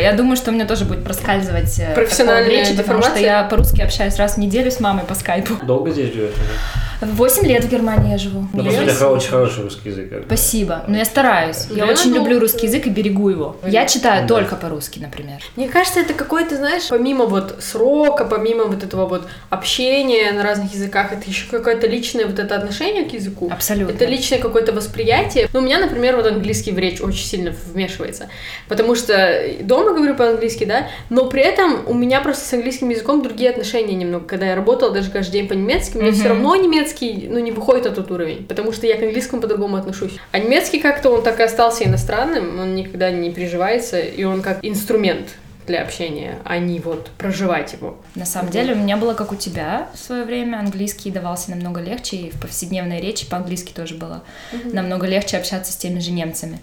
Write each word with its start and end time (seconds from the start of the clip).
Я 0.00 0.12
думаю, 0.12 0.36
что 0.36 0.50
у 0.50 0.54
меня 0.54 0.66
тоже 0.66 0.84
будет 0.84 1.04
проскальзывать 1.04 1.78
э, 1.78 1.94
Профессиональная 1.94 2.50
речи, 2.50 2.74
потому 2.76 3.02
что 3.02 3.18
я 3.18 3.44
по-русски 3.44 3.80
общаюсь 3.80 4.16
раз 4.16 4.34
в 4.34 4.38
неделю 4.38 4.70
с 4.70 4.80
мамой 4.80 5.04
по 5.04 5.14
скайпу. 5.14 5.54
Долго 5.64 5.90
здесь 5.90 6.12
живешь 6.12 6.34
уже? 6.34 6.89
Восемь 7.00 7.46
лет 7.46 7.64
в 7.64 7.70
Германии 7.70 8.12
я 8.12 8.18
живу. 8.18 8.46
Ну, 8.52 8.64
после 8.64 8.84
этого 8.86 9.14
очень 9.16 9.30
хороший 9.30 9.62
русский 9.64 9.88
язык. 9.88 10.12
Спасибо. 10.26 10.84
Но 10.86 10.98
я 10.98 11.04
стараюсь. 11.04 11.66
Я 11.70 11.86
Да, 11.86 11.92
очень 11.92 12.10
ну- 12.10 12.16
люблю 12.16 12.38
русский 12.40 12.66
язык 12.66 12.86
и 12.86 12.90
берегу 12.90 13.30
его. 13.30 13.56
Я 13.66 13.86
читаю 13.86 14.22
Да. 14.26 14.34
только 14.34 14.56
по-русски, 14.56 14.98
например. 14.98 15.38
Мне 15.56 15.68
кажется, 15.68 16.00
это 16.00 16.12
какой-то, 16.14 16.56
знаешь, 16.56 16.88
помимо 16.88 17.24
вот 17.26 17.56
срока, 17.60 18.24
помимо 18.24 18.64
вот 18.64 18.82
этого 18.84 19.06
вот 19.06 19.26
общения 19.48 20.32
на 20.32 20.42
разных 20.42 20.74
языках, 20.74 21.12
это 21.12 21.22
еще 21.28 21.46
какое-то 21.50 21.86
личное 21.86 22.26
вот 22.26 22.38
это 22.38 22.54
отношение 22.56 23.04
к 23.04 23.12
языку. 23.14 23.48
Абсолютно. 23.50 23.92
Это 23.94 24.04
личное 24.04 24.38
какое-то 24.38 24.72
восприятие. 24.72 25.48
Ну, 25.52 25.60
у 25.60 25.62
меня, 25.62 25.78
например, 25.78 26.16
вот 26.16 26.26
английский 26.26 26.72
в 26.72 26.78
речь 26.78 27.00
очень 27.00 27.24
сильно 27.24 27.54
вмешивается. 27.72 28.28
Потому 28.68 28.94
что 28.94 29.42
дома 29.60 29.92
говорю 29.94 30.14
по-английски, 30.14 30.64
да, 30.64 30.88
но 31.08 31.26
при 31.26 31.42
этом 31.42 31.80
у 31.86 31.94
меня 31.94 32.20
просто 32.20 32.44
с 32.46 32.52
английским 32.52 32.88
языком 32.90 33.22
другие 33.22 33.50
отношения 33.50 33.94
немного. 33.94 34.26
Когда 34.26 34.46
я 34.46 34.54
работала 34.54 34.90
даже 34.92 35.10
каждый 35.10 35.32
день 35.32 35.48
по-немецки, 35.48 35.96
у 35.96 36.02
меня 36.02 36.12
все 36.12 36.28
равно 36.28 36.54
немецкий, 36.56 36.89
ну, 37.00 37.38
не 37.38 37.52
выходит 37.52 37.84
на 37.84 37.90
тот 37.90 38.10
уровень, 38.10 38.46
потому 38.46 38.72
что 38.72 38.86
я 38.86 38.96
к 38.96 39.02
английскому 39.02 39.42
по-другому 39.42 39.76
отношусь. 39.76 40.12
А 40.32 40.38
немецкий 40.38 40.80
как-то 40.80 41.10
он 41.10 41.22
так 41.22 41.40
и 41.40 41.42
остался 41.42 41.84
иностранным, 41.84 42.58
он 42.58 42.74
никогда 42.74 43.10
не 43.10 43.30
приживается, 43.30 43.98
и 43.98 44.24
он 44.24 44.42
как 44.42 44.58
инструмент 44.62 45.28
для 45.66 45.82
общения, 45.82 46.38
а 46.44 46.58
не 46.58 46.80
вот 46.80 47.10
проживать 47.16 47.72
его. 47.74 47.96
На 48.14 48.26
самом 48.26 48.50
деле 48.50 48.74
у 48.74 48.76
меня 48.76 48.96
было 48.96 49.14
как 49.14 49.32
у 49.32 49.36
тебя 49.36 49.88
в 49.94 49.98
свое 49.98 50.24
время. 50.24 50.58
Английский 50.58 51.10
давался 51.10 51.50
намного 51.50 51.80
легче, 51.80 52.16
и 52.16 52.30
в 52.30 52.40
повседневной 52.40 53.00
речи 53.00 53.28
по-английски 53.28 53.72
тоже 53.72 53.94
было 53.94 54.22
намного 54.64 55.06
легче 55.06 55.36
общаться 55.36 55.72
с 55.72 55.76
теми 55.76 56.00
же 56.00 56.10
немцами. 56.10 56.58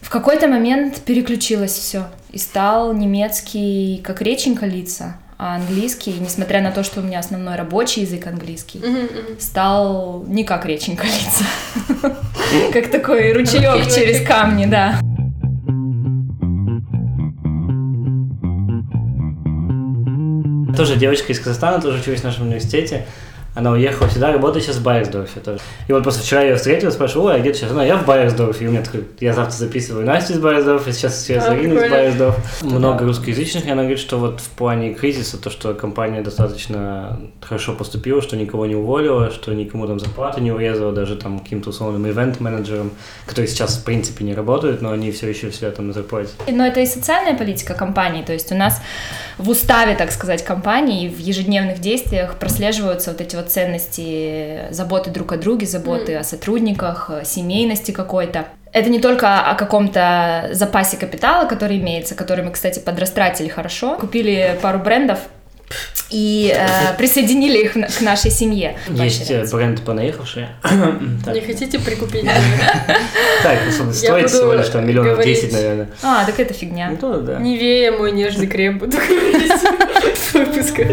В 0.00 0.10
какой-то 0.10 0.48
момент 0.48 1.00
переключилось 1.00 1.72
все, 1.72 2.04
и 2.30 2.38
стал 2.38 2.92
немецкий 2.92 4.00
как 4.04 4.20
реченька 4.20 4.66
лица, 4.66 5.16
а 5.38 5.56
английский, 5.56 6.14
несмотря 6.20 6.60
на 6.62 6.70
то, 6.70 6.82
что 6.84 7.00
у 7.00 7.02
меня 7.02 7.18
основной 7.18 7.56
рабочий 7.56 8.02
язык 8.02 8.26
английский, 8.26 8.78
Мгм, 8.78 9.02
мгм. 9.04 9.40
стал 9.40 10.24
не 10.26 10.44
как 10.44 10.64
реченька 10.66 11.06
лица, 11.06 11.44
как 12.72 12.90
такой 12.90 13.32
ручеек 13.32 13.92
через 13.92 14.26
камни, 14.26 14.66
да. 14.66 15.00
Тоже 20.76 20.96
девочка 20.96 21.32
из 21.32 21.38
Казахстана, 21.38 21.80
тоже 21.80 22.00
училась 22.00 22.20
в 22.20 22.24
нашем 22.24 22.46
университете. 22.48 23.06
Она 23.54 23.70
уехала 23.70 24.08
сюда, 24.08 24.32
работает 24.32 24.64
сейчас 24.64 24.76
в 24.76 24.82
Байерсдорфе 24.82 25.40
тоже. 25.40 25.60
И 25.86 25.92
вот 25.92 26.02
просто 26.02 26.22
вчера 26.22 26.42
я 26.42 26.50
ее 26.50 26.56
встретил, 26.56 26.90
спрашиваю, 26.90 27.28
ой, 27.28 27.36
а 27.36 27.38
где 27.38 27.52
ты 27.52 27.58
сейчас? 27.58 27.70
Она, 27.70 27.84
я 27.84 27.96
в 27.96 28.04
Байерсдорфе. 28.04 28.64
И 28.64 28.68
у 28.68 28.70
меня 28.72 28.82
такой, 28.82 29.04
я 29.20 29.32
завтра 29.32 29.54
записываю 29.56 30.04
Настю 30.04 30.34
из 30.34 30.38
Байерсдорфа, 30.40 30.92
сейчас 30.92 31.22
сейчас 31.22 31.46
А, 31.46 31.56
Ирину 31.56 31.76
из. 31.76 31.90
Байерсдорфа. 31.90 32.40
Много 32.62 33.04
русскоязычных, 33.04 33.66
и 33.66 33.70
она 33.70 33.82
говорит, 33.82 34.00
что 34.00 34.18
вот 34.18 34.40
в 34.40 34.48
плане 34.50 34.92
кризиса, 34.94 35.40
то, 35.40 35.50
что 35.50 35.72
компания 35.74 36.20
достаточно 36.22 37.20
хорошо 37.40 37.74
поступила, 37.74 38.20
что 38.22 38.36
никого 38.36 38.66
не 38.66 38.74
уволила, 38.74 39.30
что 39.30 39.52
никому 39.54 39.86
там 39.86 40.00
зарплату 40.00 40.40
не 40.40 40.50
урезала, 40.50 40.92
даже 40.92 41.16
там 41.16 41.38
каким-то 41.38 41.70
условным 41.70 42.08
ивент-менеджерам, 42.08 42.90
которые 43.26 43.48
сейчас 43.48 43.76
в 43.76 43.84
принципе 43.84 44.24
не 44.24 44.34
работают, 44.34 44.82
но 44.82 44.90
они 44.90 45.12
все 45.12 45.28
еще 45.28 45.50
все 45.50 45.70
там 45.70 45.88
на 45.88 45.92
зарплате. 45.92 46.30
Но 46.48 46.66
это 46.66 46.80
и 46.80 46.86
социальная 46.86 47.36
политика 47.36 47.74
компании, 47.74 48.22
то 48.22 48.32
есть 48.32 48.50
у 48.50 48.56
нас 48.56 48.80
в 49.38 49.48
уставе, 49.48 49.94
так 49.94 50.12
сказать, 50.12 50.44
компании, 50.44 51.08
в 51.08 51.18
ежедневных 51.18 51.80
действиях 51.80 52.36
прослеживаются 52.38 53.10
вот 53.10 53.20
эти 53.20 53.36
вот 53.36 53.43
ценности 53.44 54.62
заботы 54.70 55.10
друг 55.10 55.32
о 55.32 55.36
друге, 55.36 55.66
заботы 55.66 56.16
о 56.16 56.24
сотрудниках, 56.24 57.10
э, 57.12 57.24
семейности 57.24 57.90
какой-то. 57.92 58.46
Это 58.72 58.90
не 58.90 58.98
только 58.98 59.40
о 59.40 59.54
каком-то 59.54 60.48
запасе 60.52 60.96
капитала, 60.96 61.46
который 61.46 61.78
имеется, 61.78 62.14
который 62.14 62.44
мы, 62.44 62.50
кстати, 62.50 62.80
подрастратили 62.80 63.48
хорошо. 63.48 63.96
Купили 63.96 64.58
пару 64.60 64.78
брендов 64.80 65.20
и 66.10 66.54
э, 66.54 66.96
присоединили 66.98 67.58
их 67.64 67.74
на- 67.76 67.86
к 67.88 68.00
нашей 68.00 68.30
семье. 68.30 68.76
Есть 68.88 69.30
э, 69.30 69.44
бренд 69.50 69.80
понаехавшие. 69.82 70.48
Не 71.32 71.40
хотите 71.40 71.78
прикупить? 71.78 72.24
Так, 73.42 73.58
ну, 73.78 73.92
стоит 73.92 74.24
буду 74.24 74.28
всего 74.28 74.52
лишь 74.54 74.68
там 74.68 74.86
миллионов. 74.86 75.24
10, 75.24 75.52
наверное. 75.52 75.88
А, 76.02 76.24
так 76.24 76.38
это 76.38 76.52
фигня. 76.54 76.90
Ну, 76.90 76.96
то 76.96 77.18
да. 77.20 77.38
Невея 77.38 77.92
мой 77.92 78.12
нежный 78.12 78.46
крем 78.46 78.78
буду 78.78 78.96
говорить 78.96 79.52
выпуска. 80.32 80.84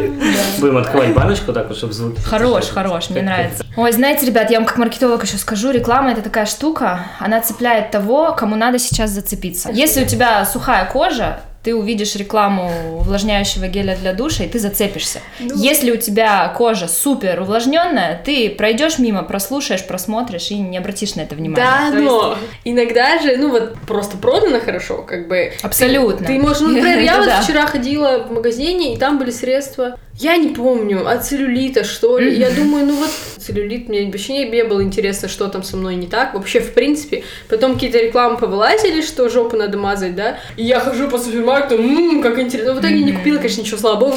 Будем 0.60 0.78
открывать 0.78 1.14
баночку 1.14 1.54
так 1.54 1.68
вот, 1.68 1.78
чтобы 1.78 1.94
звуки... 1.94 2.20
Хорош, 2.22 2.70
хорош, 2.70 3.10
мне 3.10 3.22
нравится. 3.22 3.66
Ой, 3.76 3.92
знаете, 3.92 4.26
ребят, 4.26 4.50
я 4.52 4.60
вам 4.60 4.68
как 4.68 4.78
маркетолог 4.78 5.24
еще 5.24 5.38
скажу, 5.38 5.72
реклама 5.72 6.12
это 6.12 6.22
такая 6.22 6.46
штука, 6.46 7.06
она 7.20 7.42
цепляет 7.42 7.92
того, 7.92 8.34
кому 8.38 8.56
надо 8.56 8.80
сейчас 8.80 9.12
зацепиться. 9.12 9.70
Если 9.72 10.04
у 10.04 10.08
тебя 10.08 10.46
сухая 10.46 10.86
кожа, 10.86 11.40
ты 11.64 11.76
увидишь 11.76 12.16
рекламу 12.16 12.72
увлажняющего 13.00 13.68
геля 13.68 13.96
для 13.96 14.14
душа, 14.14 14.44
и 14.44 14.48
ты 14.48 14.58
зацепишься. 14.60 15.20
Если 15.40 15.92
у 15.92 15.98
тебя 15.98 16.48
кожа 16.58 16.88
супер 16.88 17.42
увлажненная, 17.42 18.22
ты 18.24 18.50
пройдешь 18.50 18.98
мимо, 18.98 19.24
прослушаешь, 19.24 19.86
просмотришь 19.86 20.50
и 20.50 20.58
не 20.58 20.78
обратишь 20.78 21.16
на 21.16 21.22
это 21.22 21.36
внимания. 21.36 21.64
Да, 21.64 21.92
То 21.92 21.98
есть- 21.98 22.12
но 22.12 22.38
иногда 22.66 23.20
же, 23.20 23.38
ну 23.38 23.52
вот 23.52 23.76
просто 23.88 24.18
продано 24.18 24.60
хорошо, 24.60 25.04
как 25.04 25.28
бы. 25.28 25.54
Абсолютно. 25.62 26.26
Ты 26.26 26.40
можешь, 26.40 26.62
ну, 26.62 26.70
например, 26.70 27.00
я 27.00 27.18
вот 27.20 27.30
вчера 27.44 27.68
ходила 27.68 28.24
в 28.28 28.32
магазине, 28.32 28.96
и 28.96 28.98
там 28.98 29.20
были 29.20 29.32
средства, 29.32 29.98
я 30.18 30.38
не 30.38 30.50
помню, 30.50 31.08
от 31.08 31.26
целлюлита, 31.26 31.84
что 31.84 32.18
ли. 32.18 32.38
Я 32.38 32.52
думаю, 32.52 32.86
ну 32.86 32.96
вот 32.96 33.10
целлюлит, 33.38 33.90
мне 33.90 34.06
вообще 34.06 34.34
не, 34.34 34.50
не 34.50 34.64
было 34.64 34.84
интересно, 34.84 35.28
что 35.28 35.48
там 35.48 35.64
со 35.64 35.78
мной 35.78 35.96
не 35.96 36.08
так. 36.08 36.34
Вообще, 36.34 36.60
в 36.60 36.74
принципе. 36.74 37.24
Потом 37.50 37.74
какие-то 37.74 38.00
рекламы 38.00 38.38
повылазили, 38.38 39.02
что 39.02 39.30
жопу 39.30 39.58
надо 39.58 39.78
мазать, 39.78 40.16
да. 40.16 40.38
И 40.58 40.64
я 40.64 40.80
хожу 40.80 41.10
по 41.10 41.18
супермаркету, 41.18 41.82
ммм, 41.82 42.22
как 42.22 42.40
интересно. 42.40 42.74
Но 42.74 42.80
в 42.80 42.82
итоге 42.84 43.04
не 43.04 43.14
купила, 43.14 43.38
конечно, 43.38 43.62
ничего, 43.62 43.78
слава 43.78 44.00
богу. 44.00 44.16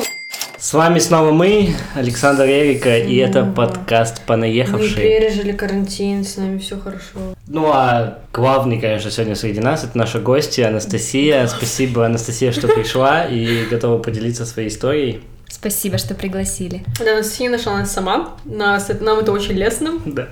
С 0.59 0.73
вами 0.73 0.99
снова 0.99 1.31
мы, 1.31 1.75
Александр 1.95 2.45
Эрика, 2.45 2.97
и 2.97 3.17
это 3.17 3.45
подкаст 3.45 4.21
Мы 4.21 4.27
«Понаехавшие». 4.29 4.97
пережили 4.97 5.53
карантин, 5.53 6.25
с 6.25 6.39
нами 6.39 6.57
все 6.59 6.79
хорошо. 6.79 7.35
Ну, 7.47 7.71
а 7.71 8.21
главный, 8.33 8.81
конечно, 8.81 9.11
сегодня 9.11 9.37
среди 9.37 9.61
нас, 9.61 9.85
это 9.85 9.99
наша 9.99 10.21
гостья 10.21 10.69
Анастасия. 10.69 11.47
Спасибо, 11.49 12.07
Анастасия, 12.07 12.51
что 12.51 12.69
пришла 12.69 13.25
и 13.25 13.67
готова 13.67 13.99
поделиться 13.99 14.47
своей 14.47 14.69
историей. 14.69 15.21
Спасибо, 15.55 15.99
что 15.99 16.15
пригласили. 16.15 16.85
Да, 16.99 17.13
Анастасия 17.15 17.49
нашла 17.49 17.79
нас 17.79 17.93
сама. 17.93 18.35
Нас, 18.45 18.91
нам 19.01 19.21
это 19.21 19.31
очень 19.33 19.53
лестно. 19.55 19.93
Да. 20.05 20.27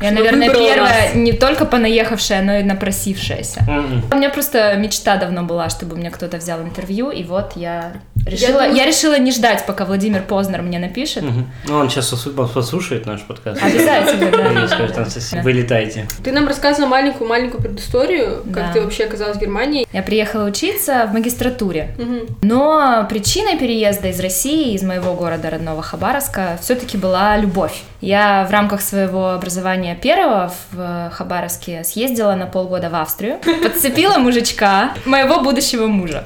Я, 0.00 0.08
Что 0.08 0.14
наверное, 0.16 0.48
первая 0.50 1.04
нас. 1.08 1.14
не 1.14 1.32
только 1.34 1.66
понаехавшая, 1.66 2.42
но 2.42 2.56
и 2.56 2.62
напросившаяся. 2.62 3.60
М-м. 3.68 4.02
У 4.10 4.16
меня 4.16 4.30
просто 4.30 4.74
мечта 4.76 5.16
давно 5.18 5.42
была, 5.44 5.68
чтобы 5.68 5.96
мне 5.96 6.10
кто-то 6.10 6.38
взял 6.38 6.60
интервью, 6.62 7.10
и 7.10 7.22
вот 7.22 7.52
я 7.54 7.92
решила, 8.26 8.62
я, 8.62 8.68
думаю- 8.68 8.86
решила 8.86 9.18
не 9.18 9.32
ждать, 9.32 9.64
пока 9.66 9.84
Владимир 9.84 10.22
Познер 10.22 10.62
мне 10.62 10.78
напишет. 10.78 11.22
Мгм. 11.22 11.50
Ну, 11.66 11.76
он 11.76 11.90
сейчас 11.90 12.10
послушает 12.54 13.06
наш 13.06 13.22
подкаст. 13.22 13.62
Обязательно, 13.62 14.30
да. 14.30 14.64
И 14.64 14.68
скажет, 14.68 14.96
Анастасия, 14.98 15.42
вылетайте. 15.42 16.06
Ты 16.24 16.32
нам 16.32 16.46
рассказывала 16.48 16.88
маленькую-маленькую 16.90 17.62
предысторию, 17.62 18.42
как 18.44 18.52
Да. 18.68 18.72
ты 18.72 18.80
вообще 18.80 19.04
оказалась 19.04 19.36
в 19.36 19.40
Германии. 19.40 19.86
Я 19.92 20.02
приехала 20.02 20.44
учиться 20.48 21.06
в 21.10 21.12
магистратуре. 21.14 21.94
Но 22.42 23.06
причиной 23.08 23.58
переезда 23.58 24.08
из 24.08 24.20
России, 24.20 24.74
из 24.74 24.82
моего 24.82 25.14
города 25.14 25.50
родного 25.50 25.82
Хабаровска, 25.82 26.58
все-таки 26.60 26.96
была 26.96 27.36
любовь. 27.36 27.82
Я 28.02 28.44
в 28.48 28.50
рамках 28.50 28.80
своего 28.80 29.30
образования 29.30 29.94
первого 29.94 30.52
в 30.72 31.10
Хабаровске 31.10 31.84
съездила 31.84 32.34
на 32.34 32.46
полгода 32.46 32.90
в 32.90 32.96
Австрию, 32.96 33.38
подцепила 33.62 34.18
мужичка, 34.18 34.92
моего 35.04 35.38
будущего 35.38 35.86
мужа, 35.86 36.24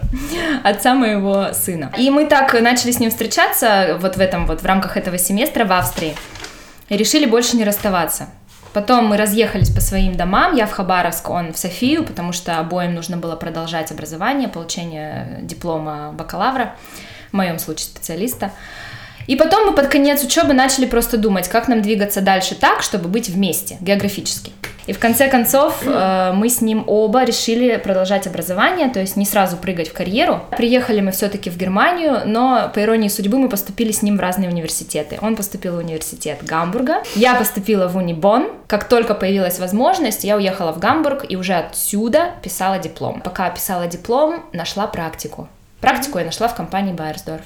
отца 0.64 0.94
моего 0.94 1.53
сына. 1.53 1.92
И 1.98 2.09
мы 2.09 2.25
так 2.25 2.59
начали 2.62 2.92
с 2.92 2.98
ним 2.98 3.10
встречаться 3.10 3.98
вот 4.00 4.16
в 4.16 4.20
этом 4.20 4.47
вот, 4.47 4.62
в 4.62 4.64
рамках 4.64 4.97
этого 4.97 5.19
семестра 5.19 5.66
в 5.66 5.72
Австрии. 5.72 6.16
И 6.88 6.97
решили 6.97 7.26
больше 7.26 7.59
не 7.59 7.64
расставаться. 7.64 8.28
Потом 8.72 9.08
мы 9.08 9.19
разъехались 9.19 9.69
по 9.69 9.82
своим 9.82 10.16
домам, 10.16 10.54
я 10.56 10.66
в 10.66 10.72
Хабаровск, 10.72 11.28
он 11.28 11.53
в 11.53 11.58
Софию, 11.58 12.04
потому 12.04 12.32
что 12.32 12.58
обоим 12.58 12.94
нужно 12.94 13.19
было 13.19 13.37
продолжать 13.37 13.93
образование, 13.93 14.48
получение 14.48 15.41
диплома 15.43 16.12
бакалавра, 16.14 16.75
в 17.32 17.37
моем 17.37 17.58
случае 17.58 17.88
специалиста. 17.88 18.50
И 19.26 19.37
потом 19.37 19.67
мы 19.67 19.73
под 19.73 19.88
конец 19.88 20.23
учебы 20.25 20.52
начали 20.52 20.87
просто 20.87 21.17
думать, 21.17 21.49
как 21.49 21.69
нам 21.69 21.82
двигаться 21.82 22.20
дальше 22.20 22.55
так, 22.55 22.82
чтобы 22.82 23.08
быть 23.08 23.28
вместе, 23.28 23.76
географически. 23.81 24.52
И 24.87 24.93
в 24.93 24.99
конце 24.99 25.28
концов 25.28 25.82
э, 25.84 26.32
мы 26.32 26.49
с 26.49 26.61
ним 26.61 26.84
оба 26.87 27.25
решили 27.25 27.76
продолжать 27.76 28.26
образование, 28.26 28.88
то 28.88 29.00
есть 29.00 29.17
не 29.17 29.25
сразу 29.25 29.56
прыгать 29.56 29.88
в 29.88 29.93
карьеру. 29.93 30.43
Приехали 30.56 31.00
мы 31.00 31.11
все-таки 31.11 31.50
в 31.50 31.56
Германию, 31.56 32.23
но 32.25 32.70
по 32.73 32.81
иронии 32.81 33.08
судьбы 33.08 33.38
мы 33.38 33.49
поступили 33.49 33.90
с 33.90 34.02
ним 34.02 34.17
в 34.17 34.20
разные 34.20 34.49
университеты. 34.49 35.19
Он 35.20 35.34
поступил 35.34 35.75
в 35.75 35.78
университет 35.78 36.38
Гамбурга, 36.43 37.02
я 37.14 37.34
поступила 37.34 37.88
в 37.88 37.96
Унибон. 37.96 38.49
Как 38.69 38.88
только 38.88 39.14
появилась 39.14 39.58
возможность, 39.58 40.25
я 40.25 40.37
уехала 40.37 40.73
в 40.73 40.78
Гамбург 40.78 41.25
и 41.28 41.37
уже 41.37 41.55
отсюда 41.55 42.31
писала 42.43 42.78
диплом. 42.78 43.20
Пока 43.23 43.50
писала 43.50 43.87
диплом, 43.87 44.44
нашла 44.52 44.87
практику. 44.87 45.49
Практику 45.81 46.19
я 46.19 46.25
нашла 46.25 46.49
в 46.49 46.55
компании 46.55 46.94
Байерсдорф. 46.94 47.43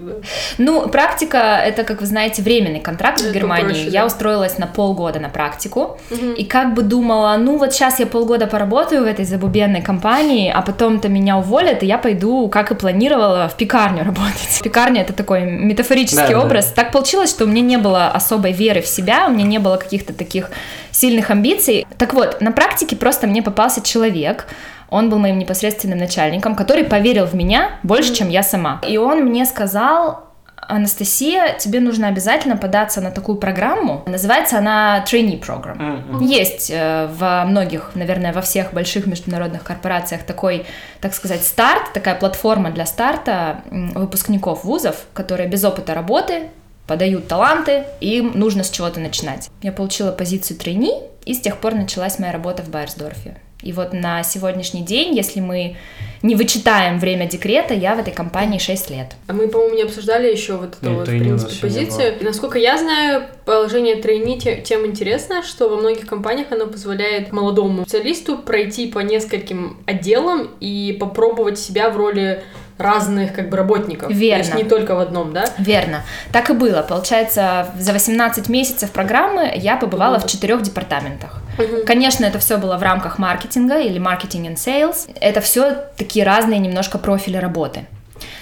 Ну, 0.59 0.89
практика— 0.89 1.37
это, 1.67 1.83
как 1.83 2.01
вы 2.01 2.07
знаете, 2.07 2.43
временный 2.43 2.79
контракт 2.81 3.21
в 3.21 3.33
Германии. 3.33 3.91
Я 3.91 4.07
устроилась 4.07 4.57
на 4.57 4.67
полгода 4.69 5.19
на 5.19 5.29
практику. 5.29 5.99
И 6.37 6.45
как 6.45 6.75
бы 6.75 6.83
думала, 6.83 7.37
ну 7.39 7.59
вот 7.59 7.75
сейчас 7.75 7.99
я 7.99 8.07
полгода 8.07 8.47
поработаю 8.47 9.03
в 9.03 9.07
этой 9.07 9.25
забубенной 9.25 9.83
компании, 9.83 10.51
а 10.55 10.63
потом-то 10.63 11.09
меня 11.09 11.39
уволят, 11.39 11.83
и 11.83 11.87
я 11.87 11.99
пойду, 11.99 12.49
как 12.49 12.71
и 12.71 12.75
планировала, 12.77 13.49
в 13.49 13.57
пекарню 13.57 14.05
работать. 14.05 14.61
Пекарня— 14.63 15.01
это 15.03 15.13
такой 15.13 15.43
метафорический 15.43 16.29
Да, 16.29 16.29
да. 16.29 16.41
образ. 16.41 16.67
Так 16.67 16.93
получилось, 16.93 17.31
что 17.31 17.45
у 17.45 17.49
меня 17.49 17.63
не 17.63 17.79
было 17.79 18.09
особой 18.09 18.53
веры 18.53 18.81
в 18.81 18.87
себя, 18.87 19.27
у 19.27 19.33
меня 19.33 19.45
не 19.45 19.59
было 19.59 19.77
каких-то 19.77 20.13
таких 20.13 20.51
сильных 20.93 21.31
амбиций. 21.31 21.87
Так 21.99 22.15
вот, 22.15 22.41
на 22.41 22.53
практике 22.53 22.95
просто 22.97 23.27
мне 23.27 23.43
попался 23.43 23.83
человек, 23.83 24.47
он 24.91 25.09
был 25.09 25.19
моим 25.19 25.39
непосредственным 25.39 25.99
начальником, 25.99 26.55
который 26.55 26.85
поверил 26.85 27.27
в 27.27 27.35
меня 27.35 27.79
больше, 27.83 28.15
чем 28.15 28.29
я 28.29 28.43
сама. 28.43 28.81
И 28.87 28.97
он 28.97 29.25
мне 29.25 29.47
сказал, 29.47 30.31
Анастасия, 30.71 31.57
тебе 31.59 31.81
нужно 31.81 32.09
обязательно 32.09 32.57
податься 32.57 33.01
на 33.01 33.11
такую 33.11 33.39
программу. 33.39 34.03
Называется 34.07 34.59
она 34.59 35.05
Trainee 35.05 35.41
Program. 35.41 35.77
Мгм. 35.77 36.25
Есть 36.25 36.71
э, 36.73 37.09
во 37.13 37.45
многих, 37.45 37.93
наверное, 37.95 38.33
во 38.33 38.41
всех 38.41 38.73
больших 38.73 39.07
международных 39.07 39.65
корпорациях 39.65 40.23
такой, 40.23 40.67
так 41.01 41.15
сказать, 41.15 41.43
старт, 41.43 41.93
такая 41.93 42.15
платформа 42.15 42.71
для 42.71 42.87
старта 42.87 43.63
выпускников 43.71 44.65
вузов, 44.65 45.07
которые 45.13 45.49
без 45.49 45.65
опыта 45.65 45.95
работы 45.95 46.51
подают 46.87 47.29
таланты, 47.29 47.85
и 48.01 48.19
им 48.19 48.33
нужно 48.35 48.65
с 48.65 48.71
чего-то 48.71 48.99
начинать. 49.01 49.49
Я 49.63 49.71
получила 49.71 50.11
позицию 50.11 50.59
трейни, 50.59 50.91
и 51.25 51.35
с 51.35 51.41
тех 51.41 51.59
пор 51.59 51.75
началась 51.75 52.19
моя 52.19 52.33
работа 52.33 52.63
в 52.63 52.69
Байерсдорфе. 52.69 53.37
И 53.63 53.73
вот 53.73 53.93
на 53.93 54.23
сегодняшний 54.23 54.83
день, 54.83 55.15
если 55.15 55.41
мы 55.41 55.77
не 56.23 56.35
вычитаем 56.35 56.99
время 56.99 57.27
декрета, 57.27 57.75
я 57.75 57.95
в 57.95 57.99
этой 57.99 58.13
компании 58.13 58.59
6 58.59 58.91
лет. 58.91 59.17
А 59.27 59.33
мы, 59.33 59.49
по-моему, 59.49 59.75
не 59.77 59.83
обсуждали 59.83 60.31
еще 60.31 60.57
вот 60.57 60.77
эту 60.81 60.91
Нет, 60.91 60.99
вот, 60.99 61.09
в 61.09 61.19
принципе, 61.19 61.61
позицию. 61.61 62.19
И 62.21 62.25
насколько 62.25 62.59
я 62.59 62.77
знаю, 62.79 63.25
положение 63.45 63.97
тройни 63.97 64.39
те- 64.39 64.61
тем 64.61 64.87
интересно, 64.87 65.43
что 65.43 65.69
во 65.69 65.77
многих 65.77 66.07
компаниях 66.07 66.49
оно 66.53 66.67
позволяет 66.67 67.33
молодому 67.33 67.83
специалисту 67.83 68.39
пройти 68.39 68.87
по 68.87 68.99
нескольким 69.01 69.79
отделам 69.87 70.51
и 70.61 70.97
попробовать 70.99 71.59
себя 71.59 71.91
в 71.91 71.97
роли 71.97 72.43
разных 72.77 73.35
как 73.35 73.51
бы 73.51 73.57
работников. 73.59 74.11
Верно. 74.11 74.45
То 74.45 74.51
есть 74.51 74.63
не 74.63 74.69
только 74.69 74.95
в 74.95 75.01
одном, 75.01 75.33
да? 75.33 75.45
Верно. 75.59 76.03
Так 76.33 76.49
и 76.51 76.55
было. 76.55 76.83
Получается, 76.83 77.69
за 77.79 77.93
18 77.93 78.49
месяцев 78.49 78.91
программы 78.91 79.53
я 79.55 79.77
побывала 79.77 80.19
в 80.19 80.27
четырех 80.27 80.63
департаментах. 80.63 81.43
Конечно, 81.87 82.25
это 82.25 82.39
все 82.39 82.59
было 82.59 82.77
в 82.77 82.83
рамках 82.83 83.19
маркетинга 83.19 83.81
или 83.81 83.99
маркетинг 83.99 84.49
and 84.49 84.57
sales. 84.57 85.11
Это 85.21 85.41
все 85.41 85.85
такие 85.97 86.25
разные 86.25 86.59
немножко 86.59 86.99
профили 86.99 87.37
работы. 87.37 87.87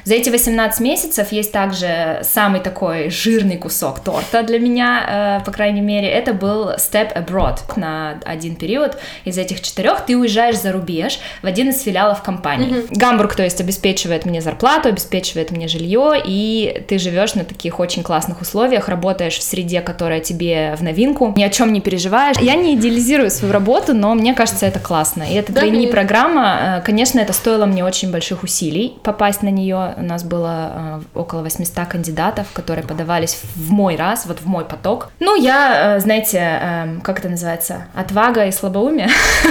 За 0.05 0.15
эти 0.15 0.31
18 0.31 0.81
месяцев 0.81 1.33
есть 1.33 1.53
также 1.53 2.21
самый 2.23 2.61
такой 2.61 3.11
жирный 3.11 3.57
кусок 3.57 4.01
торта 4.01 4.43
для 4.43 4.59
меня, 4.59 5.41
э, 5.41 5.45
по 5.45 5.53
крайней 5.53 5.81
мере, 5.81 6.09
это 6.09 6.33
был 6.33 6.71
step 6.71 7.15
abroad 7.15 7.59
на 7.77 8.21
один 8.25 8.57
период. 8.57 8.97
Из 9.25 9.37
этих 9.39 9.61
четырех 9.61 10.07
ты 10.07 10.17
уезжаешь 10.17 10.59
за 10.59 10.73
рубеж 10.73 11.19
в 11.43 11.47
один 11.47 11.71
из 11.71 11.83
филиалов 11.83 12.23
компании. 12.23 12.85
Гамбург, 12.91 13.35
то 13.35 13.43
есть, 13.43 13.61
обеспечивает 13.61 14.25
мне 14.25 14.41
зарплату, 14.41 14.89
обеспечивает 14.89 15.51
мне 15.51 15.69
жилье, 15.69 16.15
и 16.25 16.85
ты 16.89 16.99
живешь 16.99 17.35
на 17.35 17.45
таких 17.45 17.81
очень 17.81 18.03
классных 18.03 18.41
условиях, 18.41 18.89
работаешь 18.89 19.39
в 19.39 19.43
среде, 19.43 19.81
которая 19.81 20.21
тебе 20.21 20.75
в 20.77 20.83
новинку, 20.83 21.35
ни 21.37 21.43
о 21.43 21.51
чем 21.51 21.73
не 21.73 21.81
переживаешь. 21.81 22.37
Я 22.41 22.55
не 22.55 22.75
идеализирую 22.75 23.31
свою 23.31 23.53
работу, 23.53 23.95
но 23.95 24.15
мне 24.15 24.35
кажется, 24.35 24.67
это 24.67 24.79
классно. 24.79 25.25
И 25.25 25.35
эта 25.35 25.53
Да, 25.53 25.61
конечно. 25.61 25.93
программа, 25.93 26.83
конечно, 26.85 27.21
это 27.21 27.33
стоило 27.33 27.67
мне 27.67 27.85
очень 27.85 28.11
больших 28.11 28.43
усилий 28.43 28.95
попасть 29.03 29.43
на 29.43 29.49
нее. 29.49 29.68
У 29.75 30.03
нас 30.03 30.25
было 30.25 31.03
э, 31.15 31.19
около 31.19 31.43
800 31.43 31.87
кандидатов, 31.87 32.47
которые 32.53 32.87
подавались 32.87 33.41
в 33.55 33.71
мой 33.71 33.97
раз, 33.97 34.27
вот 34.27 34.41
в 34.41 34.47
мой 34.47 34.65
поток. 34.65 35.11
Ну, 35.21 35.35
я, 35.35 35.97
э, 35.97 36.01
знаете, 36.01 36.39
э, 36.39 37.01
как 37.03 37.19
это 37.19 37.29
называется, 37.29 37.87
отвага 37.95 38.47
и 38.47 38.53
слабоумие. 38.53 39.09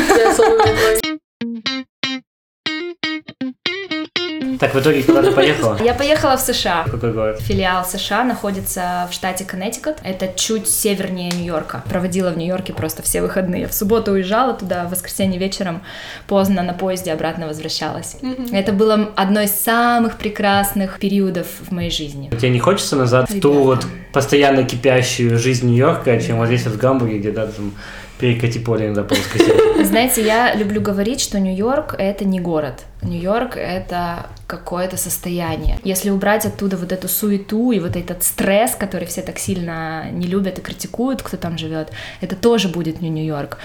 Я 0.09 0.33
знаю. 0.33 1.86
Так, 4.59 4.73
в 4.73 4.79
итоге 4.79 5.03
куда 5.03 5.21
ты 5.21 5.31
поехала? 5.31 5.77
Я 5.83 5.93
поехала 5.93 6.37
в 6.37 6.41
США. 6.41 6.85
Какой 6.89 7.13
город? 7.13 7.39
Филиал 7.41 7.85
США 7.85 8.23
находится 8.23 9.07
в 9.09 9.13
штате 9.13 9.45
Коннектикут. 9.45 9.97
Это 10.03 10.29
чуть 10.35 10.67
севернее 10.67 11.31
Нью-Йорка. 11.31 11.83
Проводила 11.89 12.31
в 12.31 12.37
Нью-Йорке 12.37 12.73
просто 12.73 13.03
все 13.03 13.21
выходные. 13.21 13.67
В 13.67 13.73
субботу 13.73 14.11
уезжала 14.11 14.53
туда, 14.53 14.85
в 14.85 14.91
воскресенье 14.91 15.39
вечером 15.39 15.81
поздно 16.27 16.63
на 16.63 16.73
поезде 16.73 17.13
обратно 17.13 17.47
возвращалась. 17.47 18.17
Это 18.51 18.71
было 18.71 19.11
одно 19.15 19.41
из 19.41 19.51
самых 19.51 20.17
прекрасных 20.17 20.99
периодов 20.99 21.47
в 21.67 21.71
моей 21.71 21.91
жизни. 21.91 22.29
Тебе 22.29 22.49
не 22.49 22.59
хочется 22.59 22.95
назад 22.95 23.29
в 23.29 23.39
ту 23.39 23.53
вот 23.53 23.85
постоянно 24.11 24.63
кипящую 24.63 25.37
жизнь 25.37 25.67
Нью-Йорка, 25.67 26.19
чем 26.21 26.37
вот 26.37 26.47
здесь 26.47 26.65
вот 26.65 26.75
в 26.75 26.77
Гамбурге, 26.77 27.19
где 27.19 27.31
да, 27.31 27.47
там 27.47 27.73
перекати 28.19 28.59
поле 28.59 28.87
иногда 28.87 29.03
по? 29.03 29.15
Знаете, 29.83 30.25
я 30.25 30.55
люблю 30.55 30.81
говорить, 30.81 31.21
что 31.21 31.39
Нью-Йорк— 31.39 31.95
это 31.97 32.25
не 32.25 32.39
город. 32.39 32.85
Нью-Йорк— 33.03 33.55
это 33.55 34.25
какое-то 34.47 34.95
состояние. 34.97 35.79
Если 35.83 36.09
убрать 36.09 36.45
оттуда 36.45 36.77
вот 36.77 36.91
эту 36.91 37.07
суету 37.09 37.71
и 37.71 37.79
вот 37.79 37.95
этот 37.95 38.23
стресс, 38.23 38.75
который 38.75 39.05
все 39.05 39.21
так 39.21 39.37
сильно 39.37 40.09
не 40.09 40.25
любят 40.25 40.57
и 40.57 40.61
критикуют, 40.61 41.21
кто 41.21 41.35
там 41.37 41.57
живет, 41.57 41.91
это 42.21 42.35
тоже 42.35 42.69
будет 42.69 43.01
Нью-Йорк. 43.01 43.59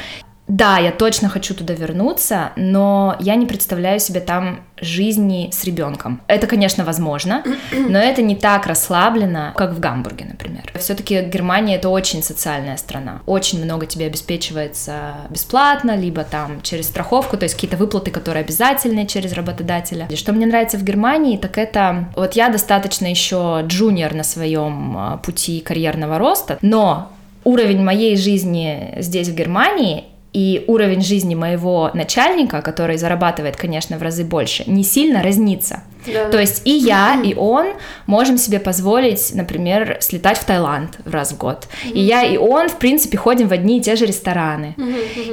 Да, 0.52 0.76
я 0.76 0.92
точно 0.92 1.30
хочу 1.30 1.54
туда 1.54 1.72
вернуться, 1.72 2.52
но 2.56 3.16
я 3.20 3.36
не 3.36 3.46
представляю 3.46 3.98
себе 3.98 4.20
там 4.20 4.60
жизни 4.78 5.48
с 5.50 5.64
ребенком. 5.64 6.20
Это, 6.26 6.46
конечно, 6.46 6.84
возможно, 6.84 7.42
но 7.72 7.98
это 7.98 8.20
не 8.20 8.36
так 8.36 8.66
расслаблено, 8.66 9.52
как 9.56 9.72
в 9.72 9.80
Гамбурге, 9.80 10.26
например. 10.26 10.70
Все-таки 10.78 11.22
Германия 11.22 11.76
это 11.76 11.88
очень 11.88 12.22
социальная 12.22 12.76
страна. 12.76 13.22
Очень 13.24 13.64
много 13.64 13.86
тебе 13.86 14.04
обеспечивается 14.04 15.14
бесплатно, 15.30 15.96
либо 15.96 16.22
там 16.22 16.60
через 16.60 16.88
страховку, 16.88 17.38
то 17.38 17.44
есть 17.44 17.54
какие-то 17.54 17.78
выплаты, 17.78 18.10
которые 18.10 18.44
обязательны 18.44 19.06
через 19.06 19.32
работодателя. 19.32 20.06
И 20.10 20.16
что 20.16 20.34
мне 20.34 20.44
нравится 20.44 20.76
в 20.76 20.84
Германии, 20.84 21.38
так 21.38 21.56
это 21.56 22.10
вот 22.14 22.34
я 22.34 22.50
достаточно 22.50 23.06
еще 23.06 23.64
джуниор 23.66 24.12
на 24.12 24.22
своем 24.22 24.98
а, 24.98 25.16
пути 25.16 25.60
карьерного 25.60 26.18
роста, 26.18 26.58
но 26.60 27.10
уровень 27.44 27.82
моей 27.82 28.16
жизни 28.18 28.94
здесь, 28.98 29.28
в 29.28 29.34
Германии, 29.34 30.11
и 30.32 30.64
уровень 30.66 31.02
жизни 31.02 31.34
моего 31.34 31.90
начальника, 31.94 32.62
который 32.62 32.96
зарабатывает, 32.96 33.56
конечно, 33.56 33.98
в 33.98 34.02
разы 34.02 34.24
больше, 34.24 34.64
не 34.66 34.82
сильно 34.82 35.22
разнится. 35.22 35.82
Да. 36.06 36.28
То 36.30 36.38
есть 36.40 36.62
и 36.64 36.70
я, 36.72 37.20
и 37.22 37.34
он 37.34 37.66
можем 38.06 38.38
себе 38.38 38.58
позволить, 38.58 39.34
например, 39.34 39.98
слетать 40.00 40.38
в 40.38 40.44
Таиланд 40.44 40.98
раз 41.04 41.32
в 41.32 41.38
год. 41.38 41.66
И 41.84 42.00
я, 42.00 42.22
и 42.22 42.36
он, 42.36 42.68
в 42.68 42.76
принципе, 42.78 43.16
ходим 43.18 43.48
в 43.48 43.52
одни 43.52 43.78
и 43.78 43.80
те 43.80 43.96
же 43.96 44.06
рестораны. 44.06 44.74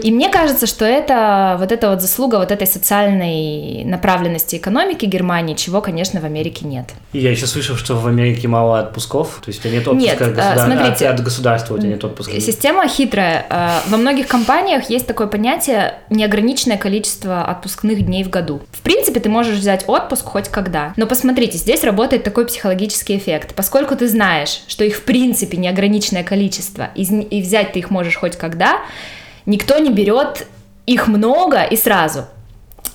И 0.04 0.12
мне 0.12 0.30
кажется, 0.30 0.68
что 0.68 0.86
это 0.86 1.56
вот 1.60 1.72
эта 1.72 1.90
вот 1.90 2.02
заслуга 2.02 2.38
вот 2.38 2.52
этой 2.52 2.68
социальной 2.68 3.84
направленности 3.86 4.56
экономики 4.58 5.06
Германии, 5.06 5.56
чего, 5.56 5.82
конечно, 5.82 6.20
в 6.22 6.26
Америке 6.26 6.66
нет. 6.66 6.86
И 7.14 7.20
я 7.20 7.32
еще 7.32 7.48
слышал, 7.48 7.76
что 7.76 7.96
в 7.96 8.08
Америке 8.08 8.48
мало 8.48 8.80
отпусков, 8.80 9.40
то 9.44 9.50
есть 9.50 9.60
у 9.60 9.64
тебя 9.64 9.74
нет 9.80 9.88
отпуска 9.88 10.12
Нет, 10.12 10.22
от, 10.22 10.28
а, 10.28 10.32
государ- 10.56 10.66
смотрите. 10.66 11.08
от, 11.08 11.20
от 11.20 11.26
государства, 11.26 11.76
у 11.76 11.78
тебя 11.78 11.90
нет 11.90 12.04
отпуска. 12.04 12.40
Система 12.40 12.88
хитрая. 12.88 13.46
Э, 13.50 13.70
Во 13.90 13.98
многих 13.98 14.28
компаниях 14.28 14.90
есть 14.90 15.08
такое 15.08 15.28
понятие 15.28 15.96
неограниченное 16.10 16.78
количество 16.78 17.44
отпускных 17.46 18.06
дней 18.06 18.24
в 18.24 18.30
году. 18.30 18.62
В 18.72 18.82
принципе, 18.82 19.20
ты 19.20 19.30
можешь 19.30 19.58
взять 19.58 19.86
отпуск 19.88 20.26
хоть 20.26 20.48
когда. 20.60 20.94
Но 20.98 21.08
посмотрите, 21.08 21.58
здесь 21.58 21.84
работает 21.84 22.24
такой 22.24 22.46
психологический 22.46 23.18
эффект. 23.18 23.56
Поскольку 23.56 23.96
ты 23.96 24.08
знаешь, 24.08 24.64
что 24.68 24.84
их 24.84 24.98
в 24.98 25.04
принципе 25.04 25.58
неограниченное 25.58 26.24
количество, 26.24 26.90
и 26.96 27.42
взять 27.42 27.72
ты 27.74 27.80
их 27.80 27.90
можешь 27.90 28.18
хоть 28.18 28.36
когда, 28.36 28.82
никто 29.46 29.78
не 29.78 29.90
берет 29.90 30.48
их 30.86 31.08
много 31.08 31.64
и 31.64 31.78
сразу. 31.78 32.26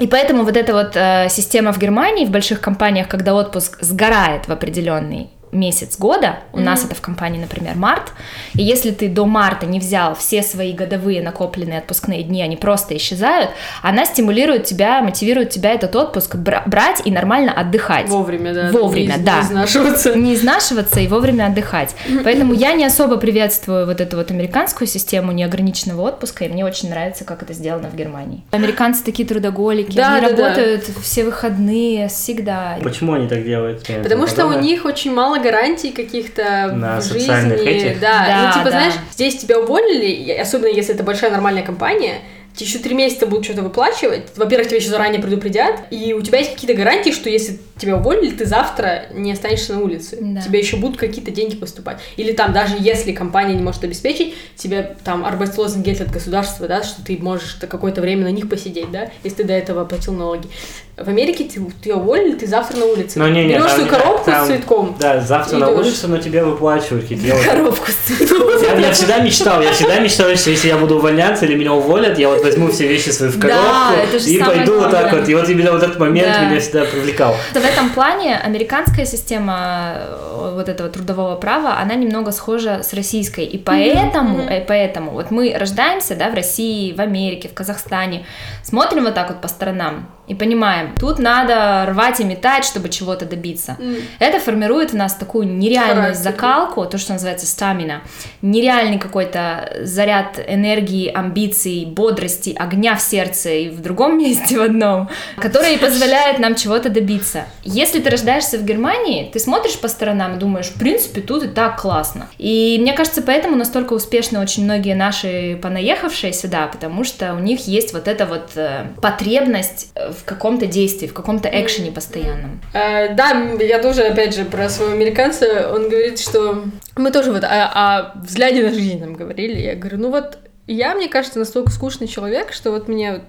И 0.00 0.06
поэтому 0.06 0.44
вот 0.44 0.56
эта 0.56 0.72
вот 0.72 0.96
э, 0.96 1.28
система 1.30 1.72
в 1.72 1.78
Германии, 1.78 2.26
в 2.26 2.30
больших 2.30 2.60
компаниях, 2.60 3.08
когда 3.08 3.34
отпуск 3.34 3.78
сгорает 3.80 4.48
в 4.48 4.52
определенный 4.52 5.30
месяц 5.54 5.98
года, 5.98 6.40
у 6.52 6.60
нас 6.60 6.84
это 6.84 6.94
в 6.94 7.00
компании, 7.00 7.40
например, 7.40 7.74
март, 7.76 8.12
и 8.54 8.62
если 8.62 8.90
ты 8.90 9.08
до 9.08 9.24
марта 9.24 9.66
не 9.66 9.78
взял 9.80 10.14
все 10.14 10.42
свои 10.42 10.72
годовые 10.72 11.22
накопленные 11.22 11.78
отпускные 11.78 12.22
дни, 12.22 12.42
они 12.42 12.56
просто 12.56 12.96
исчезают, 12.96 13.50
она 13.82 14.04
стимулирует 14.04 14.64
тебя, 14.64 15.00
мотивирует 15.02 15.50
тебя 15.50 15.72
этот 15.72 15.94
отпуск 15.96 16.34
бра- 16.36 16.62
брать 16.66 17.02
и 17.04 17.10
нормально 17.10 17.52
отдыхать. 17.52 18.08
Вовремя, 18.08 18.52
да. 18.52 18.70
Вовремя, 18.70 19.16
не, 19.16 19.22
да. 19.24 19.36
Не 19.38 19.42
изнашиваться. 19.46 20.14
Не 20.14 20.34
изнашиваться 20.34 21.00
и 21.00 21.06
вовремя 21.06 21.46
отдыхать. 21.46 21.94
Поэтому 22.24 22.52
я 22.52 22.72
не 22.74 22.84
особо 22.84 23.16
приветствую 23.16 23.86
вот 23.86 24.00
эту 24.00 24.16
вот 24.16 24.30
американскую 24.30 24.88
систему 24.88 25.32
неограниченного 25.32 26.02
отпуска, 26.08 26.44
и 26.44 26.48
мне 26.48 26.64
очень 26.64 26.90
нравится, 26.90 27.24
как 27.24 27.42
это 27.42 27.52
сделано 27.52 27.88
в 27.90 27.94
Германии. 27.96 28.42
Американцы 28.50 29.04
такие 29.04 29.26
трудоголики, 29.28 29.96
Да, 29.96 30.14
они 30.16 30.26
да, 30.28 30.32
да. 30.32 30.42
работают 30.48 30.84
все 31.02 31.24
выходные, 31.24 32.08
всегда. 32.08 32.78
Почему 32.82 33.12
они 33.14 33.28
так 33.28 33.44
делают? 33.44 33.86
Потому 34.02 34.26
что 34.26 34.46
у 34.46 34.58
них 34.58 34.84
очень 34.84 35.12
мало 35.12 35.38
гарантий 35.44 35.92
каких-то 35.92 36.72
На 36.74 36.98
в 37.00 37.02
социальных 37.02 37.58
жизни. 37.58 37.72
этих? 37.72 38.00
Да. 38.00 38.24
Да, 38.26 38.46
ну, 38.48 38.52
типа, 38.52 38.64
да. 38.64 38.70
знаешь, 38.70 38.94
здесь 39.12 39.36
тебя 39.36 39.60
уволили, 39.60 40.32
особенно 40.32 40.68
если 40.68 40.94
это 40.94 41.04
большая 41.04 41.30
нормальная 41.30 41.62
компания, 41.62 42.20
тебе 42.54 42.68
еще 42.68 42.78
три 42.78 42.94
месяца 42.94 43.26
будут 43.26 43.44
что-то 43.44 43.62
выплачивать. 43.62 44.28
Во-первых, 44.36 44.68
тебя 44.68 44.78
еще 44.78 44.88
заранее 44.88 45.20
предупредят, 45.20 45.80
и 45.90 46.14
у 46.14 46.22
тебя 46.22 46.38
есть 46.38 46.52
какие-то 46.54 46.74
гарантии, 46.76 47.10
что 47.10 47.28
если 47.28 47.58
тебя 47.76 47.96
уволили, 47.96 48.30
ты 48.30 48.46
завтра 48.46 49.06
не 49.12 49.32
останешься 49.32 49.74
на 49.74 49.82
улице. 49.82 50.18
Да. 50.20 50.40
Тебе 50.40 50.60
еще 50.60 50.76
будут 50.76 50.96
какие-то 50.96 51.32
деньги 51.32 51.56
поступать. 51.56 51.98
Или 52.16 52.32
там, 52.32 52.52
даже 52.52 52.76
если 52.78 53.12
компания 53.12 53.54
не 53.54 53.62
может 53.62 53.82
обеспечить, 53.82 54.34
тебе 54.56 54.96
там 55.04 55.24
Arbeitslosengeld 55.26 56.02
от 56.04 56.12
государства, 56.12 56.68
да, 56.68 56.84
что 56.84 57.04
ты 57.04 57.18
можешь 57.18 57.56
какое-то 57.60 58.00
время 58.00 58.22
на 58.22 58.30
них 58.30 58.48
посидеть, 58.48 58.90
да, 58.92 59.10
если 59.24 59.38
ты 59.38 59.44
до 59.44 59.52
этого 59.54 59.82
оплатил 59.82 60.12
налоги. 60.12 60.48
В 60.96 61.08
Америке 61.08 61.42
ты, 61.42 61.60
тебя 61.82 61.96
уволили, 61.96 62.36
ты 62.36 62.46
завтра 62.46 62.76
на 62.78 62.84
улице. 62.86 63.18
Но 63.18 63.26
не, 63.28 63.42
не, 63.46 63.54
Берешь 63.54 63.72
свою 63.72 63.88
коробку 63.88 64.30
там- 64.30 64.44
с 64.44 64.46
цветком. 64.46 64.96
Да, 65.00 65.20
завтра 65.20 65.56
И 65.56 65.60
на 65.60 65.64
идёшь. 65.66 65.86
улицу, 65.86 66.06
но 66.08 66.18
тебе 66.18 66.44
выплачивают 66.44 67.02
какие-то. 67.08 67.26
Я, 67.36 67.44
Коробку 67.44 67.90
с 67.90 67.94
цветком. 68.06 68.48
я- 68.62 68.78
я 68.78 68.92
всегда 68.92 69.18
мечтал, 69.18 69.60
я 69.60 69.72
всегда 69.72 69.98
мечтал, 69.98 70.28
что 70.36 70.50
если 70.50 70.68
я 70.68 70.76
буду 70.78 70.98
увольняться 70.98 71.46
или 71.46 71.56
меня 71.56 71.72
уволят, 71.72 72.16
я 72.16 72.28
вот 72.28 72.44
возьму 72.44 72.68
все 72.70 72.86
вещи 72.86 73.08
свои 73.08 73.28
в 73.30 73.40
коробку 73.40 74.18
и 74.24 74.38
пойду 74.38 74.78
вот 74.80 74.90
так 74.92 75.12
вот. 75.12 75.28
И 75.28 75.34
вот 75.34 75.48
именно 75.48 75.72
вот 75.72 75.82
этот 75.82 75.98
момент 75.98 76.28
Да. 76.32 76.44
меня 76.48 76.60
всегда 76.60 76.84
привлекал. 76.84 77.34
В 77.52 77.56
этом 77.56 77.90
плане 77.90 78.36
американская 78.36 79.04
система 79.04 79.94
э, 79.98 80.52
вот 80.54 80.68
этого 80.68 80.88
трудового 80.90 81.34
права, 81.34 81.76
она 81.82 81.96
немного 81.96 82.30
схожа 82.30 82.84
с 82.84 82.92
российской. 82.94 83.44
И 83.44 83.58
поэтому, 83.58 84.38
мгм. 84.44 84.48
э, 84.48 84.64
поэтому 84.64 85.10
вот 85.10 85.32
мы 85.32 85.56
рождаемся, 85.58 86.14
да, 86.14 86.30
в 86.30 86.34
России, 86.34 86.92
в 86.92 87.00
Америке, 87.00 87.48
в 87.48 87.54
Казахстане, 87.54 88.24
смотрим 88.62 89.02
вот 89.04 89.14
так 89.14 89.28
вот 89.30 89.40
по 89.40 89.48
сторонам 89.48 90.08
и 90.26 90.34
понимаем, 90.34 90.94
тут 90.98 91.18
надо 91.18 91.84
рвать 91.88 92.20
и 92.20 92.24
метать, 92.24 92.64
чтобы 92.64 92.88
чего-то 92.88 93.26
добиться. 93.26 93.76
М. 93.78 93.96
Это 94.18 94.40
формирует 94.40 94.92
в 94.92 94.96
нас 94.96 95.14
такую 95.14 95.46
нереальную 95.46 96.14
Характер. 96.14 96.22
закалку, 96.22 96.84
то, 96.86 96.98
что 96.98 97.12
называется 97.12 97.46
стамина, 97.46 98.02
нереальный 98.42 98.98
какой-то 98.98 99.70
заряд 99.82 100.38
энергии, 100.46 101.08
амбиций, 101.08 101.84
бодрости, 101.84 102.54
огня 102.58 102.96
в 102.96 103.02
сердце 103.02 103.50
и 103.50 103.68
в 103.68 103.80
другом 103.80 104.18
месте 104.18 104.58
в 104.58 104.62
одном, 104.62 105.08
который 105.36 105.76
позволяет 105.78 106.38
нам 106.38 106.54
чего-то 106.54 106.88
добиться. 106.88 107.44
Если 107.62 108.00
ты 108.00 108.10
рождаешься 108.10 108.58
в 108.58 108.64
Германии, 108.64 109.30
ты 109.32 109.38
смотришь 109.38 109.78
по 109.78 109.88
сторонам 109.88 110.36
и 110.36 110.38
думаешь, 110.38 110.66
в 110.66 110.78
принципе, 110.78 111.20
тут 111.20 111.42
и 111.44 111.48
так 111.48 111.80
классно. 111.80 112.28
И 112.38 112.78
мне 112.80 112.92
кажется, 112.94 113.22
поэтому 113.22 113.56
настолько 113.56 113.92
успешны 113.92 114.40
очень 114.40 114.64
многие 114.64 114.94
наши 114.94 115.58
понаехавшие 115.60 116.32
сюда, 116.32 116.66
потому 116.68 117.04
что 117.04 117.34
у 117.34 117.38
них 117.38 117.66
есть 117.66 117.92
вот 117.92 118.08
эта 118.08 118.26
вот 118.26 118.50
э, 118.56 118.86
потребность 119.02 119.90
э, 119.94 120.12
в 120.14 120.24
каком-то 120.24 120.66
действии, 120.66 121.06
в 121.06 121.14
каком-то 121.14 121.48
экшене 121.48 121.92
постоянном. 121.92 122.60
Э, 122.72 123.14
да, 123.14 123.32
я 123.60 123.78
тоже, 123.80 124.02
опять 124.02 124.34
же, 124.34 124.44
про 124.44 124.68
своего 124.68 124.94
американца, 124.94 125.70
он 125.74 125.88
говорит, 125.88 126.18
что 126.18 126.64
мы 126.96 127.10
тоже 127.10 127.32
вот 127.32 127.44
о, 127.44 127.48
о 127.48 128.12
взгляде 128.20 128.62
на 128.62 128.72
жизнь 128.72 129.00
нам 129.00 129.14
говорили. 129.14 129.60
Я 129.60 129.74
говорю, 129.74 129.98
ну 129.98 130.10
вот 130.10 130.38
я, 130.66 130.94
мне 130.94 131.08
кажется, 131.08 131.38
настолько 131.38 131.70
скучный 131.70 132.06
человек, 132.06 132.52
что 132.52 132.70
вот 132.70 132.88
мне 132.88 133.12
вот 133.12 133.22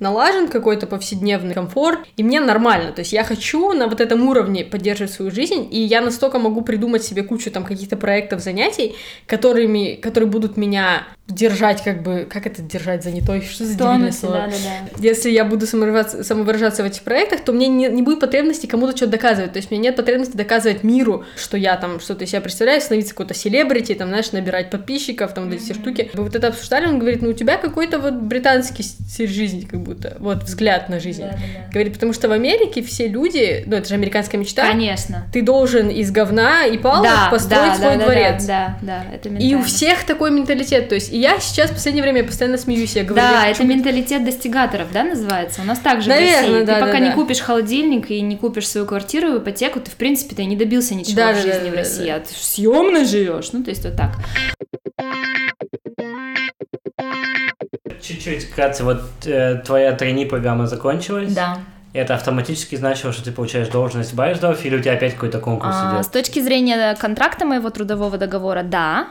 налажен 0.00 0.48
какой-то 0.48 0.86
повседневный 0.86 1.54
комфорт, 1.54 2.00
и 2.16 2.22
мне 2.22 2.40
нормально. 2.40 2.92
То 2.92 3.00
есть 3.00 3.12
я 3.12 3.24
хочу 3.24 3.72
на 3.72 3.88
вот 3.88 4.00
этом 4.00 4.26
уровне 4.28 4.64
поддерживать 4.64 5.12
свою 5.12 5.30
жизнь, 5.30 5.68
и 5.70 5.80
я 5.80 6.00
настолько 6.00 6.38
могу 6.38 6.62
придумать 6.62 7.02
себе 7.02 7.22
кучу 7.22 7.50
там 7.50 7.64
каких-то 7.64 7.96
проектов, 7.96 8.40
занятий, 8.40 8.94
которыми, 9.26 9.94
которые 9.94 10.30
будут 10.30 10.56
меня 10.56 11.06
держать, 11.28 11.82
как 11.84 12.02
бы, 12.02 12.26
как 12.30 12.46
это 12.46 12.62
держать 12.62 13.04
занятой? 13.04 13.42
Что 13.42 13.64
за 13.64 13.74
дебильное 13.74 14.12
слово? 14.12 14.36
да-да-да. 14.36 15.02
Если 15.06 15.30
я 15.30 15.44
буду 15.44 15.66
самовыражаться, 15.66 16.24
самовыражаться 16.24 16.82
в 16.82 16.86
этих 16.86 17.02
проектах, 17.02 17.40
то 17.40 17.52
мне 17.52 17.68
не, 17.68 17.88
не 17.88 18.02
будет 18.02 18.20
потребности 18.20 18.66
кому-то 18.66 18.96
что-то 18.96 19.12
доказывать. 19.12 19.52
То 19.52 19.58
есть 19.58 19.70
мне 19.70 19.78
нет 19.78 19.94
потребности 19.96 20.36
доказывать 20.36 20.84
миру, 20.84 21.24
что 21.36 21.58
я 21.58 21.76
там 21.76 22.00
что-то 22.00 22.24
из 22.24 22.30
себя 22.30 22.40
представляю, 22.40 22.80
становиться 22.80 23.12
какой-то 23.12 23.34
селебрити, 23.34 23.94
там, 23.94 24.08
знаешь, 24.08 24.32
набирать 24.32 24.70
подписчиков, 24.70 25.34
там, 25.34 25.44
вот 25.44 25.54
эти 25.54 25.62
все 25.62 25.74
штуки. 25.74 26.10
Мы 26.14 26.24
вот 26.24 26.34
это 26.34 26.48
обсуждали, 26.48 26.86
он 26.86 26.98
говорит, 26.98 27.20
ну 27.20 27.28
у 27.30 27.34
тебя 27.34 27.58
какой-то 27.58 27.98
вот 27.98 28.14
британский 28.14 28.82
стиль 28.82 29.28
жизни, 29.28 29.66
как 29.70 29.80
будто, 29.88 30.16
вот 30.20 30.44
взгляд 30.44 30.88
на 30.88 31.00
жизнь. 31.00 31.22
Да-да-да. 31.22 31.70
Говорит, 31.72 31.94
потому 31.94 32.12
что 32.12 32.28
в 32.28 32.32
Америке 32.32 32.82
все 32.82 33.08
люди, 33.08 33.64
ну 33.66 33.76
это 33.76 33.88
же 33.88 33.94
американская 33.94 34.40
мечта, 34.40 34.66
Конечно. 34.66 35.26
ты 35.32 35.42
должен 35.42 35.88
из 35.88 36.10
говна 36.10 36.64
и 36.66 36.78
палок 36.78 37.04
Да, 37.04 37.28
построить 37.30 37.72
да, 37.72 37.76
свой 37.76 37.92
да, 37.92 37.98
да, 37.98 38.04
дворец. 38.04 38.44
Да, 38.46 38.78
да, 38.82 39.04
да, 39.10 39.14
это 39.14 39.28
И 39.28 39.54
у 39.54 39.62
всех 39.62 40.04
такой 40.04 40.30
менталитет. 40.30 40.88
То 40.88 40.94
есть 40.94 41.12
и 41.12 41.18
я 41.18 41.38
сейчас 41.40 41.70
в 41.70 41.74
последнее 41.74 42.02
время 42.02 42.24
постоянно 42.24 42.58
смеюсь. 42.58 42.94
Я 42.96 43.04
говорю, 43.04 43.26
Да, 43.26 43.44
я 43.44 43.50
это 43.50 43.62
быть 43.62 43.76
менталитет 43.76 44.24
достигаторов, 44.24 44.88
да, 44.92 45.04
называется? 45.04 45.62
У 45.62 45.64
нас 45.64 45.78
также 45.78 46.08
Наверное, 46.08 46.40
в 46.40 46.52
России. 46.52 46.52
да, 46.66 46.74
ты 46.74 46.80
да, 46.80 46.86
пока 46.86 46.98
да. 46.98 47.06
не 47.08 47.12
купишь 47.12 47.40
холодильник 47.40 48.10
и 48.10 48.20
не 48.20 48.36
купишь 48.36 48.68
свою 48.68 48.86
квартиру 48.86 49.38
ипотеку, 49.38 49.80
ты, 49.80 49.90
в 49.90 49.94
принципе, 49.94 50.34
ты 50.36 50.44
не 50.44 50.56
добился 50.56 50.94
ничего 50.94 51.16
Да, 51.16 51.32
в 51.32 51.36
да, 51.36 51.42
жизни 51.42 51.64
да, 51.64 51.68
в 51.68 51.70
да, 51.72 51.76
России, 51.78 52.06
да. 52.06 52.16
а 52.16 52.20
ты 52.20 52.28
съемно 52.34 53.04
живешь. 53.04 53.52
Ну, 53.52 53.62
то 53.64 53.70
есть 53.70 53.84
вот 53.84 53.96
так. 53.96 54.10
Чуть-чуть 58.00 58.44
вкратце, 58.44 58.84
вот 58.84 59.02
э, 59.26 59.56
твоя 59.64 59.92
трени-программа 59.92 60.66
закончилась. 60.66 61.34
Да. 61.34 61.58
Это 61.92 62.14
автоматически 62.14 62.76
значило, 62.76 63.12
что 63.12 63.24
ты 63.24 63.32
получаешь 63.32 63.68
должность 63.68 64.12
в 64.12 64.14
Байерсдорфе, 64.14 64.68
или 64.68 64.76
у 64.76 64.80
тебя 64.80 64.92
опять 64.92 65.14
какой-то 65.14 65.40
конкурс 65.40 65.74
А, 65.76 65.94
идет? 65.94 66.04
с 66.04 66.08
точки 66.08 66.40
зрения 66.40 66.94
контракта 66.96 67.44
моего 67.44 67.70
трудового 67.70 68.18
договора, 68.18 68.62
да, 68.62 69.08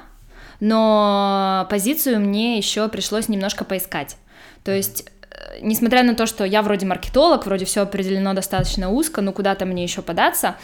но 0.60 1.68
позицию 1.70 2.20
мне 2.20 2.58
еще 2.58 2.88
пришлось 2.88 3.30
немножко 3.30 3.64
поискать. 3.66 4.18
То 4.64 4.72
есть 4.72 5.06
э, 5.32 5.60
Несмотря 5.62 6.04
на 6.04 6.14
то, 6.16 6.26
что 6.26 6.46
я 6.46 6.62
вроде 6.62 6.86
маркетолог, 6.86 7.46
вроде 7.46 7.66
все 7.66 7.82
определено 7.82 8.34
достаточно 8.34 8.90
узко, 8.90 9.22
но 9.22 9.32
куда-то 9.32 9.66
мне 9.66 9.84
еще 9.84 10.02
податься, 10.02 10.56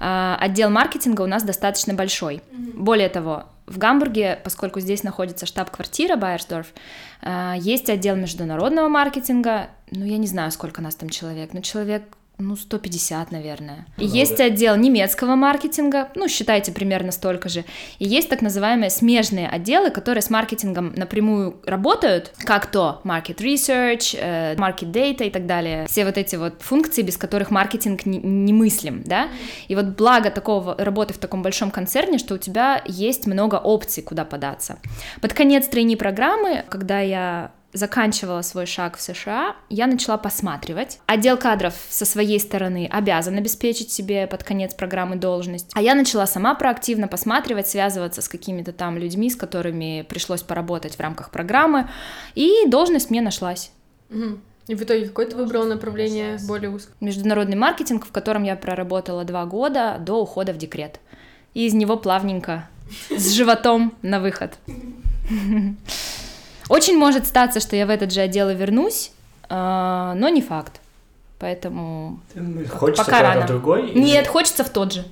а, 0.00 0.36
отдел 0.40 0.68
маркетинга 0.70 1.22
у 1.22 1.26
нас 1.26 1.42
достаточно 1.42 1.94
большой. 1.94 2.42
Более 2.74 3.08
того, 3.08 3.44
в 3.72 3.78
Гамбурге, 3.78 4.38
поскольку 4.44 4.80
здесь 4.80 5.02
находится 5.02 5.46
штаб-квартира 5.46 6.16
Байерсдорф, 6.16 6.68
а, 7.22 7.54
есть 7.58 7.90
отдел 7.90 8.16
международного 8.16 8.88
маркетинга, 8.88 9.70
ну 9.90 10.04
я 10.04 10.18
не 10.18 10.26
знаю, 10.26 10.50
сколько 10.50 10.82
нас 10.82 10.94
там 10.94 11.08
человек, 11.08 11.52
но 11.52 11.60
человек 11.60 12.04
ну, 12.48 12.56
150, 12.56 13.30
наверное. 13.30 13.86
Много. 13.96 14.16
есть 14.16 14.40
отдел 14.40 14.76
немецкого 14.76 15.36
маркетинга, 15.36 16.08
ну, 16.14 16.28
считайте, 16.28 16.72
примерно 16.72 17.12
столько 17.12 17.48
же. 17.48 17.64
И 17.98 18.04
есть 18.04 18.28
так 18.28 18.42
называемые 18.42 18.90
смежные 18.90 19.48
отделы, 19.48 19.90
которые 19.90 20.22
с 20.22 20.30
маркетингом 20.30 20.92
напрямую 20.96 21.60
работают, 21.64 22.32
как 22.44 22.66
то 22.66 23.00
market 23.04 23.36
research, 23.36 24.18
э, 24.18 24.54
market 24.56 24.90
data 24.90 25.26
и 25.26 25.30
так 25.30 25.46
далее. 25.46 25.86
Все 25.86 26.04
вот 26.04 26.18
эти 26.18 26.36
вот 26.36 26.60
функции, 26.60 27.02
без 27.02 27.16
которых 27.16 27.50
маркетинг 27.50 28.06
не- 28.06 28.18
немыслим, 28.18 29.02
да? 29.04 29.28
И 29.68 29.74
вот 29.74 29.86
благо 29.96 30.30
такого 30.30 30.76
работы 30.78 31.14
в 31.14 31.18
таком 31.18 31.42
большом 31.42 31.70
концерне, 31.70 32.18
что 32.18 32.34
у 32.34 32.38
тебя 32.38 32.82
есть 32.86 33.26
много 33.26 33.56
опций, 33.56 34.02
куда 34.02 34.24
податься. 34.24 34.78
Под 35.20 35.32
конец 35.32 35.68
тройни 35.68 35.94
программы, 35.94 36.64
когда 36.68 37.00
я 37.00 37.52
заканчивала 37.72 38.42
свой 38.42 38.66
шаг 38.66 38.96
в 38.96 39.02
США, 39.02 39.56
я 39.68 39.86
начала 39.86 40.18
посматривать. 40.18 40.98
Отдел 41.06 41.36
кадров 41.36 41.74
со 41.88 42.04
своей 42.04 42.38
стороны 42.38 42.88
обязан 42.90 43.36
обеспечить 43.38 43.90
себе 43.90 44.26
под 44.26 44.44
конец 44.44 44.74
программы 44.74 45.16
должность. 45.16 45.70
А 45.74 45.82
я 45.82 45.94
начала 45.94 46.26
сама 46.26 46.54
проактивно 46.54 47.08
посматривать, 47.08 47.68
связываться 47.68 48.22
с 48.22 48.28
какими-то 48.28 48.72
там 48.72 48.98
людьми, 48.98 49.30
с 49.30 49.36
которыми 49.36 50.04
пришлось 50.08 50.42
поработать 50.42 50.96
в 50.96 51.00
рамках 51.00 51.30
программы, 51.30 51.88
и 52.34 52.66
должность 52.66 53.10
мне 53.10 53.20
нашлась. 53.20 53.72
Мгм. 54.10 54.42
И 54.68 54.74
в 54.74 54.82
итоге 54.82 55.06
какое 55.06 55.26
ты 55.26 55.36
выбрал 55.36 55.64
направление 55.64 56.38
более 56.46 56.70
узкое? 56.70 56.94
Международный 57.00 57.56
маркетинг, 57.56 58.06
в 58.06 58.12
котором 58.12 58.44
я 58.44 58.54
проработала 58.54 59.24
два 59.24 59.44
года 59.44 59.96
до 59.98 60.22
ухода 60.22 60.52
в 60.52 60.58
декрет. 60.58 61.00
И 61.54 61.66
из 61.66 61.74
него 61.74 61.96
плавненько, 61.96 62.68
с 63.10 63.32
животом 63.32 63.94
на 64.02 64.20
выход. 64.20 64.54
Очень 66.72 66.96
может 66.96 67.26
статься, 67.26 67.60
что 67.60 67.76
я 67.76 67.84
в 67.84 67.90
этот 67.90 68.12
же 68.12 68.22
отдел 68.22 68.48
и 68.48 68.54
вернусь, 68.54 69.12
а, 69.50 70.14
но 70.16 70.30
не 70.30 70.40
факт. 70.40 70.80
Поэтому 71.38 72.18
Хочется 72.70 73.04
пока 73.04 73.20
рано. 73.20 73.46
другой? 73.46 73.90
или- 73.90 73.98
нет, 73.98 74.26
хочется 74.26 74.64
в 74.64 74.70
тот 74.70 74.94
же. 74.94 75.04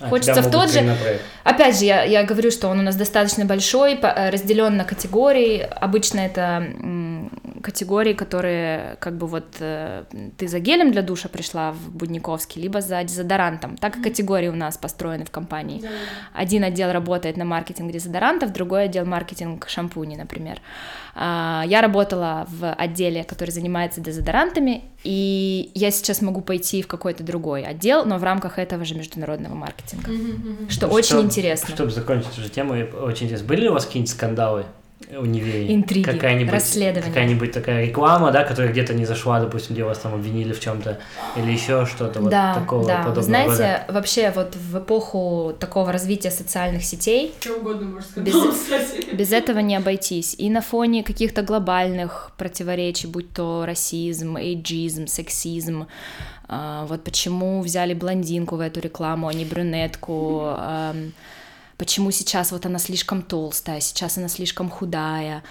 А, 0.00 0.08
хочется 0.08 0.40
в 0.42 0.48
тот 0.52 0.70
же. 0.70 0.96
Опять 1.42 1.76
же, 1.80 1.86
я, 1.86 2.04
я 2.04 2.22
говорю, 2.22 2.52
что 2.52 2.68
он 2.68 2.78
у 2.78 2.82
нас 2.82 2.94
достаточно 2.94 3.44
большой, 3.44 3.94
э, 3.94 4.30
разделен 4.30 4.76
на 4.76 4.84
категории. 4.84 5.68
Обычно 5.80 6.20
это 6.20 6.64
категории, 7.62 8.12
которые 8.12 8.96
как 9.00 9.16
бы 9.16 9.26
вот 9.26 9.56
э, 9.60 10.04
ты 10.36 10.48
за 10.48 10.58
гелем 10.58 10.92
для 10.92 11.02
душа 11.02 11.28
пришла 11.28 11.72
в 11.72 11.90
Будниковский, 11.90 12.60
либо 12.60 12.80
за 12.80 13.02
дезодорантом. 13.04 13.76
Так 13.76 13.96
и 13.98 14.02
категории 14.02 14.48
у 14.48 14.54
нас 14.54 14.76
построены 14.76 15.24
в 15.24 15.30
компании. 15.30 15.82
Один 16.34 16.64
отдел 16.64 16.92
работает 16.92 17.36
на 17.36 17.44
маркетинг 17.44 17.92
дезодорантов, 17.92 18.52
другой 18.52 18.84
отдел 18.84 19.06
маркетинг 19.06 19.68
шампуней, 19.68 20.16
например. 20.16 20.58
А, 21.14 21.64
Я 21.66 21.80
работала 21.80 22.46
в 22.48 22.72
отделе, 22.72 23.24
который 23.24 23.50
занимается 23.50 24.00
дезодорантами, 24.00 24.84
и 25.04 25.70
я 25.74 25.90
сейчас 25.90 26.22
могу 26.22 26.40
пойти 26.40 26.82
в 26.82 26.86
какой-то 26.86 27.22
другой 27.22 27.64
отдел, 27.64 28.04
но 28.04 28.18
в 28.18 28.24
рамках 28.24 28.58
этого 28.58 28.84
же 28.84 28.94
международного 28.94 29.54
маркетинга, 29.54 30.10
что 30.68 30.86
Ну, 30.86 30.92
очень 30.92 31.20
интересно. 31.20 31.74
Чтобы 31.74 31.90
закончить 31.90 32.32
эту 32.32 32.40
же 32.40 32.48
тему, 32.50 32.74
очень 33.02 33.26
интересно. 33.26 33.46
Были 33.48 33.62
ли 33.62 33.68
у 33.68 33.72
вас 33.72 33.86
какие-нибудь 33.86 34.10
скандалы? 34.12 34.64
У 35.10 35.24
Нивеи. 35.24 35.74
Интриги, 35.74 36.04
какая-нибудь, 36.04 36.52
расследования. 36.52 37.08
Какая-нибудь 37.08 37.52
такая 37.52 37.86
реклама, 37.86 38.30
да, 38.30 38.44
которая 38.44 38.72
где-то 38.72 38.94
не 38.94 39.04
зашла, 39.04 39.40
допустим, 39.40 39.74
где 39.74 39.84
вас 39.84 39.98
там 39.98 40.14
обвинили 40.14 40.52
в 40.52 40.60
чем-то, 40.60 40.98
или 41.36 41.50
еще 41.50 41.86
что-то 41.86 42.20
вот 42.20 42.30
да, 42.30 42.54
такого 42.54 42.86
да. 42.86 42.98
подобного 42.98 43.16
Вы 43.16 43.22
знаете, 43.22 43.52
рода. 43.52 43.84
вообще 43.88 44.32
вот 44.34 44.56
в 44.56 44.78
эпоху 44.78 45.54
такого 45.58 45.92
развития 45.92 46.30
социальных 46.30 46.84
сетей 46.84 47.34
Что 47.40 47.54
угодно 47.56 47.86
можно 47.86 48.08
сказать. 48.08 48.26
Без- 48.26 48.54
кстати. 48.62 49.14
без 49.14 49.32
этого 49.32 49.58
не 49.58 49.76
обойтись. 49.76 50.34
И 50.38 50.48
на 50.50 50.60
фоне 50.60 51.02
каких-то 51.02 51.42
глобальных 51.42 52.32
противоречий, 52.36 53.06
будь 53.06 53.32
то 53.32 53.64
расизм, 53.66 54.36
эйджизм, 54.36 55.06
сексизм, 55.06 55.86
а, 56.48 56.84
вот 56.86 57.02
почему 57.04 57.62
взяли 57.62 57.94
блондинку 57.94 58.56
в 58.56 58.60
эту 58.60 58.80
рекламу, 58.80 59.28
а 59.28 59.32
не 59.34 59.44
брюнетку, 59.44 60.42
ам, 60.56 61.12
почему 61.76 62.10
сейчас 62.10 62.52
вот 62.52 62.66
она 62.66 62.78
слишком 62.78 63.22
толстая, 63.22 63.80
сейчас 63.80 64.18
она 64.18 64.28
слишком 64.28 64.70
худая. 64.70 65.42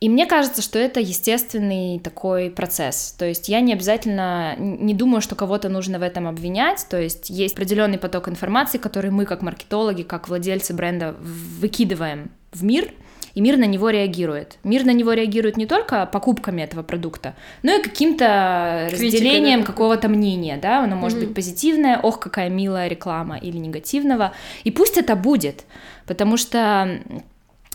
И 0.00 0.08
мне 0.08 0.26
кажется, 0.26 0.62
что 0.62 0.78
это 0.78 1.00
естественный 1.00 1.98
такой 1.98 2.50
процесс. 2.50 3.14
То 3.18 3.24
есть 3.24 3.48
я 3.48 3.60
не 3.60 3.72
обязательно, 3.72 4.54
не 4.56 4.94
думаю, 4.94 5.20
что 5.20 5.34
кого-то 5.34 5.68
нужно 5.68 5.98
в 5.98 6.02
этом 6.02 6.28
обвинять. 6.28 6.86
То 6.88 7.00
есть 7.00 7.30
есть 7.30 7.54
определенный 7.54 7.98
поток 7.98 8.28
информации, 8.28 8.78
который 8.78 9.10
мы 9.10 9.24
как 9.24 9.42
маркетологи, 9.42 10.02
как 10.02 10.28
владельцы 10.28 10.72
бренда 10.72 11.16
выкидываем 11.20 12.30
в 12.52 12.62
мир, 12.62 12.92
и 13.38 13.40
мир 13.40 13.56
на 13.56 13.66
него 13.66 13.90
реагирует. 13.90 14.58
Мир 14.64 14.84
на 14.84 14.92
него 14.92 15.12
реагирует 15.12 15.56
не 15.56 15.66
только 15.66 16.06
покупками 16.06 16.60
этого 16.60 16.82
продукта, 16.82 17.36
но 17.62 17.70
и 17.70 17.80
каким-то 17.80 18.88
разделением 18.90 19.60
да, 19.60 19.66
какого-то 19.66 20.08
мнения, 20.08 20.58
да, 20.60 20.82
оно 20.82 20.96
может 20.96 21.18
Мгм. 21.18 21.26
быть 21.26 21.36
позитивное, 21.36 22.00
ох, 22.02 22.18
какая 22.18 22.48
милая 22.48 22.88
реклама, 22.88 23.36
или 23.36 23.56
негативного, 23.56 24.32
и 24.64 24.72
пусть 24.72 24.98
это 24.98 25.14
будет, 25.14 25.66
потому 26.04 26.36
что 26.36 27.00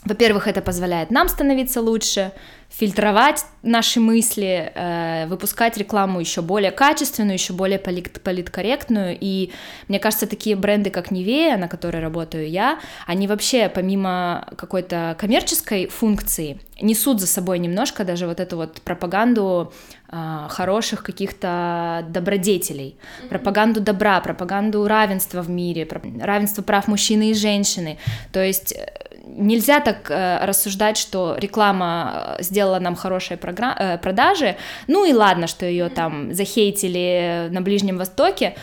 во-первых, 0.05 0.47
это 0.47 0.61
позволяет 0.61 1.11
нам 1.11 1.29
становиться 1.29 1.81
лучше, 1.81 2.31
фильтровать 2.69 3.45
наши 3.61 3.99
мысли, 3.99 4.71
э, 4.73 5.27
выпускать 5.27 5.77
рекламу 5.77 6.19
еще 6.19 6.41
более 6.41 6.71
качественную, 6.71 7.35
еще 7.35 7.53
более 7.53 7.77
полит- 7.77 8.19
политкорректную. 8.21 9.15
И 9.19 9.51
мне 9.87 9.99
кажется, 9.99 10.25
такие 10.25 10.55
бренды, 10.55 10.89
как 10.89 11.11
Nivea, 11.11 11.57
на 11.57 11.67
которой 11.67 12.01
работаю 12.01 12.49
я, 12.49 12.79
они 13.05 13.27
вообще 13.27 13.69
помимо 13.69 14.47
какой-то 14.57 15.15
коммерческой 15.19 15.87
функции 15.87 16.59
несут 16.81 17.19
за 17.21 17.27
собой 17.27 17.59
немножко 17.59 18.03
даже 18.03 18.25
вот 18.25 18.39
эту 18.39 18.57
вот 18.57 18.81
пропаганду 18.81 19.71
э, 20.11 20.47
хороших 20.49 21.03
каких-то 21.03 22.03
добродетелей, 22.09 22.97
пропаганду 23.29 23.81
добра, 23.81 24.19
пропаганду 24.19 24.87
равенства 24.87 25.43
в 25.43 25.49
мире, 25.49 25.87
равенство 26.19 26.63
прав 26.63 26.87
мужчины 26.87 27.29
и 27.29 27.33
женщины. 27.35 27.99
То 28.31 28.43
есть 28.43 28.73
э, 28.73 29.02
нельзя 29.23 29.79
так 29.79 30.09
э, 30.11 30.45
рассуждать, 30.45 30.97
что 30.97 31.35
реклама 31.37 32.35
э, 32.39 32.43
сделала 32.43 32.79
нам 32.79 32.95
хорошие 32.95 33.37
програ- 33.37 33.75
э, 33.77 33.97
продажи, 33.97 34.55
ну 34.87 35.05
и 35.05 35.13
ладно, 35.13 35.47
что 35.47 35.65
ее 35.65 35.89
там 35.89 36.33
захейтили 36.33 37.47
на 37.51 37.61
Ближнем 37.61 37.97
Востоке. 37.97 38.55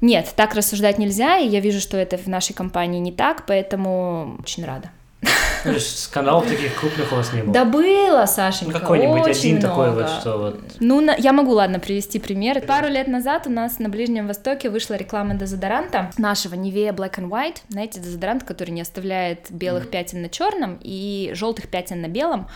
Нет, 0.00 0.32
так 0.36 0.54
рассуждать 0.54 0.98
нельзя, 0.98 1.38
и 1.38 1.48
я 1.48 1.60
вижу, 1.60 1.80
что 1.80 1.96
это 1.96 2.16
в 2.16 2.26
нашей 2.26 2.54
компании 2.54 3.00
не 3.00 3.12
так, 3.12 3.46
поэтому 3.46 4.36
очень 4.40 4.64
рада. 4.64 4.90
То 5.64 5.70
есть 5.72 6.04
скандалов 6.04 6.46
таких 6.46 6.78
крупных 6.78 7.10
у 7.12 7.16
вас 7.16 7.32
не 7.32 7.42
было? 7.42 7.52
Да 7.52 7.64
было, 7.64 8.20
Ну, 8.20 8.26
Сашенька, 8.26 8.70
очень 8.76 8.80
какой-нибудь 8.80 9.26
один 9.36 9.56
много. 9.56 9.68
такой 9.68 9.90
вот, 9.92 10.08
что 10.08 10.38
вот... 10.38 10.60
Ну, 10.78 11.00
на- 11.00 11.16
я 11.16 11.32
могу, 11.32 11.52
ладно, 11.52 11.80
привести 11.80 12.18
пример. 12.20 12.60
Пару 12.62 12.88
лет 12.88 13.08
назад 13.08 13.46
у 13.46 13.50
нас 13.50 13.78
на 13.80 13.88
Ближнем 13.88 14.28
Востоке 14.28 14.70
вышла 14.70 14.94
реклама 14.94 15.34
дезодоранта 15.34 16.10
нашего 16.16 16.54
Nivea 16.54 16.94
Black 16.94 17.16
and 17.18 17.28
White. 17.28 17.58
Знаете, 17.68 17.98
дезодорант, 18.00 18.44
который 18.44 18.70
не 18.70 18.80
оставляет 18.82 19.50
белых 19.50 19.90
пятен 19.90 20.22
на 20.22 20.28
черном 20.28 20.78
и 20.80 21.32
желтых 21.34 21.68
пятен 21.68 22.00
на 22.02 22.06
белом. 22.08 22.48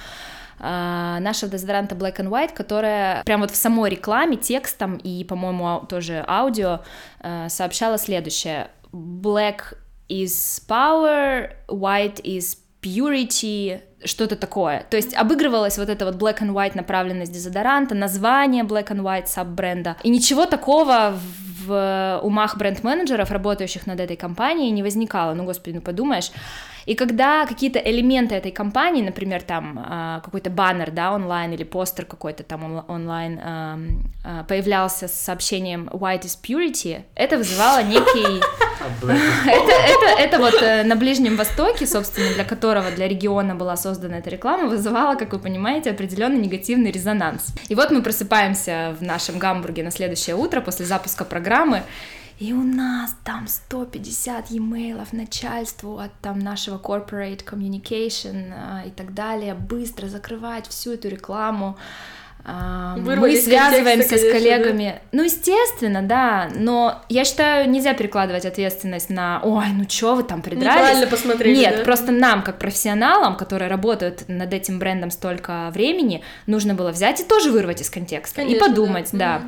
А, 0.64 1.18
нашего 1.18 1.50
дезодоранта 1.50 1.96
Black 1.96 2.18
and 2.18 2.28
White, 2.28 2.54
которая 2.54 3.24
прям 3.24 3.40
вот 3.40 3.50
в 3.50 3.56
самой 3.56 3.90
рекламе 3.90 4.36
текстом 4.36 4.96
и, 4.96 5.24
по-моему, 5.24 5.66
ау- 5.66 5.86
тоже 5.86 6.24
аудио 6.28 6.80
э, 7.20 7.48
сообщала 7.48 7.98
следующее. 7.98 8.68
Black 8.92 9.74
is 10.12 10.60
power, 10.68 11.50
white 11.68 12.20
is 12.22 12.58
purity, 12.82 13.80
что-то 14.04 14.36
такое. 14.36 14.84
То 14.90 14.96
есть 14.96 15.14
обыгрывалась 15.14 15.78
вот 15.78 15.88
эта 15.88 16.04
вот 16.04 16.16
black 16.16 16.40
and 16.40 16.52
white 16.52 16.72
направленность 16.74 17.32
дезодоранта, 17.32 17.94
название 17.94 18.64
black 18.64 18.88
and 18.88 19.02
white 19.02 19.26
саб-бренда. 19.26 19.96
И 20.02 20.10
ничего 20.10 20.46
такого 20.46 21.18
в 21.64 22.20
умах 22.22 22.56
бренд-менеджеров, 22.56 23.30
работающих 23.30 23.86
над 23.86 24.00
этой 24.00 24.16
компанией, 24.16 24.70
не 24.70 24.82
возникало. 24.82 25.34
Ну, 25.34 25.44
господи, 25.44 25.76
ну 25.76 25.80
подумаешь. 25.80 26.32
И 26.86 26.94
когда 26.94 27.46
какие-то 27.46 27.78
элементы 27.78 28.34
этой 28.34 28.50
компании, 28.52 29.02
например, 29.02 29.42
там 29.42 29.78
а, 29.82 30.20
какой-то 30.20 30.50
баннер, 30.50 30.90
да, 30.90 31.12
онлайн 31.12 31.52
или 31.52 31.64
постер 31.64 32.04
какой-то 32.04 32.42
там 32.42 32.64
онла- 32.64 32.84
онлайн 32.88 33.40
а, 33.42 33.78
появлялся 34.48 35.08
с 35.08 35.12
сообщением 35.12 35.88
White 35.92 36.22
is 36.22 36.38
Purity, 36.42 37.02
это 37.14 37.38
вызывало 37.38 37.82
некий 37.82 38.42
это, 39.02 39.72
это, 39.72 40.22
это 40.22 40.38
вот 40.38 40.54
э, 40.60 40.82
на 40.84 40.96
Ближнем 40.96 41.36
Востоке, 41.36 41.86
собственно, 41.86 42.32
для 42.34 42.44
которого, 42.44 42.90
для 42.90 43.08
региона 43.08 43.54
была 43.54 43.76
создана 43.76 44.18
эта 44.18 44.30
реклама, 44.30 44.68
вызывала, 44.68 45.14
как 45.14 45.32
вы 45.32 45.38
понимаете, 45.38 45.90
определенный 45.90 46.38
негативный 46.38 46.90
резонанс. 46.90 47.54
И 47.68 47.74
вот 47.74 47.90
мы 47.90 48.02
просыпаемся 48.02 48.96
в 48.98 49.02
нашем 49.02 49.38
Гамбурге 49.38 49.82
на 49.82 49.90
следующее 49.90 50.36
утро 50.36 50.60
после 50.60 50.86
запуска 50.86 51.24
программы, 51.24 51.82
и 52.42 52.52
у 52.52 52.64
нас 52.64 53.14
там 53.22 53.46
150 53.46 54.50
e-mailов 54.50 55.12
начальству 55.12 55.98
от 55.98 56.10
там 56.20 56.40
нашего 56.40 56.76
corporate 56.76 57.44
communication 57.44 58.52
а, 58.52 58.82
и 58.84 58.90
так 58.90 59.14
далее, 59.14 59.54
быстро 59.54 60.08
закрывать 60.08 60.66
всю 60.66 60.94
эту 60.94 61.08
рекламу. 61.08 61.78
А, 62.44 62.96
Вырвали 62.96 63.20
Мы 63.20 63.32
из 63.34 63.44
контекста, 63.44 63.70
связываемся 63.70 64.08
с 64.08 64.20
конечно, 64.22 64.32
коллегами. 64.32 65.00
Ну, 65.12 65.22
естественно, 65.22 66.02
да, 66.02 66.50
но 66.56 67.00
я 67.08 67.24
считаю, 67.24 67.70
нельзя 67.70 67.94
перекладывать 67.94 68.44
ответственность 68.44 69.08
на 69.08 69.40
«Ой, 69.44 69.66
ну 69.72 69.84
чё 69.84 70.16
вы 70.16 70.24
там 70.24 70.42
придрались?» 70.42 70.80
Неправильно 70.80 71.06
посмотрели, 71.06 71.56
Нет, 71.56 71.76
да? 71.76 71.84
просто 71.84 72.10
нам, 72.10 72.42
как 72.42 72.58
профессионалам, 72.58 73.36
которые 73.36 73.70
работают 73.70 74.24
над 74.26 74.52
этим 74.52 74.80
брендом 74.80 75.12
столько 75.12 75.70
времени, 75.72 76.24
нужно 76.48 76.74
было 76.74 76.90
взять 76.90 77.20
и 77.20 77.24
тоже 77.24 77.52
вырвать 77.52 77.82
из 77.82 77.88
контекста 77.88 78.42
и 78.42 78.46
Конечно, 78.46 78.66
подумать, 78.66 79.10
да. 79.12 79.18
да. 79.38 79.42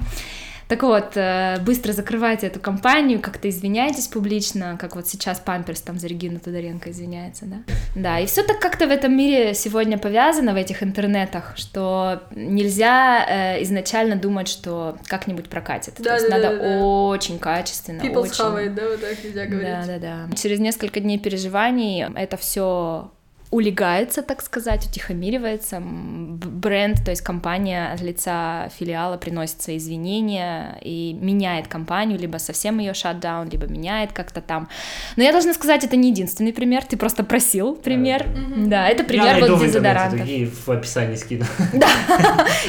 Так 0.69 0.83
вот, 0.83 1.17
э, 1.17 1.59
быстро 1.61 1.93
закрывайте 1.93 2.47
эту 2.47 2.61
компанию, 2.61 3.21
как-то 3.21 3.49
извиняйтесь 3.49 4.07
публично, 4.09 4.79
как 4.81 4.97
вот 4.97 5.07
сейчас 5.07 5.39
Памперс 5.41 5.81
там 5.81 5.99
за 5.99 6.07
Регину 6.07 6.41
Тодоренко 6.41 6.91
извиняется, 6.91 7.45
да? 7.47 7.57
Да, 7.95 8.19
и 8.19 8.27
все 8.27 8.43
так 8.43 8.61
как-то 8.61 8.87
в 8.87 8.91
этом 8.91 9.17
мире 9.17 9.55
сегодня 9.55 9.99
повязано, 9.99 10.53
в 10.53 10.57
этих 10.57 10.83
интернетах, 10.83 11.53
что 11.57 12.23
нельзя 12.35 13.25
э, 13.29 13.63
изначально 13.63 14.17
думать, 14.17 14.49
что 14.49 14.97
как-нибудь 15.07 15.49
прокатит. 15.49 15.97
То 15.97 16.03
Да, 16.03 16.15
есть 16.15 16.29
да, 16.29 16.37
надо 16.39 16.57
да, 16.57 16.79
да. 16.79 16.85
очень 16.85 17.39
качественно, 17.39 18.01
People's 18.01 18.23
очень... 18.23 18.35
хавает, 18.35 18.75
да, 18.75 18.89
вот 18.89 19.01
так 19.01 19.23
нельзя 19.23 19.47
говорить. 19.47 19.87
Да, 19.87 19.99
да, 19.99 20.27
да. 20.29 20.37
Через 20.37 20.61
несколько 20.61 21.01
дней 21.01 21.19
переживаний 21.19 22.07
это 22.17 22.37
все 22.37 23.11
улегается, 23.55 24.23
так 24.23 24.43
сказать, 24.43 24.85
утихомиривается. 24.87 25.81
Бренд, 25.81 27.05
то 27.05 27.13
есть 27.13 27.23
компания 27.23 27.93
от 27.93 28.01
лица 28.01 28.69
филиала 28.77 29.17
приносит 29.17 29.63
свои 29.63 29.77
извинения 29.77 30.77
и 30.83 31.17
меняет 31.21 31.69
компанию, 31.69 32.19
либо 32.19 32.39
совсем 32.39 32.81
ее 32.81 32.95
шатдаун, 32.95 33.49
либо 33.49 33.67
меняет 33.69 34.13
как-то 34.13 34.41
там. 34.41 34.69
Но 35.15 35.23
я 35.23 35.31
должна 35.31 35.55
сказать, 35.55 35.85
это 35.85 35.95
не 35.95 36.11
единственный 36.11 36.53
пример, 36.53 36.85
ты 36.85 36.97
просто 36.97 37.23
просил 37.23 37.77
пример. 37.77 38.27
Да, 38.57 38.89
это 38.89 39.05
Я 39.05 39.09
пример 39.09 39.39
найду 39.39 39.57
вот 39.57 39.65
дезодорантов. 39.65 40.19
такие 40.19 40.47
в 40.47 40.69
описании 40.69 41.15
скину. 41.15 41.45
Да, 41.73 41.89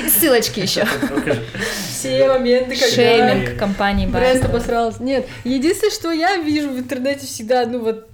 и 0.06 0.08
ссылочки 0.20 0.60
еще. 0.60 0.86
Все 1.88 2.28
моменты, 2.28 2.76
когда... 2.76 2.96
Шейминг 2.96 3.58
компании 3.58 4.06
Бренд 4.06 4.46
обосрался. 4.46 5.02
Нет, 5.02 5.26
единственное, 5.44 5.92
что 5.92 6.12
я 6.12 6.38
вижу 6.38 6.70
в 6.70 6.78
интернете 6.78 7.26
всегда, 7.26 7.66
ну 7.66 7.80
вот, 7.80 8.08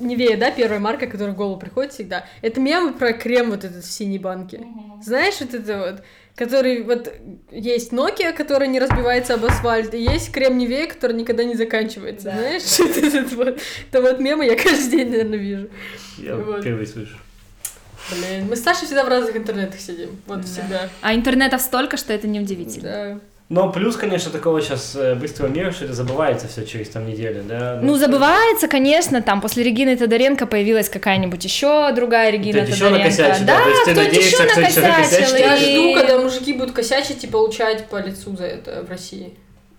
Невея, 0.00 0.36
да, 0.36 0.50
первая 0.50 0.80
марка, 0.80 1.06
которая 1.06 1.34
в 1.34 1.36
голову 1.36 1.58
приходит 1.58 1.92
всегда, 1.92 2.24
это 2.42 2.60
мемы 2.60 2.92
про 2.92 3.12
крем 3.12 3.50
вот 3.50 3.64
этот 3.64 3.84
в 3.84 3.90
синей 3.90 4.18
банке. 4.18 4.60
Знаешь, 5.02 5.34
вот 5.40 5.54
это 5.54 5.78
вот, 5.78 6.02
который 6.34 6.82
вот 6.82 7.12
есть 7.50 7.92
Nokia, 7.92 8.32
которая 8.32 8.68
не 8.68 8.78
разбивается 8.78 9.34
об 9.34 9.44
асфальт, 9.44 9.94
и 9.94 10.02
есть 10.02 10.32
крем 10.32 10.58
Невея, 10.58 10.86
который 10.86 11.16
никогда 11.16 11.44
не 11.44 11.54
заканчивается, 11.54 12.30
знаешь? 12.30 12.62
Вот 12.78 12.96
этот 12.96 13.32
вот, 13.32 13.60
это 13.90 14.02
вот 14.02 14.20
мемы 14.20 14.46
я 14.46 14.56
каждый 14.56 14.90
день, 14.90 15.10
наверное, 15.10 15.38
вижу. 15.38 15.68
Я 16.18 16.36
Вот. 16.36 16.60
впервые 16.60 16.86
слышу. 16.86 17.16
Блин, 18.10 18.46
мы 18.48 18.54
с 18.54 18.62
Сашей 18.62 18.86
всегда 18.86 19.04
в 19.04 19.08
разных 19.08 19.36
интернетах 19.36 19.80
сидим, 19.80 20.10
вот 20.26 20.44
всегда. 20.44 20.88
А 21.00 21.14
интернетов 21.14 21.60
столько, 21.60 21.96
что 21.96 22.12
это 22.12 22.28
неудивительно. 22.28 22.82
Да. 22.88 23.20
Но 23.48 23.70
плюс, 23.70 23.94
конечно, 23.96 24.32
такого 24.32 24.60
сейчас 24.60 24.96
э, 24.96 25.14
быстрого 25.14 25.48
мира, 25.48 25.70
что 25.70 25.84
это 25.84 25.94
забывается 25.94 26.48
все 26.48 26.66
через 26.66 26.88
там 26.88 27.06
неделю, 27.06 27.44
да? 27.48 27.78
Ну, 27.80 27.94
забывается, 27.94 28.66
конечно, 28.66 29.22
там 29.22 29.40
после 29.40 29.62
Регины 29.62 29.96
Тодоренко 29.96 30.46
появилась 30.46 30.88
какая-нибудь 30.88 31.44
еще 31.44 31.92
другая 31.92 32.30
Регина 32.32 32.58
еще 32.62 32.72
Тодоренко. 32.72 32.98
накосячит, 33.04 33.46
да? 33.46 33.58
да, 33.58 33.62
То 33.62 33.68
есть 33.70 33.84
ты 33.84 33.92
кто-нибудь 33.92 34.14
надеешься, 34.14 34.42
еще 34.42 34.46
еще 34.50 34.60
накосячил. 34.60 34.88
накосячит? 34.88 35.38
Я 35.38 35.56
жду, 35.56 35.94
когда 35.94 36.18
мужики 36.18 36.52
будут 36.54 36.72
косячить 36.74 37.22
и 37.22 37.26
получать 37.28 37.86
по 37.86 38.00
лицу 38.00 38.36
за 38.36 38.46
это 38.46 38.82
в 38.82 38.90
России. 38.90 39.34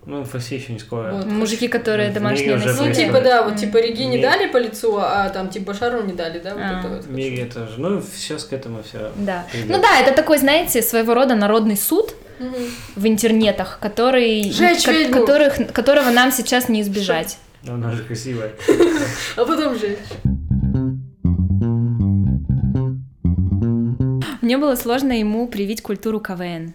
Ну, 0.06 0.23
в 0.23 0.34
России 0.34 0.58
еще 0.58 0.71
не 0.71 0.80
скоро. 0.80 1.12
Вот. 1.12 1.25
Мужики, 1.25 1.67
которые 1.67 2.12
домашние 2.12 2.56
уже 2.56 2.71
Ну, 2.71 2.93
типа, 2.93 3.19
да, 3.19 3.43
вот 3.43 3.58
типа 3.58 3.75
Реги 3.80 4.03
не 4.03 4.15
Ми- 4.15 4.21
дали 4.23 4.47
по 4.47 4.56
лицу, 4.56 4.97
а 4.97 5.27
там 5.27 5.49
типа 5.49 5.73
Шару 5.73 6.01
не 6.03 6.13
дали, 6.13 6.39
да? 6.39 6.53
Вот 6.53 6.63
А. 6.63 6.80
это 6.80 6.88
вот. 6.88 7.03
В 7.03 7.12
мире 7.12 7.43
тоже. 7.53 7.73
Ну, 7.75 8.01
сейчас 8.15 8.45
к 8.45 8.53
этому 8.53 8.82
все. 8.84 9.12
Да. 9.17 9.45
Ну 9.65 9.82
да, 9.82 9.99
это 9.99 10.13
такой, 10.13 10.38
знаете, 10.38 10.82
своего 10.82 11.13
рода 11.13 11.36
народный 11.36 11.75
суд 11.75 12.15
Мгм. 12.39 12.54
в 12.95 13.08
интернетах, 13.08 13.80
который, 13.82 14.52
Жечь 14.52 14.84
ко- 14.84 15.10
которых, 15.12 15.73
которого 15.73 16.10
нам 16.12 16.32
сейчас 16.32 16.69
не 16.69 16.82
избежать. 16.82 17.38
Но 17.63 17.73
она 17.73 17.91
же 17.91 18.04
красивая. 18.04 18.52
А 19.36 19.45
потом 19.45 19.78
же. 19.78 19.97
Мне 24.41 24.58
было 24.58 24.76
сложно 24.76 25.17
ему 25.17 25.47
привить 25.47 25.82
культуру 25.82 26.19
КВН. 26.19 26.73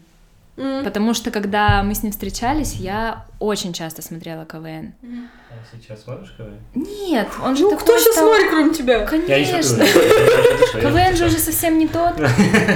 М. 0.56 0.84
Потому 0.84 1.14
что 1.14 1.30
когда 1.30 1.82
мы 1.82 1.94
с 1.94 2.02
ним 2.02 2.12
встречались, 2.12 2.74
я 2.74 3.24
очень 3.38 3.72
часто 3.72 4.02
смотрела 4.02 4.44
КВН. 4.44 4.92
А 5.02 5.54
сейчас 5.72 6.02
смотришь 6.04 6.34
КВН? 6.36 6.58
Нет, 6.74 7.28
он 7.42 7.56
же 7.56 7.62
Ну, 7.64 7.70
такой 7.70 7.84
кто 7.84 7.98
сейчас 7.98 8.14
стал- 8.14 8.28
смотрит, 8.28 8.50
кроме 8.50 8.74
тебя? 8.74 9.06
Конечно. 9.06 9.84
КВН 10.80 11.16
же 11.16 11.26
уже 11.26 11.38
совсем 11.38 11.78
не 11.78 11.88
тот. 11.88 12.14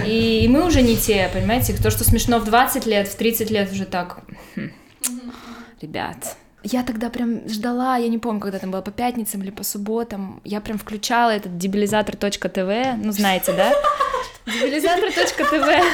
И, 0.06 0.40
и 0.44 0.48
мы 0.48 0.66
уже 0.66 0.80
не 0.80 0.96
те, 0.96 1.28
понимаете? 1.32 1.74
То, 1.74 1.90
что 1.90 2.02
смешно 2.04 2.38
в 2.38 2.44
20 2.44 2.86
лет, 2.86 3.08
в 3.08 3.16
30 3.16 3.50
лет 3.50 3.70
уже 3.70 3.84
так... 3.84 4.20
хм. 4.54 4.70
Ребят, 5.82 6.36
я 6.62 6.82
тогда 6.82 7.10
прям 7.10 7.46
ждала, 7.48 7.96
я 7.98 8.08
не 8.08 8.18
помню, 8.18 8.40
когда 8.40 8.58
там 8.58 8.70
было, 8.70 8.80
по 8.80 8.90
пятницам 8.90 9.42
или 9.42 9.50
по 9.50 9.62
субботам, 9.62 10.40
я 10.44 10.60
прям 10.62 10.78
включала 10.78 11.30
этот 11.30 11.58
дебилизатор.тв, 11.58 12.96
ну 13.04 13.12
знаете, 13.12 13.52
да? 13.52 13.72
Дебилизатор.тв 14.46 15.84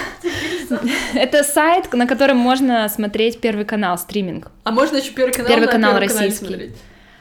Это 1.14 1.42
сайт, 1.42 1.92
на 1.92 2.06
котором 2.06 2.36
можно 2.36 2.88
смотреть 2.88 3.40
Первый 3.40 3.64
канал, 3.64 3.96
стриминг. 3.98 4.50
А 4.64 4.70
можно 4.72 4.98
еще 4.98 5.12
первый 5.12 5.32
канал 5.32 5.48
Первый 5.48 5.66
на 5.66 5.72
канал 5.72 5.98
российский. 5.98 6.72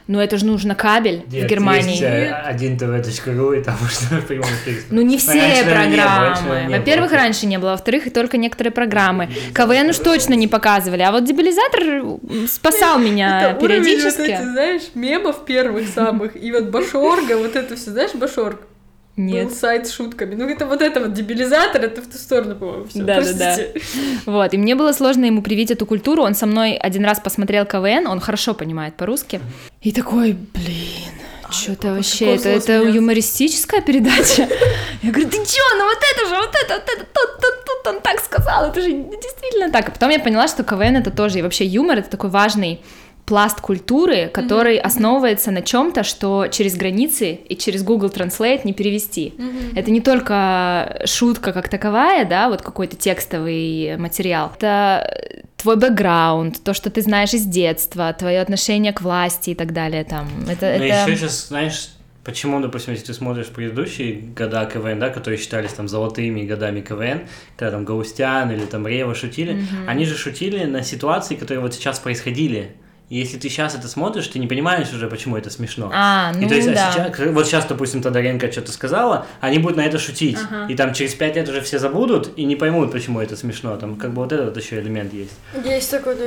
Но 0.08 0.22
это 0.22 0.36
же 0.36 0.44
нужно 0.44 0.74
кабель 0.74 1.22
в 1.26 1.46
Германии. 1.46 1.92
Есть 1.92 2.02
один 2.44 2.76
tv.ru, 2.76 3.58
и 3.58 3.62
там 3.62 3.76
можно 3.80 4.20
в 4.20 4.26
прямом 4.26 4.48
эфире 4.64 4.82
Ну, 4.90 5.00
не 5.00 5.16
все 5.16 5.38
Раньше, 5.38 5.64
программы. 5.64 6.66
Во-первых, 6.76 7.12
раньше 7.12 7.46
не 7.46 7.58
было, 7.58 7.70
во-вторых, 7.70 8.08
и 8.08 8.10
только 8.10 8.36
некоторые 8.36 8.72
программы. 8.72 9.30
КВН 9.54 9.88
уж 9.88 9.98
точно 9.98 10.34
не 10.34 10.48
показывали, 10.48 11.02
а 11.02 11.12
вот 11.12 11.24
дебилизатор 11.24 12.18
спасал 12.48 12.98
меня 12.98 13.52
Это 13.52 13.64
уровень 13.64 13.78
вот 13.78 13.86
периодически. 13.86 14.20
эти, 14.22 14.42
знаешь, 14.42 14.82
мемов 14.94 15.44
первых 15.44 15.88
самых. 15.88 16.36
И 16.36 16.50
вот 16.52 16.64
Башорга, 16.64 17.38
вот 17.38 17.56
это 17.56 17.76
все, 17.76 17.92
знаешь, 17.92 18.12
Башорг? 18.14 18.60
Нет. 19.16 19.48
Был 19.48 19.54
сайт 19.54 19.86
с 19.86 19.92
шутками. 19.92 20.34
Ну, 20.34 20.48
это 20.48 20.64
вот 20.64 20.80
это 20.80 21.00
вот 21.00 21.12
дебилизатор, 21.12 21.82
это 21.82 22.00
в 22.00 22.06
ту 22.06 22.16
сторону, 22.16 22.56
по-моему, 22.56 22.84
все. 22.86 23.02
Да-да-да. 23.02 23.58
Вот, 24.24 24.54
и 24.54 24.56
мне 24.56 24.74
было 24.74 24.92
сложно 24.92 25.26
ему 25.26 25.42
привить 25.42 25.70
эту 25.70 25.84
культуру. 25.84 26.22
Он 26.22 26.34
со 26.34 26.46
мной 26.46 26.76
один 26.76 27.04
раз 27.04 27.20
посмотрел 27.20 27.66
КВН, 27.66 28.06
он 28.06 28.20
хорошо 28.20 28.54
понимает 28.54 28.96
по-русски. 28.96 29.40
И 29.82 29.92
такой, 29.92 30.32
блин, 30.32 31.12
что-то 31.50 31.94
вообще, 31.94 32.36
какого 32.36 32.36
это, 32.36 32.48
это 32.48 32.64
смеяться? 32.64 32.96
юмористическая 32.96 33.80
передача. 33.82 34.48
Я 35.02 35.10
говорю, 35.10 35.28
ты 35.28 35.36
чё, 35.36 35.62
ну 35.76 35.84
вот 35.84 35.98
это 36.14 36.28
же, 36.28 36.34
вот 36.36 36.54
это, 36.64 36.74
вот 36.74 36.88
это, 36.88 37.04
тут, 37.12 37.40
тут, 37.40 37.64
тут 37.66 37.94
он 37.94 38.00
так 38.00 38.20
сказал, 38.20 38.70
это 38.70 38.80
же 38.80 38.90
действительно 38.92 39.70
так. 39.70 39.88
А 39.88 39.90
потом 39.90 40.10
я 40.10 40.20
поняла, 40.20 40.48
что 40.48 40.62
КВН 40.62 40.96
это 40.96 41.10
тоже, 41.10 41.40
и 41.40 41.42
вообще 41.42 41.66
юмор 41.66 41.98
это 41.98 42.08
такой 42.08 42.30
важный 42.30 42.80
пласт 43.26 43.60
культуры, 43.60 44.28
который 44.28 44.78
основывается 44.78 45.50
на 45.50 45.62
чем-то, 45.62 46.02
что 46.02 46.48
через 46.50 46.76
границы 46.76 47.32
и 47.32 47.56
через 47.56 47.82
Google 47.82 48.08
Translate 48.08 48.62
не 48.64 48.72
перевести. 48.72 49.34
Это 49.74 49.90
не 49.90 50.00
только 50.00 51.02
шутка 51.06 51.52
как 51.52 51.68
таковая, 51.68 52.24
да, 52.24 52.48
вот 52.48 52.62
какой-то 52.62 52.96
текстовый 52.96 53.96
материал. 53.96 54.52
Это 54.56 55.42
твой 55.56 55.76
бэкграунд, 55.76 56.62
то, 56.64 56.74
что 56.74 56.90
ты 56.90 57.02
знаешь 57.02 57.32
из 57.32 57.44
детства, 57.46 58.12
твое 58.12 58.40
отношение 58.40 58.92
к 58.92 59.00
власти 59.00 59.50
и 59.50 59.54
так 59.54 59.72
далее. 59.72 60.04
Там. 60.04 60.28
Это, 60.48 60.66
Но 60.78 60.84
это... 60.84 61.04
еще 61.04 61.16
сейчас, 61.16 61.48
знаешь, 61.48 61.90
почему, 62.24 62.60
допустим, 62.60 62.92
если 62.92 63.06
ты 63.06 63.14
смотришь 63.14 63.46
предыдущие 63.46 64.14
года 64.36 64.66
КВН, 64.66 64.98
да, 64.98 65.10
которые 65.10 65.38
считались 65.38 65.72
там 65.72 65.88
золотыми 65.88 66.42
годами 66.42 66.80
КВН, 66.80 67.22
когда 67.56 67.70
там 67.70 67.84
Гаустян 67.84 68.50
или 68.50 68.64
там 68.64 68.86
Рева 68.86 69.14
шутили, 69.14 69.64
они 69.86 70.04
же 70.04 70.16
шутили 70.16 70.64
на 70.64 70.82
ситуации, 70.82 71.36
которые 71.36 71.60
вот 71.60 71.74
сейчас 71.74 72.00
происходили. 72.00 72.72
И 73.12 73.18
если 73.18 73.36
ты 73.36 73.50
сейчас 73.50 73.74
это 73.74 73.88
смотришь, 73.88 74.26
ты 74.28 74.38
не 74.38 74.46
понимаешь 74.46 74.90
уже, 74.90 75.06
почему 75.06 75.36
это 75.36 75.50
смешно. 75.50 75.90
А, 75.92 76.32
ну 76.34 76.46
и 76.46 76.48
то 76.48 76.54
есть, 76.54 76.68
а 76.68 76.72
да. 76.72 76.92
сейчас, 76.92 77.18
вот 77.34 77.46
сейчас, 77.46 77.66
допустим, 77.66 78.00
Тодоренко 78.00 78.50
что-то 78.50 78.72
сказала, 78.72 79.26
они 79.42 79.58
будут 79.58 79.76
на 79.76 79.84
это 79.84 79.98
шутить. 79.98 80.38
И 80.70 80.74
там 80.74 80.94
через 80.94 81.12
пять 81.12 81.36
лет 81.36 81.46
уже 81.46 81.60
все 81.60 81.78
забудут 81.78 82.30
и 82.36 82.44
не 82.46 82.56
поймут, 82.56 82.90
почему 82.90 83.20
это 83.20 83.36
смешно. 83.36 83.76
Там 83.76 83.96
как 83.96 84.14
бы 84.14 84.22
вот 84.22 84.32
этот 84.32 84.56
еще 84.56 84.80
элемент 84.80 85.12
есть. 85.12 85.34
Есть 85.62 85.90
такой, 85.90 86.14
да. 86.16 86.24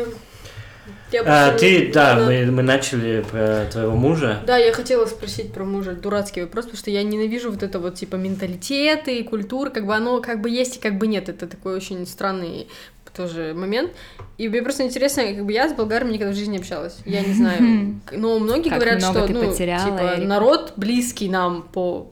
Я 1.11 1.21
А, 1.21 1.49
просто 1.49 1.57
ты, 1.57 1.85
не- 1.87 1.91
да, 1.91 2.19
мы, 2.23 2.51
мы 2.51 2.61
начали 2.61 3.25
про 3.31 3.65
твоего 3.71 3.95
мужа. 3.95 4.41
Да, 4.45 4.57
я 4.57 4.71
хотела 4.71 5.07
спросить 5.07 5.53
про 5.53 5.63
мужа 5.63 5.93
дурацкий 5.93 6.41
вопрос, 6.43 6.65
потому 6.65 6.77
что 6.77 6.91
я 6.91 7.01
ненавижу 7.01 7.49
вот 7.49 7.63
это 7.63 7.79
вот 7.79 7.95
типа 7.95 8.15
менталитеты 8.17 9.17
и 9.17 9.23
культура, 9.23 9.71
как 9.71 9.87
бы 9.87 9.95
оно 9.95 10.21
как 10.21 10.39
бы 10.41 10.51
есть 10.51 10.77
и 10.77 10.79
как 10.79 10.99
бы 10.99 11.07
нет. 11.07 11.29
Это 11.29 11.47
такой 11.47 11.75
очень 11.75 12.05
странный 12.05 12.67
тоже 13.15 13.53
момент. 13.55 13.91
И 14.37 14.49
мне 14.49 14.61
просто 14.61 14.83
интересно, 14.83 15.23
как 15.23 15.45
бы 15.45 15.51
я 15.53 15.69
с 15.69 15.73
болгарами 15.73 16.11
никогда 16.13 16.33
в 16.33 16.35
жизни 16.35 16.53
не 16.53 16.57
общалась. 16.59 16.97
Я 17.05 17.21
не 17.21 17.33
знаю. 17.41 17.99
Но 18.11 18.39
многие 18.39 18.69
Как 18.69 18.79
говорят, 18.79 18.99
много 18.99 19.23
что 19.23 19.33
ну, 19.33 19.49
потеряла, 19.49 19.85
типа, 19.85 20.13
Эрика. 20.15 20.27
народ 20.27 20.73
близкий 20.75 21.29
нам 21.29 21.63
по 21.63 22.11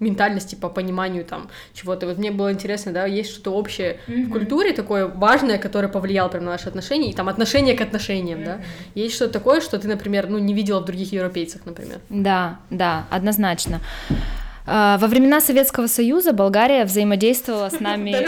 ментальности, 0.00 0.54
по 0.54 0.68
пониманию 0.68 1.24
там 1.24 1.48
чего-то. 1.72 2.06
Вот 2.06 2.18
мне 2.18 2.30
было 2.30 2.52
интересно, 2.52 2.92
да, 2.92 3.06
есть 3.06 3.30
что-то 3.30 3.52
общее 3.52 3.98
в 4.06 4.28
культуре 4.30 4.72
такое 4.72 5.06
важное, 5.06 5.56
которое 5.56 5.88
повлияло 5.88 6.28
прям 6.28 6.44
на 6.44 6.50
наши 6.50 6.68
отношения, 6.68 7.10
и 7.10 7.14
там 7.14 7.28
отношение 7.28 7.74
к 7.74 7.80
отношениям, 7.80 8.44
да. 8.44 8.60
Есть 8.94 9.14
что-то 9.14 9.32
такое, 9.32 9.60
что 9.60 9.78
ты, 9.78 9.88
например, 9.88 10.28
ну, 10.28 10.38
не 10.38 10.52
видела 10.52 10.80
в 10.80 10.84
других 10.84 11.12
европейцах, 11.12 11.62
например. 11.64 12.00
Да, 12.10 12.58
да, 12.70 13.06
однозначно. 13.10 13.80
А, 14.66 14.98
Во 14.98 15.06
времена 15.06 15.40
Советского 15.40 15.86
Союза 15.86 16.32
Болгария 16.32 16.84
взаимодействовала 16.84 17.70
с 17.70 17.80
нами... 17.80 18.26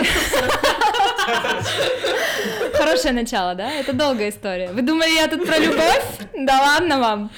Хорошее 2.73 3.13
начало, 3.13 3.55
да? 3.55 3.71
Это 3.71 3.93
долгая 3.93 4.29
история. 4.29 4.71
Вы 4.71 4.81
думали, 4.81 5.09
я 5.15 5.27
тут 5.27 5.45
про 5.45 5.57
любовь? 5.57 6.03
Да 6.35 6.59
ладно 6.59 6.99
вам. 6.99 7.31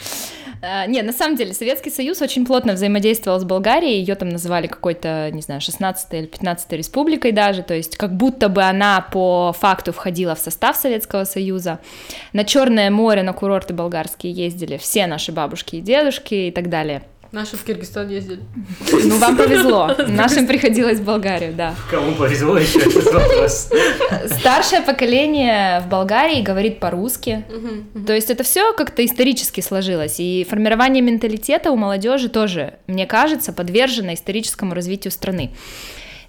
А, 0.62 0.86
Не, 0.88 1.02
на 1.02 1.14
самом 1.14 1.38
деле, 1.38 1.54
Советский 1.54 1.90
Союз 1.90 2.22
очень 2.22 2.46
плотно 2.46 2.74
взаимодействовал 2.74 3.40
с 3.40 3.44
Болгарией, 3.44 4.00
ее 4.00 4.16
там 4.16 4.30
называли 4.30 4.68
какой-то, 4.68 5.30
не 5.32 5.42
знаю, 5.42 5.62
16 5.62 6.14
или 6.14 6.26
15 6.26 6.74
республикой 6.74 7.32
даже, 7.32 7.64
то 7.64 7.74
есть 7.74 7.96
как 7.96 8.16
будто 8.16 8.50
бы 8.50 8.62
она 8.64 9.02
по 9.02 9.54
факту 9.58 9.94
входила 9.94 10.36
в 10.36 10.40
состав 10.40 10.76
Советского 10.76 11.24
Союза. 11.24 11.80
На 12.34 12.44
Черное 12.44 12.92
море, 12.92 13.24
на 13.24 13.34
курорты 13.34 13.74
болгарские 13.74 14.34
ездили 14.34 14.78
все 14.78 15.08
наши 15.08 15.32
бабушки 15.32 15.78
и 15.78 15.82
дедушки 15.82 16.34
и 16.34 16.52
так 16.52 16.70
далее. 16.70 17.04
Наши 17.32 17.58
в 17.58 17.64
Киргизстан 17.64 18.10
ездили. 18.10 18.40
Ну, 18.92 19.18
вам 19.18 19.38
повезло. 19.38 19.96
Нашим 20.08 20.48
приходилось 20.48 20.98
в 21.00 21.04
Болгарию, 21.04 21.54
да. 21.54 21.76
Кому 21.92 22.14
повезло 22.14 22.58
еще 22.58 22.80
этот 22.80 23.06
вопрос? 23.06 23.70
Старшее 24.40 24.82
поколение 24.82 25.82
в 25.82 25.90
Болгарии 25.90 26.42
говорит 26.42 26.80
по-русски. 26.80 27.46
То 28.08 28.14
есть 28.14 28.32
это 28.32 28.44
все 28.44 28.74
как-то 28.74 29.06
исторически 29.06 29.62
сложилось. 29.62 30.20
И 30.20 30.46
формирование 30.50 31.04
менталитета 31.04 31.72
у 31.72 31.76
молодежи 31.76 32.30
тоже, 32.30 32.74
мне 32.88 33.06
кажется, 33.06 33.54
подвержено 33.54 34.14
историческому 34.14 34.74
развитию 34.74 35.12
страны. 35.12 35.52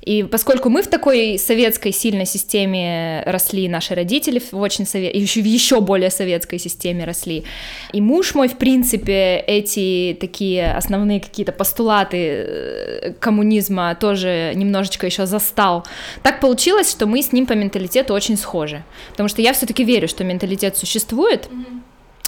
И 0.03 0.23
поскольку 0.23 0.71
мы 0.71 0.83
в 0.83 0.87
такой 0.87 1.39
советской 1.39 1.93
сильной 1.93 2.25
системе 2.25 3.23
росли, 3.27 3.69
наши 3.69 3.95
родители 3.95 4.39
в 4.39 4.57
очень 4.57 4.87
сове... 4.87 5.11
еще 5.11 5.43
в 5.43 5.45
еще 5.45 5.81
более 5.81 6.11
советской 6.11 6.59
системе 6.59 7.05
росли, 7.05 7.45
и 7.93 8.01
муж 8.01 8.35
мой, 8.35 8.49
в 8.49 8.57
принципе, 8.57 9.37
эти 9.47 10.17
такие 10.19 10.73
основные 10.73 11.21
какие-то 11.21 11.53
постулаты 11.53 12.17
э, 12.17 13.13
коммунизма 13.21 13.95
тоже 13.95 14.53
немножечко 14.55 15.07
еще 15.07 15.27
застал. 15.27 15.85
Так 16.23 16.41
получилось, 16.41 16.91
что 16.91 17.07
мы 17.07 17.23
с 17.23 17.33
ним 17.33 17.47
по 17.47 17.53
менталитету 17.53 18.15
очень 18.15 18.39
схожи, 18.39 18.83
потому 19.11 19.29
что 19.29 19.43
я 19.43 19.53
все-таки 19.53 19.85
верю, 19.85 20.09
что 20.09 20.25
менталитет 20.25 20.79
существует, 20.79 21.51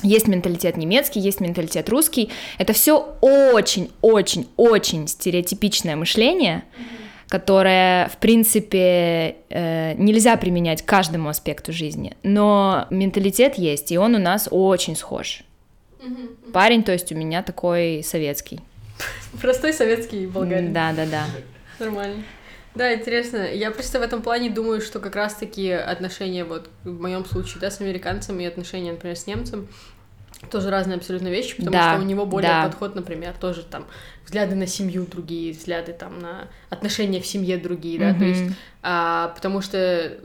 есть 0.03 0.29
менталитет 0.29 0.77
немецкий, 0.77 1.21
есть 1.21 1.41
менталитет 1.41 1.89
русский. 1.89 2.31
Это 2.59 2.73
все 2.73 3.17
очень-очень-очень 3.21 5.07
стереотипичное 5.07 5.97
мышление, 5.97 6.65
которое, 7.33 8.11
в 8.11 8.19
принципе, 8.19 9.37
э, 9.49 9.95
нельзя 9.95 10.37
применять 10.37 10.83
к 10.83 10.85
каждому 10.85 11.31
аспекту 11.31 11.73
жизни. 11.73 12.15
Но 12.23 12.87
менталитет 12.91 13.55
есть, 13.55 13.91
и 13.91 13.97
он 13.97 14.15
у 14.15 14.19
нас 14.19 14.49
очень 14.51 14.95
схож. 14.95 15.43
Парень, 16.53 16.83
то 16.83 16.93
есть 16.93 17.11
у 17.11 17.15
меня 17.15 17.43
такой 17.43 18.03
советский. 18.05 18.61
Простой 19.41 19.73
советский 19.73 20.27
болгарин. 20.27 20.75
Да, 20.75 20.93
да, 20.93 21.07
да. 21.07 21.25
Нормально. 21.79 22.23
Да, 22.75 22.93
интересно. 22.95 23.51
Я 23.51 23.71
просто 23.71 23.99
в 23.99 24.03
этом 24.03 24.21
плане 24.21 24.51
думаю, 24.51 24.83
что 24.83 25.01
как 25.01 25.17
раз-таки 25.17 25.71
отношения, 25.71 26.45
вот 26.45 26.69
в 26.85 27.01
моем 27.01 27.25
случае, 27.25 27.63
да, 27.63 27.71
с 27.71 27.81
американцами 27.81 28.43
и 28.43 28.47
отношения, 28.47 28.93
например, 28.93 29.17
с 29.17 29.27
немцем, 29.27 29.69
Тоже 30.51 30.71
разные 30.71 30.97
абсолютно 30.97 31.29
вещи, 31.29 31.57
потому 31.57 31.73
Да, 31.73 31.93
что 31.95 32.03
у 32.03 32.07
него 32.07 32.27
более 32.27 32.51
да. 32.51 32.63
подход, 32.63 32.95
например, 32.95 33.35
тоже 33.41 33.63
там 33.63 33.87
взгляды 34.25 34.55
на 34.55 34.67
семью 34.67 35.07
другие, 35.07 35.53
взгляды 35.53 35.93
там 35.93 36.19
на 36.19 36.49
отношения 36.69 37.21
в 37.21 37.27
семье 37.27 37.57
другие, 37.57 37.99
да, 37.99 38.11
то 38.13 38.17
Мгм. 38.19 38.29
есть, 38.29 38.45
а, 38.83 39.29
потому 39.35 39.63
что 39.63 40.19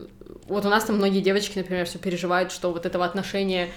вот 0.48 0.66
у 0.66 0.68
нас 0.68 0.84
там 0.84 0.96
многие 0.96 1.20
девочки, 1.20 1.56
например, 1.58 1.86
все 1.86 1.98
переживают, 1.98 2.52
что 2.52 2.72
вот 2.72 2.84
этого 2.84 3.04
отношения 3.04 3.68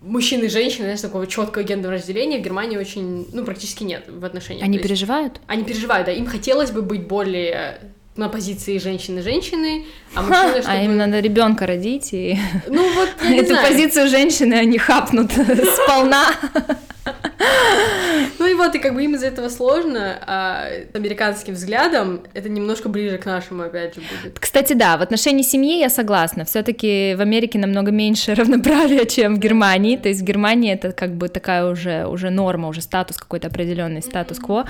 мужчины 0.00 0.44
и 0.44 0.48
женщины, 0.48 0.84
знаешь, 0.84 1.00
такого 1.00 1.26
четкого 1.26 1.64
гендерного 1.64 1.94
разделения 1.94 2.38
в 2.38 2.42
Германии 2.42 2.76
очень, 2.76 3.26
ну, 3.32 3.44
практически 3.44 3.82
нет 3.82 4.04
в 4.08 4.24
отношениях. 4.24 4.64
Они 4.64 4.78
То 4.78 4.82
есть 4.82 4.88
переживают? 4.88 5.40
Они 5.48 5.64
переживают, 5.64 6.06
да, 6.06 6.12
им 6.12 6.26
хотелось 6.26 6.70
бы 6.70 6.82
быть 6.82 7.08
более 7.08 7.80
на 8.18 8.28
позиции 8.28 8.78
женщины-женщины, 8.78 9.86
а 10.14 10.22
мужчины, 10.22 10.58
А 10.58 10.62
чтобы... 10.62 10.84
им 10.84 10.96
надо 10.96 11.20
ребенка 11.20 11.66
родить, 11.66 12.12
и 12.12 12.36
Ну 12.68 12.92
вот, 12.94 13.08
я 13.22 13.30
не 13.30 13.38
эту 13.38 13.48
знаю. 13.54 13.68
позицию 13.68 14.08
женщины 14.08 14.54
они 14.54 14.76
хапнут 14.78 15.30
сполна. 15.84 16.26
Ну 18.38 18.46
и 18.46 18.54
вот, 18.54 18.74
и 18.74 18.78
как 18.78 18.94
бы 18.94 19.04
им 19.04 19.14
из-за 19.14 19.28
этого 19.28 19.48
сложно, 19.48 20.18
а 20.26 20.66
с 20.92 20.94
американским 20.94 21.54
взглядом 21.54 22.20
это 22.34 22.48
немножко 22.48 22.88
ближе 22.88 23.18
к 23.18 23.24
нашему, 23.26 23.62
опять 23.62 23.94
же, 23.94 24.00
будет. 24.00 24.38
Кстати, 24.38 24.72
да, 24.74 24.96
в 24.96 25.02
отношении 25.02 25.42
семьи 25.42 25.78
я 25.78 25.88
согласна. 25.88 26.44
Все-таки 26.44 27.14
в 27.14 27.20
Америке 27.20 27.58
намного 27.58 27.90
меньше 27.90 28.34
равноправия, 28.36 29.04
чем 29.04 29.36
в 29.36 29.38
Германии. 29.38 29.96
То 29.96 30.08
есть 30.08 30.20
в 30.22 30.24
Германии 30.24 30.72
это 30.72 30.92
как 30.92 31.14
бы 31.14 31.28
такая 31.28 31.70
уже, 31.70 32.06
уже 32.06 32.30
норма, 32.30 32.68
уже 32.68 32.80
статус 32.82 33.16
какой-то 33.16 33.46
определенный, 33.48 34.02
статус-кво. 34.02 34.66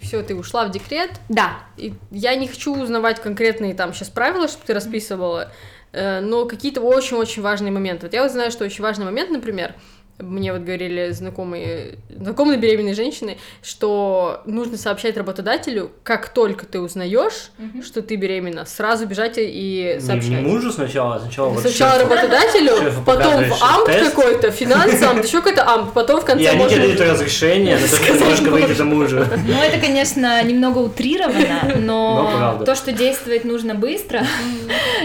Все, 0.00 0.22
ты 0.22 0.34
ушла 0.34 0.66
в 0.66 0.70
декрет, 0.70 1.10
Да. 1.28 1.58
и 1.76 1.94
я 2.10 2.34
не 2.36 2.48
хочу 2.48 2.74
узнавать 2.80 3.20
конкретные 3.20 3.74
там 3.74 3.92
сейчас 3.94 4.08
правила, 4.10 4.48
чтобы 4.48 4.64
ты 4.66 4.74
расписывала, 4.74 5.50
э, 5.92 6.20
но 6.20 6.46
какие-то 6.46 6.80
очень-очень 6.80 7.42
важные 7.42 7.72
моменты. 7.72 8.06
Вот 8.06 8.14
я 8.14 8.22
вот 8.22 8.32
знаю, 8.32 8.50
что 8.50 8.64
очень 8.64 8.82
важный 8.82 9.04
момент, 9.04 9.30
например, 9.30 9.74
мне 10.18 10.52
вот 10.52 10.62
говорили 10.62 11.10
знакомые, 11.10 11.98
знакомые 12.08 12.56
беременные 12.58 12.94
женщины, 12.94 13.36
что 13.62 14.42
нужно 14.46 14.76
сообщать 14.78 15.16
работодателю, 15.16 15.90
как 16.04 16.28
только 16.28 16.66
ты 16.66 16.80
узнаешь, 16.80 17.50
что 17.84 18.00
ты 18.02 18.16
беременна, 18.16 18.64
сразу 18.64 19.06
бежать 19.06 19.34
и 19.38 19.94
Не, 19.96 20.00
сообщать. 20.00 20.30
не 20.30 20.36
мужу 20.36 20.70
сначала, 20.70 21.16
а 21.16 21.20
сначала 21.20 21.48
вот 21.50 21.60
Сначала 21.62 21.98
шефу. 21.98 22.10
работодателю, 22.14 22.76
Шефу 22.76 23.02
потом 23.04 23.44
в 23.44 23.62
амп 23.62 23.86
тест. 23.86 24.14
какой-то, 24.14 24.50
финансам, 24.50 25.20
еще 25.22 25.38
какой-то 25.38 25.68
амп, 25.68 25.92
потом 25.92 26.20
в 26.20 26.24
конце 26.24 26.44
И 26.44 26.46
они 26.46 26.68
тебе 26.68 26.78
дают 26.94 27.00
разрешение 27.00 27.76
на 27.76 27.82
то, 27.88 27.96
что 27.96 28.06
ты 28.18 28.24
можешь 28.24 28.40
говорить 28.40 28.70
это 28.70 28.84
мужу. 28.84 29.24
Ну, 29.46 29.60
это, 29.62 29.80
конечно, 29.80 30.42
немного 30.44 30.78
утрировано, 30.78 31.74
Но 31.76 32.54
но 32.58 32.64
то, 32.64 32.74
что 32.74 32.92
действовать 32.92 33.44
нужно 33.44 33.74
быстро, 33.74 34.22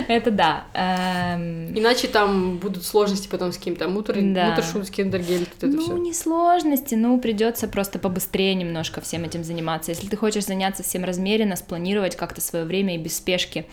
это 0.08 0.32
да. 0.32 0.64
Эм, 0.74 1.78
Иначе 1.78 2.08
там 2.08 2.58
будут 2.58 2.86
сложности 2.86 3.28
потом 3.28 3.52
с 3.52 3.58
каким-то 3.58 3.88
мутор, 3.88 4.16
Да. 4.20 4.50
мутершут, 4.50 4.86
киндергель, 5.04 5.40
вот 5.40 5.50
это 5.58 5.68
Ну, 5.68 5.82
все. 5.82 5.94
не 5.98 6.14
сложности, 6.14 6.96
ну, 6.96 7.20
придется 7.20 7.68
просто 7.68 8.00
побыстрее 8.00 8.54
немножко 8.56 9.02
всем 9.02 9.24
этим 9.24 9.44
заниматься. 9.44 9.92
Если 9.92 10.08
ты 10.08 10.18
хочешь 10.18 10.46
заняться 10.46 10.84
всем 10.84 11.04
размеренно, 11.04 11.56
спланировать 11.56 12.16
как-то 12.16 12.42
свое 12.42 12.66
время 12.66 12.96
и 12.96 12.98
без 12.98 13.16
спешки 13.18 13.66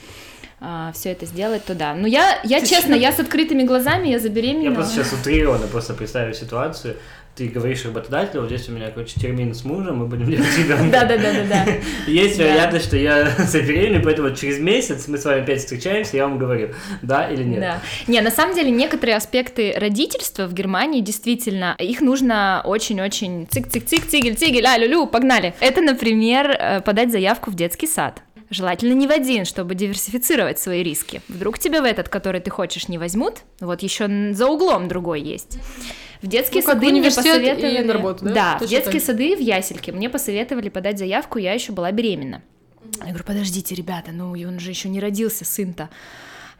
все 0.95 1.11
это 1.11 1.27
сделать, 1.27 1.65
то 1.67 1.75
да. 1.75 1.95
Ну, 1.95 2.07
я, 2.07 2.41
я 2.45 2.65
честно, 2.65 2.95
я 2.95 3.13
с 3.13 3.19
открытыми 3.21 3.63
глазами, 3.65 4.07
я 4.07 4.15
Я 4.15 4.19
забеременела. 4.21 4.75
просто 4.75 4.95
сейчас 4.95 5.13
утрированно 5.13 5.67
просто 5.67 5.93
представил 5.95 6.33
ситуацию. 6.35 6.97
Ты 7.37 7.49
говоришь 7.49 7.85
работодателю, 7.85 8.41
вот 8.41 8.51
здесь 8.51 8.67
у 8.71 8.73
меня, 8.73 8.91
короче, 8.91 9.21
термин 9.21 9.55
с 9.55 9.63
мужем, 9.63 9.99
мы 9.99 10.07
будем 10.07 10.25
делать 10.31 10.57
ребенка. 10.57 10.85
Да-да-да-да-да. 10.91 11.67
Есть 12.07 12.39
Да. 12.39 12.45
вероятность, 12.45 12.87
что 12.87 12.97
я 12.97 13.27
забеременею, 13.39 14.03
поэтому 14.03 14.35
через 14.35 14.59
месяц 14.59 15.07
мы 15.07 15.19
с 15.19 15.25
вами 15.27 15.43
опять 15.43 15.59
встречаемся, 15.59 16.17
я 16.17 16.27
вам 16.27 16.39
говорю, 16.39 16.71
да 17.03 17.29
или 17.31 17.43
нет. 17.43 17.61
Да. 17.61 17.81
Не, 18.07 18.23
на 18.23 18.31
самом 18.31 18.55
деле 18.55 18.71
некоторые 18.71 19.17
аспекты 19.17 19.75
родительства 19.77 20.47
в 20.47 20.55
Германии 20.55 21.03
действительно, 21.03 21.77
их 21.79 22.01
нужно 22.01 22.63
очень-очень 22.65 23.47
цик-цик-цик, 23.51 24.07
цигель-цигель, 24.07 24.65
а-лю-лю, 24.67 25.07
погнали. 25.07 25.53
Это, 25.61 25.83
например, 25.83 26.51
э, 26.59 26.81
подать 26.81 27.13
заявку 27.13 27.51
в 27.51 27.55
детский 27.55 27.87
сад. 27.87 28.23
Желательно 28.49 28.93
не 28.93 29.07
в 29.07 29.11
один, 29.11 29.45
чтобы 29.45 29.75
диверсифицировать 29.75 30.59
свои 30.59 30.83
риски. 30.83 31.21
Вдруг 31.29 31.59
тебя 31.59 31.83
в 31.83 31.85
этот, 31.85 32.09
который 32.09 32.41
ты 32.41 32.51
хочешь, 32.51 32.89
не 32.89 32.99
возьмут, 32.99 33.43
вот 33.61 33.83
еще 33.83 34.33
за 34.33 34.47
углом 34.47 34.89
другой 34.89 35.21
есть. 35.21 35.59
В 36.23 36.29
детские 36.29 36.63
Ну, 36.63 36.69
сады 36.69 36.87
мне 36.87 37.01
университет 37.01 37.27
и 37.27 37.51
посоветовали... 37.51 37.79
на 37.87 37.93
работу, 37.93 38.25
да? 38.25 38.59
Да, 38.59 38.59
в 38.65 38.69
детские 38.69 39.01
так 39.01 39.07
сады 39.07 39.37
в 39.37 39.41
Ясельке 39.41 39.93
мне 39.93 40.09
посоветовали 40.09 40.69
подать 40.69 40.99
заявку, 40.99 41.39
я 41.39 41.53
еще 41.53 41.73
была 41.73 41.91
беременна. 41.93 42.43
Я 43.01 43.09
говорю, 43.09 43.25
подождите, 43.25 43.75
ребята, 43.75 44.13
ну 44.13 44.35
и 44.35 44.45
он 44.45 44.61
же 44.61 44.71
еще 44.71 44.89
не 44.89 45.01
родился, 45.01 45.45
сын-то. 45.45 45.91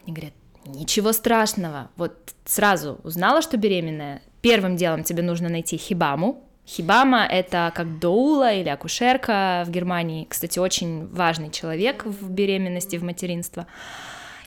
Они 0.05 0.13
говорят, 0.13 0.33
ничего 0.65 1.13
страшного, 1.13 1.89
вот 1.95 2.15
сразу 2.45 2.99
узнала, 3.03 3.41
что 3.41 3.57
беременная, 3.57 4.21
первым 4.41 4.75
делом 4.75 5.03
тебе 5.03 5.23
нужно 5.23 5.49
найти 5.49 5.77
хибаму. 5.77 6.43
Хибама— 6.67 7.25
это 7.31 7.71
как 7.73 7.99
доула 7.99 8.53
или 8.53 8.67
акушерка 8.67 9.63
в 9.65 9.71
Германии, 9.71 10.27
кстати, 10.29 10.59
очень 10.59 11.07
важный 11.07 11.49
человек 11.49 12.05
в 12.05 12.29
беременности, 12.29 12.97
в 12.97 13.03
материнство. 13.03 13.67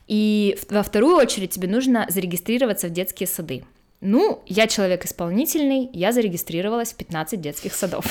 И 0.07 0.59
во 0.69 0.83
вторую 0.83 1.17
очередь 1.17 1.53
тебе 1.53 1.69
нужно 1.69 2.05
зарегистрироваться 2.09 2.89
в 2.89 2.91
детские 2.91 3.27
сады. 3.27 3.65
Ну, 4.03 4.43
я 4.47 4.67
человек 4.67 5.07
исполнительный, 5.07 5.89
я 5.93 6.13
зарегистрировалась 6.13 6.93
в 6.93 6.97
15 6.97 7.41
детских 7.41 7.75
садов. 7.75 8.05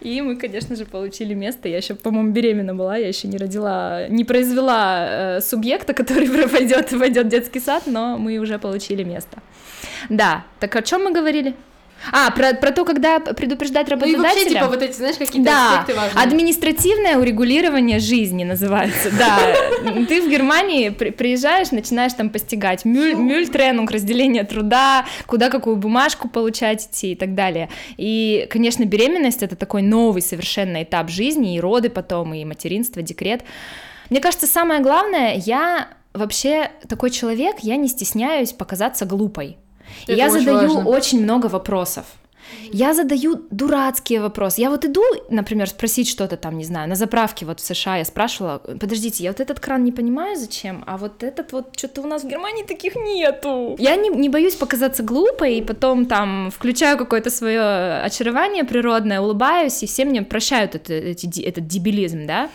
И 0.00 0.22
мы, 0.22 0.36
конечно 0.36 0.76
же, 0.76 0.86
получили 0.86 1.34
место. 1.34 1.68
Я 1.68 1.76
еще, 1.76 1.94
по-моему, 1.94 2.32
беременна 2.32 2.74
была, 2.74 2.96
я 2.96 3.08
еще 3.08 3.28
не 3.28 3.36
родила, 3.36 4.08
не 4.08 4.24
произвела 4.24 5.06
э, 5.36 5.40
субъекта, 5.42 5.92
который 5.92 6.28
пойдет, 6.48 6.92
войдет 6.92 7.26
в 7.26 7.28
детский 7.28 7.60
сад, 7.60 7.82
но 7.86 8.16
мы 8.16 8.38
уже 8.38 8.58
получили 8.58 9.04
место. 9.04 9.42
Да, 10.08 10.44
так 10.58 10.74
о 10.76 10.82
чем 10.82 11.04
мы 11.04 11.12
говорили? 11.12 11.54
А, 12.12 12.30
про, 12.30 12.54
про 12.54 12.70
то, 12.70 12.84
когда 12.84 13.20
предупреждать 13.20 13.88
Ну 13.88 13.96
и 13.96 14.00
работодателя. 14.00 14.22
вообще, 14.32 14.48
типа, 14.50 14.66
вот 14.68 14.82
эти, 14.82 14.92
знаешь, 14.96 15.16
какие-то 15.16 15.50
Да, 15.50 15.80
аспекты 15.80 16.00
важные. 16.00 16.22
административное 16.24 17.18
урегулирование 17.18 17.98
жизни 17.98 18.44
называется, 18.44 19.10
да. 19.18 19.38
Ты 20.08 20.22
в 20.22 20.30
Германии 20.30 20.88
при- 20.88 21.10
приезжаешь, 21.10 21.70
начинаешь 21.72 22.12
там 22.14 22.30
постигать 22.30 22.84
мюль, 22.84 23.14
мюльтренунг, 23.14 23.90
разделение 23.90 24.44
труда, 24.44 25.04
куда 25.26 25.50
какую 25.50 25.76
бумажку 25.76 26.28
получать 26.28 26.86
идти 26.86 27.12
и 27.12 27.14
так 27.16 27.34
далее. 27.34 27.68
И, 27.96 28.46
конечно, 28.50 28.84
беременность— 28.84 29.42
это 29.44 29.54
такой 29.56 29.82
новый 29.82 30.22
совершенно 30.22 30.82
этап 30.82 31.10
жизни, 31.10 31.56
и 31.56 31.60
роды 31.60 31.90
потом, 31.90 32.32
и 32.34 32.44
материнство, 32.44 33.02
декрет. 33.02 33.42
Мне 34.08 34.20
кажется, 34.20 34.46
самое 34.46 34.80
главное, 34.80 35.34
я 35.36 35.88
вообще 36.14 36.70
такой 36.88 37.10
человек, 37.10 37.56
я 37.60 37.76
не 37.76 37.88
стесняюсь 37.88 38.52
показаться 38.52 39.04
глупой. 39.04 39.58
И 40.06 40.12
Это 40.12 40.18
я 40.18 40.30
очень 40.30 40.44
задаю 40.44 40.74
важно. 40.74 40.90
очень 40.90 41.22
много 41.22 41.46
вопросов. 41.46 42.04
Я 42.72 42.94
задаю 42.94 43.42
дурацкие 43.50 44.20
вопросы. 44.20 44.60
Я 44.60 44.70
вот 44.70 44.84
иду, 44.84 45.02
например, 45.28 45.68
спросить 45.68 46.08
что-то 46.08 46.36
там, 46.36 46.58
не 46.58 46.64
знаю, 46.64 46.88
на 46.88 46.94
заправке 46.94 47.46
вот 47.46 47.60
в 47.60 47.64
США 47.64 47.96
я 47.98 48.04
спрашивала, 48.04 48.58
подождите, 48.58 49.24
я 49.24 49.30
вот 49.30 49.40
этот 49.40 49.60
кран 49.60 49.84
не 49.84 49.92
понимаю 49.92 50.36
зачем, 50.36 50.84
а 50.86 50.96
вот 50.96 51.22
этот 51.22 51.52
вот 51.52 51.76
что-то 51.76 52.02
у 52.02 52.06
нас 52.06 52.22
в 52.22 52.28
Германии 52.28 52.64
таких 52.64 52.96
нету. 52.96 53.76
Я 53.78 53.96
не, 53.96 54.08
не 54.08 54.28
боюсь 54.28 54.54
показаться 54.54 55.02
глупой, 55.02 55.56
и 55.56 55.62
потом 55.62 56.06
там 56.06 56.50
включаю 56.50 56.98
какое-то 56.98 57.30
свое 57.30 58.02
очарование 58.02 58.64
природное, 58.64 59.20
улыбаюсь, 59.20 59.82
и 59.82 59.86
все 59.86 60.04
мне 60.04 60.22
прощают 60.22 60.74
это, 60.74 60.92
эти 60.92 61.42
этот 61.42 61.66
дебилизм, 61.66 62.26
да. 62.26 62.50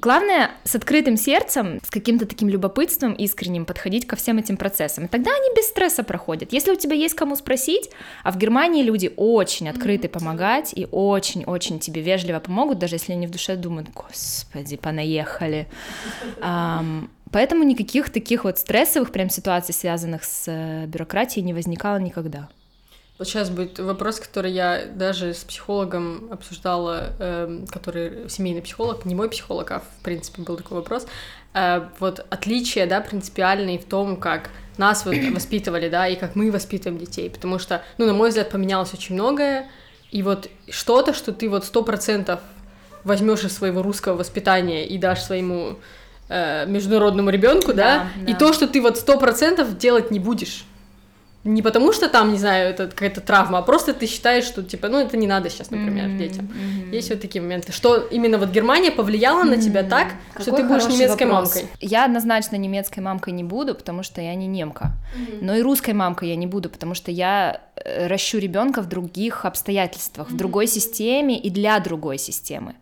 Главное, 0.00 0.52
с 0.62 0.76
открытым 0.76 1.16
сердцем, 1.16 1.80
с 1.82 1.90
каким-то 1.90 2.24
таким 2.24 2.48
любопытством 2.48 3.14
искренним 3.14 3.64
подходить 3.64 4.06
ко 4.06 4.14
всем 4.14 4.38
этим 4.38 4.56
процессам. 4.56 5.06
И 5.06 5.08
тогда 5.08 5.32
они 5.32 5.56
без 5.56 5.66
стресса 5.66 6.04
проходят. 6.04 6.52
Если 6.52 6.70
у 6.70 6.76
тебя 6.76 6.94
есть 6.94 7.16
кому 7.16 7.34
спросить, 7.34 7.90
а 8.22 8.30
в 8.30 8.38
Германии 8.38 8.84
люди 8.84 9.12
очень 9.16 9.68
открыты 9.68 10.08
помогать 10.08 10.72
и 10.72 10.86
очень-очень 10.88 11.80
тебе 11.80 12.00
вежливо 12.00 12.38
помогут, 12.38 12.78
даже 12.78 12.94
если 12.94 13.12
они 13.12 13.26
в 13.26 13.30
душе 13.30 13.56
думают, 13.56 13.88
господи, 13.92 14.76
понаехали. 14.76 15.66
Ам, 16.40 17.10
Поэтому 17.32 17.64
никаких 17.64 18.10
таких 18.10 18.44
вот 18.44 18.58
стрессовых 18.58 19.10
прям 19.10 19.28
ситуаций, 19.28 19.74
связанных 19.74 20.24
с 20.24 20.44
э, 20.46 20.86
бюрократией, 20.86 21.44
не 21.44 21.52
возникало 21.52 21.98
никогда. 21.98 22.48
Вот 23.18 23.26
сейчас 23.26 23.50
будет 23.50 23.80
вопрос, 23.80 24.20
который 24.20 24.52
я 24.52 24.84
даже 24.94 25.34
с 25.34 25.42
психологом 25.42 26.28
обсуждала, 26.30 27.12
эм, 27.18 27.66
который 27.66 28.28
семейный 28.28 28.62
психолог, 28.62 29.04
не 29.04 29.16
мой 29.16 29.28
психолог, 29.28 29.72
а 29.72 29.80
в 29.80 30.04
принципе 30.04 30.42
был 30.42 30.56
такой 30.56 30.78
вопрос. 30.78 31.08
Э, 31.52 31.88
вот 31.98 32.24
отличие, 32.30 32.86
да, 32.86 33.00
принципиальные 33.00 33.80
в 33.80 33.86
том, 33.86 34.16
как 34.16 34.50
нас 34.76 35.04
вот 35.04 35.16
воспитывали, 35.34 35.88
да, 35.88 36.06
и 36.06 36.14
как 36.14 36.36
мы 36.36 36.52
воспитываем 36.52 37.00
детей, 37.00 37.28
потому 37.28 37.58
что, 37.58 37.82
ну, 37.98 38.06
на 38.06 38.12
мой 38.12 38.28
взгляд, 38.28 38.50
поменялось 38.50 38.94
очень 38.94 39.16
многое, 39.16 39.68
и 40.12 40.22
вот 40.22 40.48
что-то, 40.70 41.12
что 41.12 41.32
ты 41.32 41.48
вот 41.48 41.64
сто 41.64 41.82
процентов 41.82 42.38
возьмешь 43.02 43.42
из 43.42 43.52
своего 43.52 43.82
русского 43.82 44.16
воспитания 44.16 44.86
и 44.86 44.96
дашь 44.96 45.22
своему 45.22 45.78
э, 46.28 46.66
международному 46.66 47.30
ребенку, 47.30 47.72
да, 47.72 48.08
Да, 48.24 48.30
и 48.30 48.34
то, 48.34 48.52
что 48.52 48.68
ты 48.68 48.80
вот 48.80 48.96
сто 48.96 49.18
процентов 49.18 49.76
делать 49.76 50.12
не 50.12 50.20
будешь. 50.20 50.64
Не 51.44 51.62
потому 51.62 51.92
что 51.92 52.08
там, 52.08 52.32
не 52.32 52.38
знаю, 52.38 52.70
это 52.70 52.88
какая-то 52.88 53.20
травма, 53.20 53.58
а 53.58 53.62
просто 53.62 53.94
ты 53.94 54.06
считаешь, 54.06 54.44
что, 54.44 54.62
типа, 54.62 54.88
ну, 54.88 54.98
это 54.98 55.16
не 55.16 55.26
надо 55.26 55.48
сейчас, 55.50 55.70
например, 55.70 56.08
Мгм, 56.08 56.18
детям. 56.18 56.44
мгм. 56.46 56.90
Есть 56.92 57.10
вот 57.10 57.20
такие 57.20 57.40
моменты. 57.40 57.72
Что 57.72 57.96
именно 57.96 58.38
вот 58.38 58.50
Германия 58.50 58.90
повлияла 58.90 59.44
на 59.44 59.56
тебя 59.56 59.82
так, 59.82 60.08
что 60.40 60.50
Какой 60.50 60.62
ты 60.62 60.68
будешь 60.68 60.88
немецкой 60.88 61.26
вопрос. 61.26 61.54
мамкой? 61.54 61.70
Я 61.80 62.04
однозначно 62.04 62.56
немецкой 62.56 63.00
мамкой 63.00 63.32
не 63.32 63.44
буду, 63.44 63.74
потому 63.74 64.02
что 64.02 64.20
я 64.20 64.34
не 64.34 64.46
немка. 64.46 64.92
Но 65.40 65.54
и 65.54 65.62
русской 65.62 65.94
мамкой 65.94 66.28
я 66.30 66.36
не 66.36 66.46
буду, 66.46 66.68
потому 66.70 66.94
что 66.94 67.10
я 67.10 67.60
э, 67.76 68.06
ращу 68.08 68.38
ребенка 68.38 68.82
в 68.82 68.88
других 68.88 69.44
обстоятельствах, 69.44 70.30
в 70.30 70.36
другой 70.36 70.66
системе 70.66 71.38
и 71.38 71.50
для 71.50 71.78
другой 71.80 72.18
системы. 72.18 72.74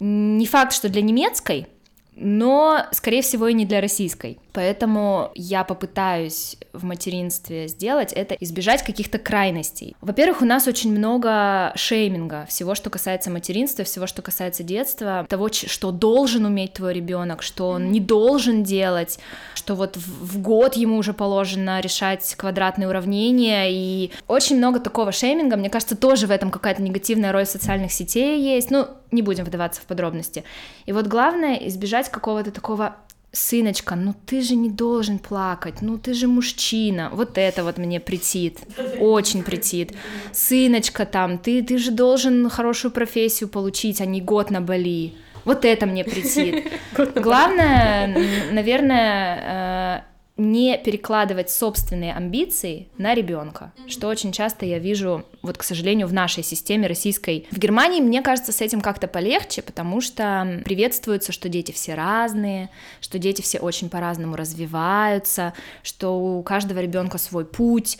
Не 0.00 0.46
факт, 0.46 0.72
что 0.72 0.88
для 0.88 1.02
немецкой, 1.02 1.66
но, 2.14 2.86
скорее 2.92 3.22
всего, 3.22 3.48
и 3.48 3.54
не 3.54 3.64
для 3.64 3.80
российской. 3.80 4.38
Поэтому 4.52 5.30
я 5.34 5.64
попытаюсь 5.64 6.56
в 6.72 6.84
материнстве 6.84 7.68
сделать 7.68 8.12
это, 8.12 8.34
избежать 8.34 8.82
каких-то 8.82 9.18
крайностей. 9.18 9.94
Во-первых, 10.00 10.42
у 10.42 10.44
нас 10.44 10.66
очень 10.66 10.92
много 10.96 11.72
шейминга, 11.74 12.46
всего, 12.48 12.74
что 12.74 12.90
касается 12.90 13.30
материнства, 13.30 13.84
всего, 13.84 14.06
что 14.06 14.22
касается 14.22 14.62
детства, 14.62 15.26
того, 15.28 15.50
что 15.52 15.90
должен 15.90 16.44
уметь 16.44 16.74
твой 16.74 16.94
ребенок, 16.94 17.42
что 17.42 17.68
он 17.68 17.90
не 17.90 18.00
должен 18.00 18.62
делать, 18.62 19.18
что 19.54 19.74
вот 19.74 19.96
в 19.96 20.40
год 20.40 20.74
ему 20.74 20.96
уже 20.96 21.12
положено 21.12 21.80
решать 21.80 22.34
квадратные 22.36 22.88
уравнения, 22.88 23.66
и 23.70 24.10
очень 24.26 24.56
много 24.56 24.80
такого 24.80 25.12
шейминга, 25.12 25.56
мне 25.56 25.70
кажется, 25.70 25.96
тоже 25.96 26.26
в 26.26 26.30
этом 26.30 26.50
какая-то 26.50 26.82
негативная 26.82 27.32
роль 27.32 27.46
социальных 27.46 27.92
сетей 27.92 28.40
есть, 28.40 28.70
ну, 28.70 28.86
не 29.10 29.22
будем 29.22 29.44
вдаваться 29.44 29.80
в 29.80 29.84
подробности. 29.84 30.44
И 30.86 30.92
вот 30.92 31.06
главное 31.06 31.56
избежать 31.56 32.10
какого-то 32.10 32.50
такого 32.50 32.96
сыночка, 33.32 33.94
ну 33.94 34.14
ты 34.26 34.40
же 34.40 34.54
не 34.56 34.70
должен 34.70 35.18
плакать, 35.18 35.82
ну 35.82 35.98
ты 35.98 36.14
же 36.14 36.26
мужчина, 36.28 37.10
вот 37.12 37.36
это 37.36 37.62
вот 37.64 37.78
мне 37.78 38.00
претит, 38.00 38.58
очень 38.98 39.42
претит. 39.42 39.92
Сыночка 40.32 41.04
там, 41.04 41.38
ты, 41.38 41.62
ты 41.62 41.78
же 41.78 41.90
должен 41.90 42.48
хорошую 42.48 42.92
профессию 42.92 43.48
получить, 43.48 44.00
а 44.00 44.06
не 44.06 44.20
год 44.20 44.50
на 44.50 44.60
Бали. 44.60 45.14
Вот 45.44 45.64
это 45.64 45.86
мне 45.86 46.04
претит. 46.04 46.72
Главное, 47.14 48.14
наверное, 48.50 50.02
э, 50.02 50.17
не 50.38 50.78
перекладывать 50.78 51.50
собственные 51.50 52.14
амбиции 52.14 52.86
на 52.96 53.14
ребенка, 53.14 53.72
что 53.88 54.06
очень 54.06 54.30
часто 54.30 54.64
я 54.64 54.78
вижу, 54.78 55.24
вот, 55.42 55.58
к 55.58 55.64
сожалению, 55.64 56.06
в 56.06 56.12
нашей 56.12 56.44
системе 56.44 56.86
российской. 56.86 57.46
В 57.50 57.58
Германии, 57.58 58.00
мне 58.00 58.22
кажется, 58.22 58.52
с 58.52 58.60
этим 58.60 58.80
как-то 58.80 59.08
полегче, 59.08 59.62
потому 59.62 60.00
что 60.00 60.62
приветствуется, 60.64 61.32
что 61.32 61.48
дети 61.48 61.72
все 61.72 61.94
разные, 61.94 62.70
что 63.00 63.18
дети 63.18 63.42
все 63.42 63.58
очень 63.58 63.90
по-разному 63.90 64.36
развиваются, 64.36 65.54
что 65.82 66.18
у 66.18 66.42
каждого 66.44 66.78
ребенка 66.78 67.18
свой 67.18 67.44
путь, 67.44 67.98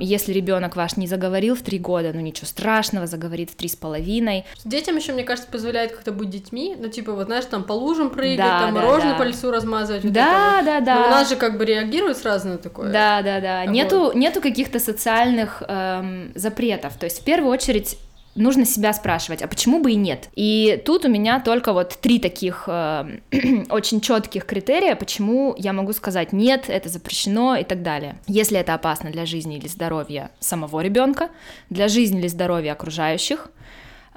Если 0.00 0.32
ребенок 0.32 0.76
ваш 0.76 0.96
не 0.96 1.06
заговорил 1.06 1.54
в 1.54 1.62
три 1.62 1.78
года, 1.78 2.12
ну 2.14 2.20
ничего 2.20 2.46
страшного, 2.46 3.06
заговорит 3.06 3.50
в 3.50 3.56
три 3.56 3.68
с 3.68 3.76
половиной. 3.76 4.44
Детям 4.64 4.96
еще, 4.96 5.12
мне 5.12 5.24
кажется, 5.24 5.50
позволяет 5.50 5.92
как-то 5.92 6.12
быть 6.12 6.30
детьми, 6.30 6.76
ну, 6.78 6.88
типа, 6.88 7.12
вот, 7.12 7.26
знаешь, 7.26 7.44
там 7.46 7.64
по 7.64 7.72
лужам 7.72 8.10
прыгать, 8.10 8.38
Да, 8.38 8.60
там 8.60 8.74
да, 8.74 8.80
мороженое 8.80 9.12
да. 9.12 9.18
по 9.18 9.22
лицу 9.24 9.50
размазывать. 9.50 10.04
вот 10.04 10.12
Да, 10.12 10.56
вот. 10.56 10.64
да, 10.64 10.80
да. 10.80 10.94
Но 11.00 11.06
у 11.06 11.10
нас 11.10 11.28
же 11.28 11.36
как 11.36 11.58
бы 11.58 11.64
реагируют 11.64 12.18
сразу 12.18 12.48
на 12.48 12.58
такое. 12.58 12.92
Да, 12.92 13.22
да, 13.22 13.40
да. 13.40 13.62
Вот. 13.64 13.70
Нету, 13.72 14.12
нету 14.14 14.40
каких-то 14.40 14.78
социальных 14.78 15.62
эм, 15.66 16.32
запретов. 16.34 16.94
То 16.96 17.04
есть 17.04 17.20
в 17.20 17.24
первую 17.24 17.52
очередь 17.52 17.98
нужно 18.38 18.64
себя 18.64 18.92
спрашивать, 18.92 19.42
а 19.42 19.48
почему 19.48 19.80
бы 19.80 19.92
и 19.92 19.96
нет? 19.96 20.28
И 20.34 20.82
тут 20.84 21.04
у 21.04 21.08
меня 21.08 21.40
только 21.40 21.72
вот 21.72 21.98
три 22.00 22.18
таких 22.18 22.64
эм, 22.66 23.20
очень 23.70 24.00
четких 24.00 24.46
критерия, 24.46 24.94
почему 24.96 25.54
я 25.58 25.72
могу 25.72 25.92
сказать 25.92 26.32
нет, 26.32 26.64
это 26.68 26.88
запрещено 26.88 27.56
и 27.56 27.64
так 27.64 27.82
далее. 27.82 28.18
Если 28.26 28.58
это 28.58 28.74
опасно 28.74 29.10
для 29.10 29.26
жизни 29.26 29.56
или 29.56 29.68
здоровья 29.68 30.30
самого 30.38 30.80
ребенка, 30.80 31.30
для 31.68 31.88
жизни 31.88 32.18
или 32.20 32.28
здоровья 32.28 32.72
окружающих, 32.72 33.50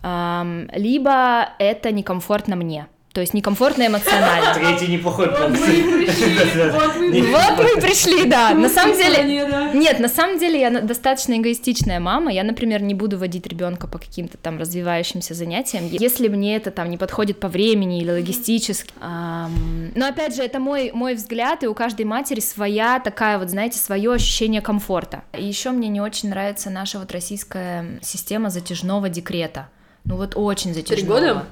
эм, 0.03 0.69
либо 0.73 1.49
это 1.59 1.91
некомфортно 1.91 2.55
мне. 2.55 2.87
То 3.13 3.19
есть 3.19 3.33
некомфортно 3.33 3.87
эмоционально. 3.87 4.53
Третий 4.53 4.87
неплохой 4.87 5.27
пункт. 5.27 5.61
пришли, 5.61 6.71
вот 6.71 6.95
мы 6.95 7.17
и 7.17 7.21
Вот 7.21 7.57
мы 7.57 7.81
пришли, 7.81 8.25
да. 8.25 8.53
На 8.53 8.69
самом 8.69 8.95
деле, 8.95 9.71
нет, 9.73 9.99
на 9.99 10.07
самом 10.07 10.39
деле 10.39 10.61
я 10.61 10.69
достаточно 10.69 11.37
эгоистичная 11.37 11.99
мама. 11.99 12.31
Я, 12.31 12.43
например, 12.43 12.81
не 12.81 12.93
буду 12.93 13.17
водить 13.17 13.45
ребенка 13.47 13.87
по 13.87 13.99
каким-то 13.99 14.37
там 14.37 14.57
развивающимся 14.57 15.33
занятиям, 15.33 15.87
если 15.91 16.29
мне 16.29 16.55
это 16.55 16.71
там 16.71 16.89
не 16.89 16.97
подходит 16.97 17.39
по 17.39 17.49
времени 17.49 18.01
или 18.01 18.11
логистически. 18.11 18.93
Но 19.01 20.07
опять 20.07 20.35
же, 20.35 20.43
это 20.43 20.59
мой, 20.59 20.91
мой 20.93 21.15
взгляд, 21.15 21.63
и 21.63 21.67
у 21.67 21.73
каждой 21.73 22.05
матери 22.05 22.39
своя 22.39 22.99
такая 22.99 23.37
вот, 23.37 23.49
знаете, 23.49 23.77
свое 23.77 24.13
ощущение 24.13 24.61
комфорта. 24.61 25.23
И 25.37 25.43
еще 25.43 25.71
мне 25.71 25.89
не 25.89 25.99
очень 25.99 26.29
нравится 26.29 26.69
наша 26.69 26.97
вот 26.97 27.11
российская 27.11 27.99
система 28.01 28.49
затяжного 28.49 29.09
декрета. 29.09 29.67
Ну 30.05 30.15
вот 30.15 30.33
очень 30.35 30.73
затяжного. 30.73 31.19
года? 31.19 31.45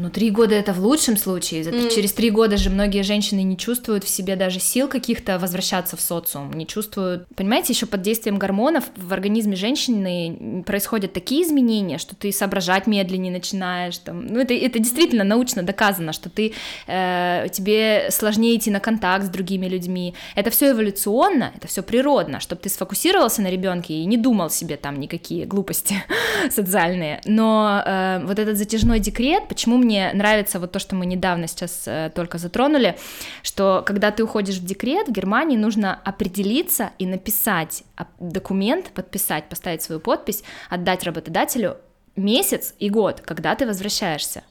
Ну, 0.00 0.10
три 0.10 0.30
года 0.30 0.54
это 0.54 0.72
в 0.72 0.78
лучшем 0.78 1.16
случае. 1.16 1.64
Мгм. 1.64 1.88
Через 1.90 2.12
три 2.12 2.30
года 2.30 2.56
же 2.56 2.70
многие 2.70 3.02
женщины 3.02 3.42
не 3.42 3.56
чувствуют 3.56 4.04
в 4.04 4.08
себе 4.08 4.36
даже 4.36 4.60
сил 4.60 4.86
каких-то 4.86 5.40
возвращаться 5.40 5.96
в 5.96 6.00
социум, 6.00 6.52
не 6.52 6.66
чувствуют... 6.68 7.26
Понимаете, 7.34 7.72
еще 7.72 7.86
под 7.86 8.02
действием 8.02 8.38
гормонов 8.38 8.84
в 8.96 9.12
организме 9.12 9.56
женщины 9.56 10.62
происходят 10.64 11.12
такие 11.12 11.42
изменения, 11.42 11.98
что 11.98 12.14
ты 12.14 12.30
соображать 12.30 12.86
медленнее 12.86 13.32
начинаешь. 13.32 13.98
Там. 13.98 14.26
Ну, 14.26 14.38
это, 14.38 14.54
это 14.54 14.78
действительно 14.78 15.24
научно 15.24 15.64
доказано, 15.64 16.12
что 16.12 16.30
ты, 16.30 16.52
э, 16.86 17.46
тебе 17.50 18.08
сложнее 18.10 18.56
идти 18.56 18.70
на 18.70 18.78
контакт 18.78 19.24
с 19.24 19.28
другими 19.28 19.66
людьми. 19.66 20.14
Это 20.36 20.50
все 20.50 20.70
эволюционно, 20.70 21.52
это 21.56 21.66
все 21.66 21.82
природно, 21.82 22.38
чтобы 22.38 22.62
ты 22.62 22.68
сфокусировался 22.68 23.42
на 23.42 23.50
ребенке 23.50 23.94
и 23.94 24.04
не 24.04 24.16
думал 24.16 24.48
себе 24.48 24.76
там 24.76 25.00
никакие 25.00 25.44
глупости 25.44 25.96
социальные. 26.50 27.20
Но 27.24 27.82
э, 27.84 28.20
вот 28.24 28.38
этот 28.38 28.56
затяжной 28.56 29.00
декрет, 29.00 29.48
почему 29.48 29.76
мне 29.76 29.87
нравится 30.14 30.60
вот 30.60 30.72
то, 30.72 30.78
что 30.78 30.94
мы 30.94 31.06
недавно 31.06 31.46
сейчас 31.46 31.84
э, 31.86 32.10
только 32.14 32.38
затронули, 32.38 32.96
что 33.42 33.82
когда 33.86 34.10
ты 34.10 34.22
уходишь 34.22 34.58
в 34.58 34.64
декрет, 34.64 35.08
в 35.08 35.12
Германии 35.12 35.56
нужно 35.56 35.98
определиться 36.04 36.90
и 36.98 37.06
написать 37.06 37.84
документ, 38.18 38.90
подписать, 38.90 39.48
поставить 39.48 39.82
свою 39.82 40.00
подпись, 40.00 40.44
отдать 40.70 41.04
работодателю 41.04 41.76
месяц 42.16 42.74
и 42.78 42.90
год, 42.90 43.20
когда 43.20 43.54
ты 43.54 43.66
возвращаешься. 43.66 44.42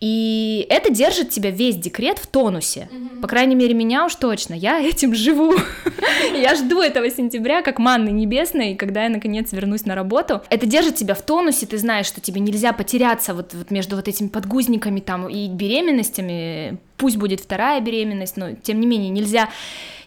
И 0.00 0.66
это 0.70 0.90
держит 0.90 1.28
тебя 1.28 1.50
весь 1.50 1.76
декрет 1.76 2.18
в 2.18 2.26
тонусе. 2.26 2.88
По 3.20 3.28
крайней 3.28 3.54
мере, 3.54 3.74
меня 3.74 4.06
уж 4.06 4.14
точно. 4.14 4.54
Я 4.54 4.80
этим 4.80 5.14
живу. 5.14 5.54
Я 6.34 6.54
жду 6.54 6.80
этого 6.80 7.10
сентября 7.10 7.60
как 7.60 7.78
манны 7.78 8.08
небесной, 8.08 8.74
когда 8.74 9.04
я 9.04 9.10
наконец 9.10 9.52
вернусь 9.52 9.84
на 9.84 9.94
работу. 9.94 10.42
Это 10.48 10.64
держит 10.66 10.94
тебя 10.94 11.14
в 11.14 11.22
тонусе, 11.22 11.66
ты 11.66 11.76
знаешь, 11.76 12.06
что 12.06 12.20
тебе 12.20 12.40
нельзя 12.40 12.72
потеряться 12.72 13.34
вот, 13.34 13.52
вот 13.52 13.70
между 13.70 13.96
вот 13.96 14.08
этими 14.08 14.28
подгузниками 14.28 15.00
там 15.00 15.28
и 15.28 15.48
беременностями. 15.48 16.78
Пусть 16.96 17.16
будет 17.16 17.40
вторая 17.40 17.80
беременность, 17.80 18.36
но 18.36 18.52
тем 18.52 18.80
не 18.80 18.86
менее 18.86 19.10
нельзя 19.10 19.48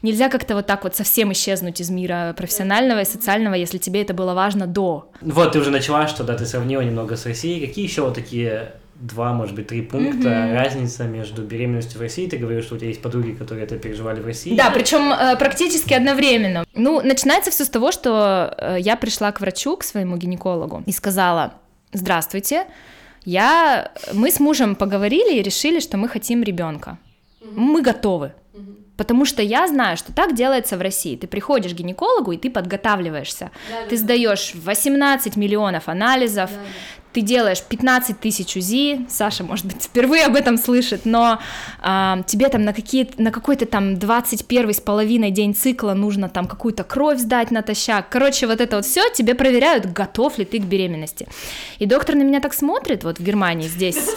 нельзя 0.02 0.30
как-то 0.30 0.56
вот 0.56 0.68
так 0.68 0.84
вот 0.84 0.96
совсем 0.96 1.32
исчезнуть 1.32 1.80
из 1.82 1.90
мира 1.90 2.36
профессионального 2.38 3.02
и 3.02 3.06
социального, 3.06 3.56
если 3.56 3.78
тебе 3.78 4.02
это 4.02 4.14
было 4.14 4.34
важно 4.34 4.68
до. 4.68 5.10
Вот, 5.22 5.54
ты 5.54 5.60
уже 5.60 5.72
начала, 5.72 6.08
что 6.08 6.24
да, 6.24 6.36
ты 6.36 6.46
сравнила 6.46 6.82
немного 6.82 7.16
с 7.16 7.26
Россией. 7.26 7.66
Какие 7.66 7.86
еще 7.86 8.02
вот 8.02 8.16
такие 8.16 8.74
два, 9.04 9.34
может 9.34 9.56
быть, 9.56 9.68
три 9.68 9.82
пункта 9.82 10.30
Мгм. 10.30 10.54
разница 10.54 11.04
между 11.04 11.44
беременностью 11.44 12.00
в 12.00 12.02
России? 12.02 12.28
Ты 12.28 12.38
говоришь, 12.38 12.66
что 12.66 12.76
у 12.76 12.78
тебя 12.78 12.88
есть 12.88 13.02
подруги, 13.02 13.32
которые 13.32 13.66
это 13.66 13.78
переживали 13.78 14.22
в 14.22 14.26
России. 14.26 14.56
Да, 14.56 14.72
причем 14.72 15.12
э, 15.12 15.36
практически 15.38 15.94
одновременно. 15.94 16.66
Ну, 16.74 17.02
начинается 17.02 17.52
все 17.52 17.66
с 17.66 17.70
того, 17.70 17.92
что 17.92 18.56
э, 18.58 18.78
я 18.80 18.96
пришла 18.96 19.32
к 19.32 19.42
врачу, 19.42 19.76
к 19.78 19.84
своему 19.84 20.18
гинекологу, 20.18 20.84
и 20.86 20.92
сказала: 20.92 21.54
Здравствуйте, 21.92 22.66
я... 23.26 23.92
мы 24.13 24.32
с 24.32 24.39
мужем 24.39 24.76
поговорили 24.76 25.38
и 25.38 25.42
решили, 25.44 25.80
что 25.80 25.98
мы 25.98 26.08
хотим 26.08 26.42
ребенка. 26.44 26.98
Мы 27.56 27.82
готовы. 27.82 28.32
Потому 28.96 29.26
что 29.26 29.42
я 29.42 29.68
знаю, 29.68 29.98
что 29.98 30.13
так 30.13 30.36
делается 30.36 30.78
в 30.78 30.82
России. 30.82 31.16
Ты 31.18 31.26
приходишь 31.28 31.72
к 31.74 31.76
гинекологу, 31.76 32.32
и 32.32 32.38
ты 32.38 32.52
подготавливаешься. 32.52 33.50
Ты 33.89 33.98
сдаешь 33.98 34.54
18 34.54 35.36
миллионов 35.36 35.89
анализов, 35.89 36.52
ты 37.13 37.21
делаешь 37.21 37.62
15 37.62 38.19
тысяч 38.19 38.58
УЗИ, 38.58 39.06
Саша, 39.08 39.43
может 39.43 39.65
быть, 39.65 39.84
впервые 39.84 40.26
об 40.26 40.36
этом 40.36 40.58
слышит, 40.58 41.06
но 41.06 41.39
а, 41.80 42.21
тебе 42.26 42.49
там 42.49 42.65
на, 42.65 42.73
какие, 42.73 43.10
на 43.17 43.32
какой-то 43.32 43.65
там 43.65 43.99
21 43.99 44.73
с 44.73 44.80
половиной 44.80 45.32
день 45.32 45.54
цикла 45.54 45.93
нужно 45.93 46.28
там 46.28 46.47
какую-то 46.47 46.84
кровь 46.84 47.19
сдать 47.19 47.52
натощак. 47.52 48.10
Короче, 48.10 48.47
вот 48.47 48.60
это 48.60 48.78
вот 48.78 48.86
все 48.86 49.10
тебе 49.10 49.36
проверяют, 49.36 49.86
готов 49.86 50.38
ли 50.39 50.45
ты 50.45 50.60
к 50.60 50.63
беременности. 50.63 51.28
И 51.78 51.86
доктор 51.86 52.15
на 52.15 52.23
меня 52.23 52.39
так 52.39 52.54
смотрит, 52.54 53.04
вот 53.04 53.19
в 53.19 53.23
Германии 53.23 53.67
здесь, 53.67 54.10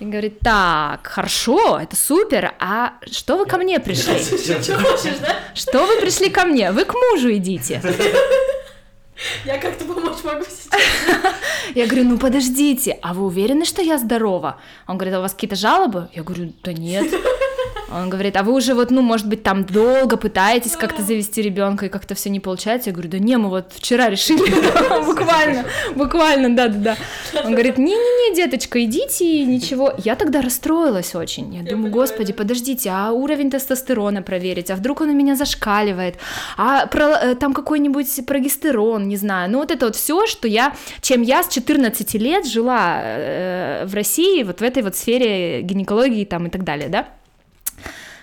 и 0.00 0.04
говорит, 0.04 0.40
так, 0.40 1.06
хорошо, 1.06 1.78
это 1.78 1.96
супер, 1.96 2.54
а 2.58 2.94
что 3.10 3.38
вы 3.38 3.46
ко 3.46 3.56
мне 3.56 3.80
пришли? 3.80 4.18
Что 5.54 5.86
вы 5.86 6.00
пришли 6.00 6.28
ко 6.28 6.44
мне? 6.44 6.70
Вы 6.72 6.84
к 6.84 6.92
мужу 6.92 7.32
идите. 7.32 7.80
Я 9.44 9.58
как-то 9.58 9.84
помочь 9.84 10.22
могу 10.24 10.44
сейчас. 10.44 10.68
Я 11.74 11.86
говорю, 11.86 12.04
ну 12.04 12.18
подождите, 12.18 12.98
а 13.02 13.14
вы 13.14 13.26
уверены, 13.26 13.64
что 13.64 13.82
я 13.82 13.98
здорова? 13.98 14.60
Он 14.86 14.96
говорит, 14.96 15.14
а 15.14 15.18
у 15.18 15.22
вас 15.22 15.32
какие-то 15.32 15.56
жалобы? 15.56 16.08
Я 16.12 16.22
говорю, 16.22 16.52
да 16.62 16.72
нет. 16.72 17.12
Он 17.88 18.10
говорит, 18.10 18.36
а 18.36 18.42
вы 18.42 18.52
уже 18.52 18.74
вот, 18.74 18.90
ну, 18.90 19.00
может 19.00 19.28
быть, 19.28 19.42
там 19.42 19.64
долго 19.64 20.16
пытаетесь 20.16 20.72
как-то 20.72 21.02
завести 21.02 21.40
ребенка 21.40 21.86
и 21.86 21.88
как-то 21.88 22.14
все 22.14 22.30
не 22.30 22.40
получается. 22.40 22.90
Я 22.90 22.92
говорю, 22.92 23.10
да 23.10 23.18
не, 23.18 23.36
мы 23.36 23.48
вот 23.48 23.72
вчера 23.72 24.08
решили, 24.08 24.42
буквально, 25.06 25.64
буквально, 25.94 26.54
да-да-да. 26.56 26.96
Он 27.44 27.52
говорит, 27.52 27.78
не-не-не, 27.78 28.34
деточка, 28.34 28.82
идите, 28.84 29.44
ничего. 29.44 29.92
Я 29.98 30.16
тогда 30.16 30.42
расстроилась 30.42 31.14
очень. 31.14 31.54
Я 31.54 31.62
думаю, 31.62 31.92
господи, 31.92 32.32
подождите, 32.32 32.90
а 32.92 33.12
уровень 33.12 33.50
тестостерона 33.50 34.22
проверить, 34.22 34.70
а 34.70 34.76
вдруг 34.76 35.00
он 35.00 35.10
у 35.10 35.14
меня 35.14 35.36
зашкаливает, 35.36 36.16
а 36.56 36.88
э, 36.92 37.34
там 37.36 37.54
какой-нибудь 37.54 38.26
прогестерон, 38.26 39.08
не 39.08 39.16
знаю. 39.16 39.50
Ну, 39.50 39.58
вот 39.58 39.70
это 39.70 39.86
вот 39.86 39.96
все, 39.96 40.26
что 40.26 40.48
я, 40.48 40.74
чем 41.02 41.22
я 41.22 41.42
с 41.42 41.48
14 41.48 42.14
лет 42.14 42.46
жила 42.46 43.00
э, 43.02 43.86
в 43.86 43.94
России, 43.94 44.42
вот 44.42 44.60
в 44.60 44.62
этой 44.62 44.82
вот 44.82 44.96
сфере 44.96 45.62
гинекологии 45.62 46.24
там 46.24 46.46
и 46.46 46.50
так 46.50 46.64
далее, 46.64 46.88
да 46.88 47.06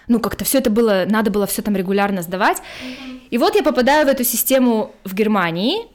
ну, 0.08 0.20
как-то 0.20 0.45
все 0.45 0.60
это 0.60 0.70
было, 0.70 1.06
надо 1.08 1.32
было 1.32 1.47
все 1.47 1.62
там 1.62 1.76
регулярно 1.76 2.22
сдавать. 2.22 2.62
И 3.30 3.38
вот 3.38 3.56
я 3.56 3.64
попадаю 3.64 4.06
в 4.06 4.10
эту 4.10 4.24
систему 4.24 4.93
в 5.04 5.14
Германии, 5.16 5.88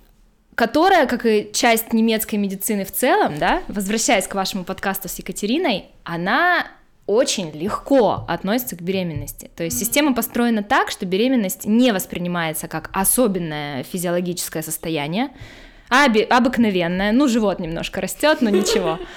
которая, 0.54 1.06
как 1.06 1.24
и 1.24 1.50
часть 1.52 1.92
немецкой 1.92 2.36
медицины 2.36 2.84
в 2.84 2.92
целом, 2.92 3.38
да, 3.38 3.62
возвращаясь 3.68 4.26
к 4.26 4.34
вашему 4.34 4.64
подкасту 4.64 5.08
с 5.08 5.14
Екатериной, 5.16 5.86
она 6.02 6.66
очень 7.06 7.52
легко 7.52 8.24
относится 8.28 8.76
к 8.76 8.82
беременности. 8.82 9.50
То 9.56 9.64
есть 9.64 9.78
система 9.78 10.14
построена 10.14 10.62
так, 10.62 10.90
что 10.90 11.06
беременность 11.06 11.64
не 11.64 11.92
воспринимается 11.92 12.68
как 12.68 12.90
особенное 12.92 13.82
физиологическое 13.84 14.62
состояние, 14.62 15.30
а 15.90 16.06
обыкновенное. 16.06 17.12
Ну, 17.12 17.28
живот 17.28 17.60
немножко 17.60 18.00
растет, 18.00 18.38
но 18.40 18.50
ничего. 18.50 18.98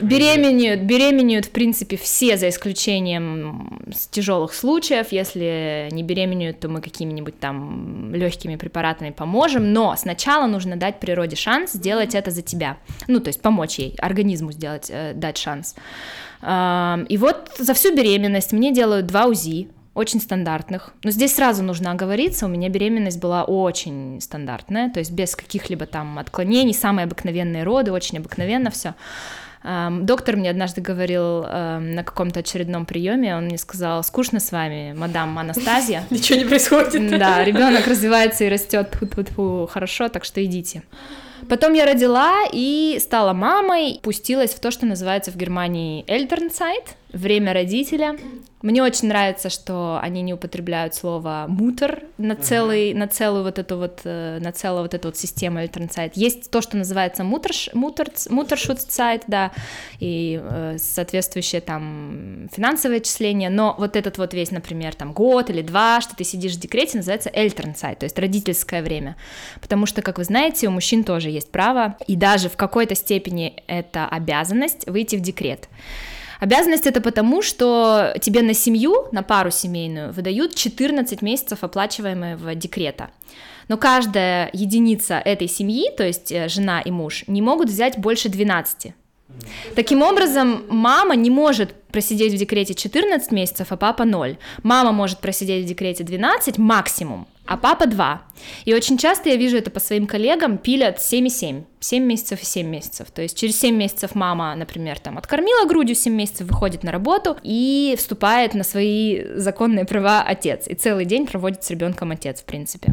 Беременеют, 0.00 0.80
беременеют, 0.80 1.46
в 1.46 1.50
принципе, 1.50 1.96
все, 1.98 2.38
за 2.38 2.48
исключением 2.48 3.92
тяжелых 4.10 4.54
случаев. 4.54 5.08
Если 5.10 5.88
не 5.90 6.02
беременеют, 6.02 6.60
то 6.60 6.68
мы 6.68 6.80
какими-нибудь 6.80 7.38
там 7.38 8.14
легкими 8.14 8.56
препаратами 8.56 9.10
поможем. 9.10 9.72
Но 9.72 9.94
сначала 9.96 10.46
нужно 10.46 10.76
дать 10.76 11.00
природе 11.00 11.36
шанс 11.36 11.72
сделать 11.72 12.14
это 12.14 12.30
за 12.30 12.42
тебя. 12.42 12.78
Ну, 13.08 13.20
то 13.20 13.28
есть 13.28 13.42
помочь 13.42 13.78
ей, 13.78 13.94
организму 13.98 14.52
сделать, 14.52 14.86
э, 14.88 15.12
дать 15.14 15.36
шанс. 15.36 15.74
И 16.42 17.18
вот 17.18 17.50
за 17.58 17.74
всю 17.74 17.94
беременность 17.94 18.52
мне 18.52 18.72
делают 18.72 19.06
два 19.06 19.26
УЗИ, 19.26 19.68
очень 19.94 20.20
стандартных. 20.20 20.92
Но 21.02 21.10
здесь 21.10 21.34
сразу 21.34 21.62
нужно 21.62 21.90
оговориться, 21.90 22.46
у 22.46 22.48
меня 22.48 22.68
беременность 22.68 23.20
была 23.20 23.44
очень 23.44 24.20
стандартная, 24.20 24.90
то 24.90 25.00
есть 25.00 25.10
без 25.10 25.34
каких-либо 25.34 25.86
там 25.86 26.18
отклонений, 26.18 26.74
самые 26.74 27.04
обыкновенные 27.04 27.64
роды, 27.64 27.92
очень 27.92 28.18
обыкновенно 28.18 28.70
все. 28.70 28.94
Доктор 29.62 30.36
мне 30.36 30.48
однажды 30.48 30.80
говорил 30.80 31.42
на 31.42 32.02
каком-то 32.02 32.40
очередном 32.40 32.86
приеме, 32.86 33.36
он 33.36 33.44
мне 33.44 33.58
сказал, 33.58 34.02
скучно 34.02 34.40
с 34.40 34.52
вами, 34.52 34.94
мадам 34.96 35.38
Анастазия. 35.38 36.04
Ничего 36.10 36.38
не 36.38 36.46
происходит. 36.46 37.18
Да, 37.18 37.44
ребенок 37.44 37.86
развивается 37.86 38.44
и 38.44 38.48
растет 38.48 38.96
хорошо, 39.70 40.08
так 40.08 40.24
что 40.24 40.42
идите. 40.42 40.82
Потом 41.48 41.74
я 41.74 41.84
родила 41.84 42.44
и 42.50 42.98
стала 43.02 43.32
мамой, 43.32 43.98
пустилась 44.02 44.52
в 44.52 44.60
то, 44.60 44.70
что 44.70 44.86
называется 44.86 45.30
в 45.30 45.36
Германии 45.36 46.04
Elternzeit, 46.06 46.94
время 47.12 47.52
родителя. 47.52 48.16
Мне 48.62 48.82
очень 48.82 49.08
нравится, 49.08 49.48
что 49.48 49.98
они 50.02 50.20
не 50.20 50.34
употребляют 50.34 50.94
слово 50.94 51.46
мутер 51.48 52.04
на 52.18 52.36
целый, 52.36 52.92
на 52.92 53.08
целую 53.08 53.42
вот 53.42 53.58
эту 53.58 53.78
вот, 53.78 54.00
э, 54.04 54.38
на 54.38 54.52
целую 54.52 54.82
вот 54.82 54.92
эту 54.92 55.08
вот 55.08 55.16
систему 55.16 55.60
Elternzeit. 55.60 56.12
Есть 56.14 56.50
то, 56.50 56.60
что 56.60 56.76
называется 56.76 57.24
мутерш, 57.24 57.70
мутер, 57.72 58.10
мутершутцайт, 58.28 59.22
да, 59.28 59.52
и 59.98 60.38
э, 60.42 60.76
соответствующее 60.78 61.62
там 61.62 62.50
финансовое 62.54 62.98
отчисление, 62.98 63.48
но 63.48 63.74
вот 63.78 63.96
этот 63.96 64.18
вот 64.18 64.34
весь, 64.34 64.50
например, 64.50 64.94
там 64.94 65.14
год 65.14 65.48
или 65.48 65.62
два, 65.62 66.02
что 66.02 66.14
ты 66.14 66.24
сидишь 66.24 66.56
в 66.56 66.60
декрете, 66.60 66.98
называется 66.98 67.30
Elternzeit, 67.30 67.96
то 67.96 68.04
есть 68.04 68.18
родительское 68.18 68.82
время, 68.82 69.16
потому 69.62 69.86
что, 69.86 70.02
как 70.02 70.18
вы 70.18 70.24
знаете, 70.24 70.68
у 70.68 70.70
мужчин 70.70 71.04
тоже 71.04 71.30
есть 71.30 71.50
право, 71.50 71.96
и 72.06 72.14
даже 72.14 72.50
в 72.50 72.56
какой-то 72.58 72.94
степени 72.94 73.62
это 73.68 74.06
обязанность 74.06 74.86
выйти 74.86 75.16
в 75.16 75.20
декрет. 75.20 75.68
Обязанность 76.40 76.86
это 76.86 77.00
потому, 77.00 77.42
что 77.42 78.14
тебе 78.20 78.42
на 78.42 78.54
семью, 78.54 79.08
на 79.12 79.22
пару 79.22 79.50
семейную, 79.50 80.12
выдают 80.12 80.54
14 80.54 81.22
месяцев 81.22 81.62
оплачиваемого 81.62 82.54
декрета. 82.54 83.10
Но 83.68 83.76
каждая 83.76 84.50
единица 84.52 85.14
этой 85.14 85.46
семьи, 85.46 85.90
то 85.96 86.04
есть 86.04 86.32
э, 86.32 86.48
жена 86.48 86.80
и 86.80 86.90
муж, 86.90 87.24
не 87.28 87.40
могут 87.40 87.68
взять 87.68 87.98
больше 87.98 88.28
12. 88.28 88.94
Таким 89.76 90.02
образом, 90.02 90.64
мама 90.68 91.14
не 91.14 91.30
может 91.30 91.72
просидеть 91.92 92.32
в 92.34 92.36
декрете 92.36 92.74
14 92.74 93.30
месяцев, 93.30 93.68
а 93.70 93.76
папа 93.76 94.04
0. 94.04 94.38
Мама 94.62 94.92
может 94.92 95.18
просидеть 95.18 95.64
в 95.64 95.68
декрете 95.68 96.04
12 96.04 96.58
максимум, 96.58 97.28
а 97.46 97.56
папа 97.56 97.86
2. 97.86 98.22
И 98.64 98.74
очень 98.74 98.96
часто 98.96 99.28
я 99.28 99.36
вижу 99.36 99.56
это 99.56 99.70
по 99.70 99.80
своим 99.80 100.06
коллегам, 100.06 100.58
пилят 100.58 100.98
7,7, 100.98 101.64
7 101.80 102.04
месяцев 102.04 102.42
и 102.42 102.44
7 102.44 102.66
месяцев. 102.66 103.10
То 103.10 103.22
есть 103.22 103.36
через 103.36 103.58
7 103.58 103.74
месяцев 103.74 104.14
мама, 104.14 104.54
например, 104.54 104.98
там 104.98 105.18
откормила 105.18 105.66
грудью 105.66 105.96
7 105.96 106.12
месяцев, 106.14 106.46
выходит 106.46 106.84
на 106.84 106.92
работу 106.92 107.36
и 107.42 107.94
вступает 107.98 108.54
на 108.54 108.64
свои 108.64 109.24
законные 109.34 109.84
права 109.84 110.22
отец. 110.22 110.68
И 110.68 110.74
целый 110.74 111.04
день 111.04 111.26
проводит 111.26 111.64
с 111.64 111.70
ребенком 111.70 112.12
отец, 112.12 112.40
в 112.40 112.44
принципе. 112.44 112.92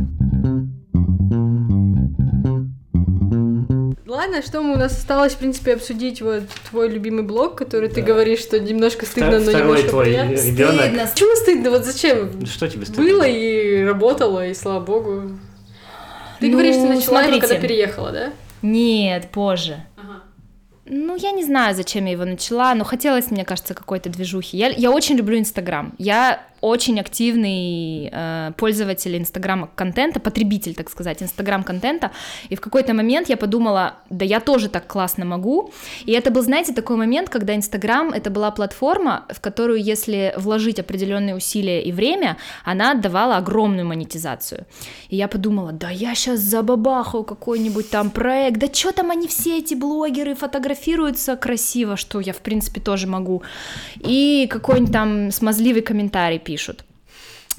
Ладно, 4.08 4.42
что 4.42 4.62
мы 4.62 4.76
у 4.76 4.78
нас 4.78 4.94
осталось, 4.94 5.34
в 5.34 5.38
принципе, 5.38 5.74
обсудить 5.74 6.22
вот 6.22 6.44
твой 6.70 6.88
любимый 6.88 7.24
блог, 7.24 7.56
который 7.56 7.90
да. 7.90 7.96
ты 7.96 8.02
говоришь, 8.02 8.40
что 8.40 8.58
немножко 8.58 9.06
стыдно, 9.06 9.40
но 9.42 9.52
немножко 9.52 9.90
твой 9.90 10.06
приятно. 10.06 10.32
ребенок. 10.32 10.76
Стыдно. 10.76 11.08
Почему 11.14 11.36
стыдно? 11.36 11.70
Вот 11.72 11.84
зачем? 11.84 12.46
Что 12.46 12.70
тебе 12.70 12.86
стыдно? 12.86 13.04
Было 13.04 13.24
и 13.24 13.84
работало, 13.84 14.48
и 14.48 14.54
слава 14.54 14.80
богу. 14.80 15.38
Ты 16.40 16.46
ну, 16.46 16.54
говоришь, 16.54 16.76
ты 16.76 16.84
начала 16.84 17.22
смотрите. 17.22 17.38
его, 17.38 17.48
когда 17.48 17.56
переехала, 17.60 18.12
да? 18.14 18.34
Нет, 18.62 19.28
позже. 19.30 19.84
Ну, 20.86 21.18
я 21.18 21.32
не 21.32 21.44
знаю, 21.44 21.76
зачем 21.76 22.06
я 22.06 22.14
его 22.14 22.24
начала, 22.24 22.74
но 22.76 22.86
хотелось, 22.86 23.30
мне 23.30 23.44
кажется, 23.44 23.74
какой-то 23.74 24.08
движухи. 24.10 24.56
Я, 24.56 24.70
я 24.70 24.90
очень 24.90 25.18
люблю 25.18 25.38
Инстаграм. 25.38 25.94
Я 25.98 26.46
очень 26.62 27.00
активный 27.00 28.10
э, 28.12 28.52
пользователь 28.58 29.18
Инстаграма 29.18 29.70
контента, 29.76 30.20
потребитель, 30.20 30.74
так 30.74 30.90
сказать, 30.90 31.22
Инстаграм 31.22 31.64
контента. 31.64 32.12
И 32.50 32.56
в 32.56 32.62
какой-то 32.62 32.94
момент 32.94 33.30
я 33.30 33.38
подумала, 33.38 33.96
да 34.10 34.26
я 34.26 34.40
тоже 34.40 34.70
так 34.70 34.88
классно 34.88 35.26
могу. 35.26 35.72
И 36.06 36.12
это 36.12 36.32
был, 36.32 36.42
знаете, 36.42 36.74
такой 36.74 36.98
момент, 36.98 37.30
когда 37.30 37.56
Инстаграм 37.56 38.10
это 38.10 38.30
была 38.30 38.52
платформа, 38.52 39.26
в 39.30 39.40
которую, 39.40 39.82
если 39.82 40.34
вложить 40.38 40.80
определенные 40.80 41.36
усилия 41.36 41.82
и 41.84 41.92
время, 41.92 42.38
она 42.66 42.92
отдавала 42.92 43.38
огромную 43.38 43.86
монетизацию. 43.86 44.66
И 45.10 45.16
я 45.16 45.28
подумала, 45.28 45.72
да 45.72 45.90
я 45.90 46.16
сейчас 46.16 46.40
забабахаю 46.40 47.24
какой-нибудь 47.24 47.90
там 47.90 48.10
проект, 48.10 48.58
да 48.58 48.68
что 48.74 48.92
там 48.92 49.12
они 49.12 49.28
все 49.28 49.60
эти 49.60 49.76
блогеры 49.76 50.36
фотографируются 50.36 51.36
красиво, 51.36 51.98
что 51.98 52.20
я 52.20 52.34
в 52.34 52.38
принципе 52.38 52.82
тоже 52.82 53.08
могу. 53.08 53.44
И 54.00 54.48
какой-нибудь 54.50 54.94
там 54.94 55.32
смазливый 55.32 55.82
комментарий 55.82 56.40
пишут. 56.48 56.86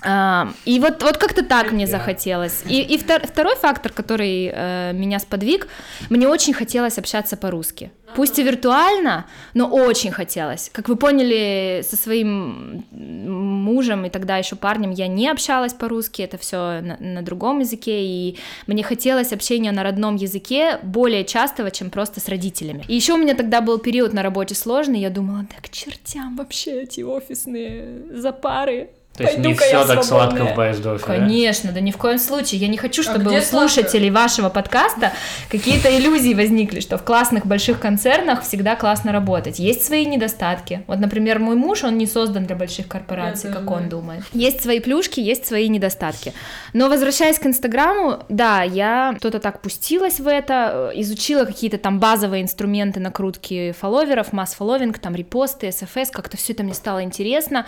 И 0.05 0.79
вот, 0.81 1.03
вот 1.03 1.17
как-то 1.17 1.45
так 1.45 1.73
мне 1.73 1.87
захотелось. 1.87 2.63
И, 2.67 2.83
и 2.83 2.99
втор, 2.99 3.27
второй 3.27 3.57
фактор, 3.57 3.93
который 3.93 4.51
э, 4.53 4.93
меня 4.93 5.19
сподвиг, 5.19 5.67
мне 6.09 6.29
очень 6.29 6.53
хотелось 6.55 6.99
общаться 6.99 7.37
по-русски. 7.37 7.91
Пусть 8.15 8.39
и 8.39 8.43
виртуально, 8.43 9.27
но 9.55 9.67
очень 9.67 10.13
хотелось. 10.13 10.71
Как 10.73 10.89
вы 10.89 10.97
поняли, 10.97 11.85
со 11.89 11.97
своим 11.97 12.85
мужем 12.91 14.07
и 14.07 14.11
тогда 14.11 14.39
еще 14.39 14.57
парнем 14.57 14.91
я 14.91 15.09
не 15.09 15.29
общалась 15.29 15.75
по-русски, 15.75 16.23
это 16.23 16.39
все 16.39 16.81
на, 16.81 16.97
на 16.99 17.23
другом 17.23 17.59
языке, 17.59 18.03
и 18.03 18.39
мне 18.67 18.83
хотелось 18.83 19.33
общения 19.33 19.73
на 19.73 19.83
родном 19.83 20.17
языке 20.17 20.79
более 20.83 21.25
частого, 21.25 21.71
чем 21.71 21.91
просто 21.91 22.21
с 22.21 22.29
родителями. 22.29 22.85
И 22.89 22.95
еще 22.95 23.15
у 23.15 23.19
меня 23.19 23.35
тогда 23.35 23.61
был 23.61 23.79
период 23.79 24.13
на 24.13 24.23
работе 24.23 24.55
сложный, 24.55 25.01
я 25.01 25.11
думала, 25.11 25.45
да 25.51 25.61
к 25.61 25.69
чертям 25.71 26.37
вообще 26.37 26.83
эти 26.83 27.03
офисные 27.03 28.17
запары, 28.17 28.91
то 29.19 29.25
есть 29.25 29.39
не 29.39 29.53
все 29.55 29.85
так 29.85 30.05
сладко 30.05 30.47
в 30.47 30.55
Байсдорфе, 30.55 31.05
Конечно, 31.05 31.73
да? 31.73 31.81
ни 31.81 31.91
в 31.91 31.97
коем 31.97 32.19
случае. 32.19 32.61
Я 32.61 32.69
не 32.69 32.77
хочу, 32.77 33.03
а 33.03 33.05
чтобы 33.05 33.37
у 33.37 33.41
слушателей 33.41 34.11
вашего 34.11 34.49
подкаста 34.49 35.13
какие-то 35.51 35.89
иллюзии 35.97 36.35
возникли, 36.35 36.79
что 36.79 36.99
в 36.99 37.03
классных 37.03 37.45
больших 37.45 37.81
концернах 37.81 38.45
всегда 38.45 38.77
классно 38.77 39.11
работать. 39.11 39.59
Есть 39.59 39.85
свои 39.85 40.07
недостатки. 40.07 40.85
Вот, 40.87 41.01
например, 41.01 41.41
мой 41.41 41.57
муж, 41.57 41.83
он 41.83 41.99
не 41.99 42.07
создан 42.07 42.47
для 42.47 42.55
больших 42.55 42.87
корпораций, 42.87 43.53
как 43.53 43.69
он 43.69 43.89
думает. 43.89 44.23
Есть 44.33 44.63
свои 44.63 44.79
плюшки, 44.79 45.19
есть 45.19 45.47
свои 45.47 45.69
недостатки. 45.69 46.33
Но 46.73 46.89
возвращаясь 46.89 47.41
к 47.41 47.47
Инстаграму, 47.47 48.25
да, 48.29 48.63
я 48.63 49.17
что-то 49.19 49.41
так 49.41 49.61
пустилась 49.61 50.21
в 50.21 50.29
это, 50.29 50.93
изучила 50.95 51.45
какие-то 51.45 51.79
там 51.79 51.99
базовые 51.99 52.45
инструменты 52.45 53.01
накрутки 53.01 53.75
фолловеров, 53.81 54.33
масс-фолловинг, 54.33 55.01
там 55.01 55.17
репосты, 55.17 55.73
СФС, 55.73 56.13
как-то 56.13 56.37
все 56.37 56.53
это 56.53 56.63
мне 56.63 56.75
стало 56.75 57.03
интересно 57.03 57.67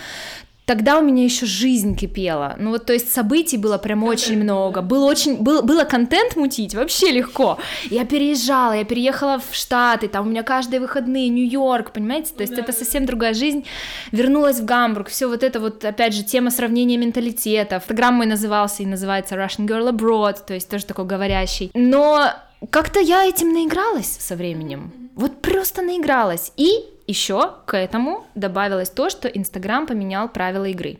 тогда 0.70 1.00
у 1.00 1.02
меня 1.02 1.24
еще 1.24 1.46
жизнь 1.46 1.96
кипела. 1.96 2.54
Ну 2.56 2.70
вот, 2.70 2.86
то 2.86 2.92
есть 2.92 3.12
событий 3.12 3.56
было 3.56 3.76
прям 3.76 4.04
очень 4.04 4.40
много. 4.40 4.82
Было 4.82 5.06
очень, 5.06 5.34
был, 5.34 5.64
было 5.64 5.82
контент 5.82 6.36
мутить 6.36 6.76
вообще 6.76 7.10
легко. 7.10 7.58
Я 7.90 8.04
переезжала, 8.04 8.74
я 8.74 8.84
переехала 8.84 9.40
в 9.40 9.52
Штаты, 9.52 10.06
там 10.06 10.28
у 10.28 10.30
меня 10.30 10.44
каждые 10.44 10.78
выходные 10.78 11.28
Нью-Йорк, 11.28 11.90
понимаете? 11.92 12.34
То 12.36 12.42
есть 12.42 12.52
это 12.52 12.70
совсем 12.70 13.04
другая 13.04 13.34
жизнь. 13.34 13.64
Вернулась 14.12 14.60
в 14.60 14.64
Гамбург, 14.64 15.08
все 15.08 15.26
вот 15.26 15.42
это 15.42 15.58
вот, 15.58 15.84
опять 15.84 16.14
же, 16.14 16.22
тема 16.22 16.52
сравнения 16.52 16.98
менталитета. 16.98 17.78
Инстаграм 17.78 18.14
мой 18.14 18.26
назывался 18.26 18.84
и 18.84 18.86
называется 18.86 19.34
Russian 19.34 19.66
Girl 19.66 19.90
Abroad, 19.90 20.36
то 20.46 20.54
есть 20.54 20.68
тоже 20.68 20.86
такой 20.86 21.04
говорящий. 21.04 21.72
Но 21.74 22.32
как-то 22.70 23.00
я 23.00 23.24
этим 23.24 23.52
наигралась 23.52 24.18
со 24.20 24.36
временем. 24.36 24.92
Вот 25.16 25.42
просто 25.42 25.82
наигралась. 25.82 26.52
И 26.56 26.84
еще 27.10 27.54
к 27.66 27.76
этому 27.76 28.24
добавилось 28.34 28.88
то, 28.88 29.10
что 29.10 29.28
Инстаграм 29.28 29.86
поменял 29.86 30.28
правила 30.28 30.64
игры. 30.64 30.98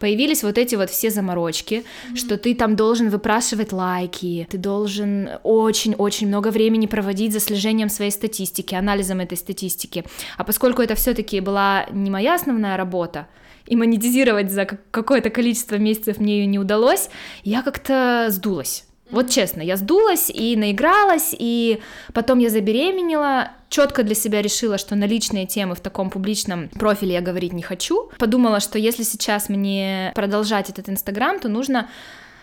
Появились 0.00 0.42
вот 0.42 0.58
эти 0.58 0.74
вот 0.74 0.90
все 0.90 1.10
заморочки, 1.10 1.84
mm-hmm. 1.84 2.16
что 2.16 2.36
ты 2.36 2.54
там 2.54 2.74
должен 2.74 3.08
выпрашивать 3.08 3.72
лайки, 3.72 4.48
ты 4.50 4.58
должен 4.58 5.30
очень-очень 5.44 6.26
много 6.26 6.48
времени 6.48 6.86
проводить 6.86 7.32
за 7.32 7.40
слежением 7.40 7.88
своей 7.88 8.10
статистики, 8.10 8.74
анализом 8.74 9.20
этой 9.20 9.38
статистики. 9.38 10.04
А 10.36 10.44
поскольку 10.44 10.82
это 10.82 10.94
все-таки 10.94 11.40
была 11.40 11.86
не 11.92 12.10
моя 12.10 12.34
основная 12.34 12.76
работа, 12.76 13.28
и 13.66 13.76
монетизировать 13.76 14.50
за 14.50 14.66
какое-то 14.66 15.30
количество 15.30 15.76
месяцев 15.76 16.18
мне 16.18 16.40
ее 16.40 16.46
не 16.46 16.58
удалось, 16.58 17.08
я 17.44 17.62
как-то 17.62 18.26
сдулась. 18.28 18.84
Вот 19.10 19.30
честно, 19.30 19.62
я 19.62 19.76
сдулась 19.76 20.30
и 20.30 20.56
наигралась, 20.56 21.34
и 21.38 21.80
потом 22.12 22.38
я 22.38 22.50
забеременела, 22.50 23.52
четко 23.68 24.02
для 24.02 24.14
себя 24.14 24.42
решила, 24.42 24.78
что 24.78 24.94
на 24.94 25.04
личные 25.04 25.46
темы 25.46 25.74
в 25.74 25.80
таком 25.80 26.10
публичном 26.10 26.68
профиле 26.68 27.14
я 27.14 27.20
говорить 27.20 27.52
не 27.52 27.62
хочу. 27.62 28.10
Подумала, 28.18 28.60
что 28.60 28.78
если 28.78 29.02
сейчас 29.02 29.48
мне 29.48 30.12
продолжать 30.14 30.70
этот 30.70 30.88
Инстаграм, 30.88 31.38
то 31.38 31.48
нужно 31.48 31.88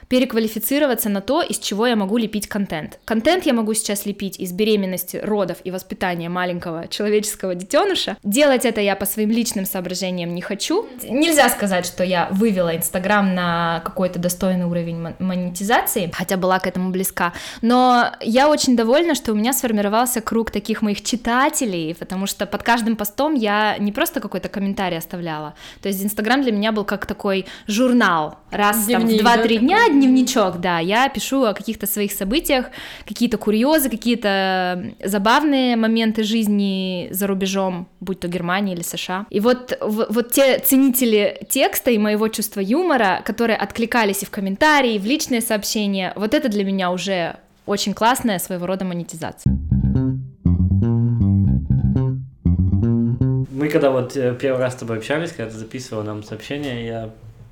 переквалифицироваться 0.10 1.10
на 1.10 1.22
то, 1.22 1.42
из 1.42 1.60
чего 1.60 1.86
я 1.88 1.96
могу 1.96 2.18
лепить 2.18 2.48
контент. 2.48 3.00
Контент 3.06 3.46
я 3.46 3.54
могу 3.54 3.74
сейчас 3.74 4.06
лепить 4.06 4.40
из 4.40 4.52
беременности, 4.52 5.18
родов 5.18 5.58
и 5.64 5.72
воспитания 5.72 6.30
маленького 6.30 6.88
человеческого 6.88 7.56
детеныша. 7.56 8.18
Делать 8.24 8.66
это 8.66 8.82
я 8.82 8.96
по 8.96 9.06
своим 9.06 9.32
личным 9.32 9.66
соображениям 9.66 10.34
не 10.34 10.42
хочу. 10.42 10.88
Нельзя 11.04 11.50
сказать, 11.50 11.86
что 11.86 12.04
я 12.04 12.30
вывела 12.32 12.76
Инстаграм 12.76 13.36
на 13.36 13.82
какой-то 13.84 14.20
достойный 14.20 14.66
уровень 14.66 15.16
монетизации, 15.20 16.12
хотя 16.14 16.38
была 16.38 16.60
к 16.60 16.68
этому 16.68 16.92
близка. 16.92 17.34
Но 17.62 18.12
я 18.22 18.50
очень 18.50 18.76
довольна, 18.76 19.16
что 19.16 19.34
у 19.34 19.36
меня 19.36 19.54
сформировался 19.54 20.22
круг 20.22 20.52
таких 20.52 20.82
моих 20.82 21.04
читателей, 21.04 21.96
потому 21.96 22.28
что 22.28 22.46
под 22.46 22.64
каждым 22.64 22.96
постом 22.96 23.34
я 23.34 23.78
не 23.78 23.92
просто 23.92 24.20
какой-то 24.20 24.50
комментарий 24.50 24.98
оставляла. 24.98 25.54
То 25.82 25.90
есть 25.90 26.04
Инстаграм 26.04 26.42
для 26.42 26.52
меня 26.52 26.72
был 26.72 26.86
как 26.86 27.06
такой 27.06 27.46
журнал. 27.68 28.38
Раз 28.52 28.86
Дневник, 28.86 29.24
там 29.24 29.42
в 29.42 29.46
2-3 29.46 29.54
да, 29.56 29.60
дня 29.60 29.88
дневничок, 30.00 30.60
да, 30.60 30.80
я 30.80 31.10
пишу 31.10 31.44
о 31.44 31.54
каких-то 31.54 31.88
своих 31.88 32.12
событиях, 32.12 32.68
какие-то 33.08 33.38
курьезы, 33.38 33.90
какие-то 33.90 34.94
забавные 35.04 35.76
моменты 35.76 36.24
жизни 36.24 37.08
за 37.12 37.28
рубежом, 37.28 37.88
будь 38.00 38.20
то 38.20 38.28
Германия 38.28 38.74
или 38.74 38.82
США. 38.82 39.26
И 39.30 39.40
вот, 39.40 39.78
вот 39.82 40.32
те 40.32 40.60
ценители 40.60 41.46
текста 41.50 41.92
и 41.92 41.98
моего 41.98 42.28
чувства 42.28 42.60
юмора, 42.60 43.22
которые 43.26 43.58
откликались 43.58 44.24
и 44.24 44.26
в 44.26 44.30
комментарии, 44.30 44.96
и 44.96 45.00
в 45.00 45.06
личные 45.06 45.42
сообщения, 45.42 46.14
вот 46.16 46.34
это 46.34 46.50
для 46.50 46.64
меня 46.64 46.92
уже 46.92 47.38
очень 47.66 47.94
классная 47.94 48.40
своего 48.40 48.66
рода 48.66 48.86
монетизация. 48.86 49.54
Мы 53.52 53.70
когда 53.70 53.90
вот 53.90 54.16
э, 54.16 54.36
первый 54.40 54.60
раз 54.60 54.74
с 54.74 54.78
тобой 54.78 54.98
общались, 54.98 55.32
когда 55.32 55.52
ты 55.52 55.58
записывал 55.58 56.04
нам 56.04 56.22
сообщение, 56.22 56.86
я 56.86 57.10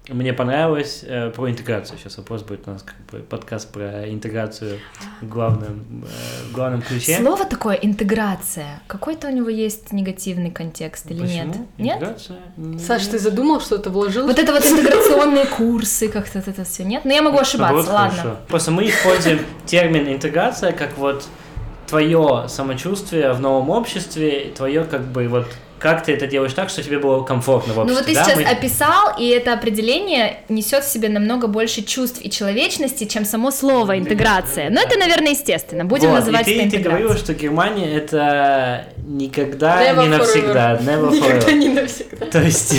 мне 0.10 0.34
понравилось 0.34 1.04
э, 1.04 1.32
про 1.32 1.50
интеграцию. 1.50 1.98
Сейчас 1.98 2.18
вопрос 2.18 2.44
будет 2.44 2.68
у 2.68 2.72
нас 2.72 2.84
как 2.84 2.96
бы 3.12 3.26
подкаст 3.26 3.72
про 3.72 4.08
интеграцию 4.12 4.80
в 5.22 5.28
главном, 5.28 6.06
э, 6.06 6.50
в 6.50 6.54
главном 6.54 6.82
ключе. 6.82 7.18
Слово 7.18 7.46
такое 7.46 7.76
интеграция. 7.76 8.82
Какой-то 8.88 9.28
у 9.28 9.32
него 9.32 9.50
есть 9.50 9.92
негативный 9.92 10.52
контекст 10.52 11.10
или 11.10 11.22
Почему? 11.22 11.46
нет? 11.46 11.58
Интеграция? 11.78 12.38
Нет? 12.58 12.82
Саш, 12.82 13.08
ты 13.08 13.18
задумал 13.18 13.62
что-то, 13.62 13.90
вложил? 13.90 14.28
Вот 14.28 14.38
это 14.38 14.52
вот 14.52 14.64
интеграционные 14.64 15.46
курсы, 15.46 16.08
как-то 16.08 16.40
это 16.40 16.64
все 16.64 16.84
нет? 16.84 17.04
Но 17.04 17.12
я 17.12 17.22
могу 17.24 17.40
ошибаться, 17.40 17.92
ладно. 17.92 18.38
Просто 18.48 18.72
мы 18.72 18.88
используем 18.88 19.40
термин 19.66 20.08
интеграция 20.08 20.72
как 20.72 20.98
вот 20.98 21.26
твое 21.88 22.46
самочувствие 22.48 23.34
в 23.34 23.40
новом 23.40 23.70
обществе, 23.70 24.52
твое 24.56 24.84
как 24.84 25.06
бы 25.06 25.28
вот 25.28 25.48
как 25.86 26.04
ты 26.04 26.14
это 26.14 26.26
делаешь 26.26 26.54
так, 26.54 26.70
что 26.70 26.82
тебе 26.82 26.98
было 26.98 27.22
комфортно 27.22 27.76
в 27.76 27.78
обществе. 27.78 27.94
Ну 27.94 28.00
вот 28.00 28.08
ты 28.08 28.16
да? 28.16 28.24
сейчас 28.24 28.38
Мы... 28.38 28.44
описал, 28.44 29.20
и 29.20 29.28
это 29.28 29.54
определение 29.54 30.40
несет 30.50 30.84
в 30.84 30.92
себе 30.92 31.10
намного 31.10 31.46
больше 31.46 31.84
чувств 31.84 32.20
и 32.24 32.32
человечности, 32.32 33.06
чем 33.06 33.24
само 33.24 33.52
слово 33.52 34.00
интеграция. 34.00 34.72
Но 34.72 34.82
это, 34.82 34.98
наверное, 34.98 35.34
естественно. 35.34 35.86
Будем 35.86 36.10
вот, 36.10 36.22
называть 36.22 36.48
и 36.48 36.54
ты, 36.54 36.56
это 36.56 36.64
интеграцией. 36.64 36.84
ты 36.84 36.90
говорила, 36.90 37.18
что 37.18 37.34
Германия 37.36 37.94
это 37.94 38.88
никогда 39.06 39.94
Never 39.94 40.02
не 40.02 40.08
навсегда. 40.10 40.80
Never 40.82 41.12
никогда 41.12 41.52
не 41.52 41.70
навсегда. 41.70 42.26
То 42.26 42.42
есть, 42.42 42.76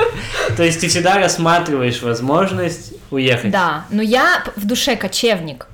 то 0.56 0.64
есть 0.64 0.80
ты 0.80 0.88
всегда 0.88 1.18
рассматриваешь 1.18 2.02
возможность 2.02 2.92
уехать. 3.12 3.52
Да, 3.52 3.84
но 3.90 4.02
я 4.02 4.42
в 4.56 4.66
душе 4.66 4.96
кочевник. 4.96 5.68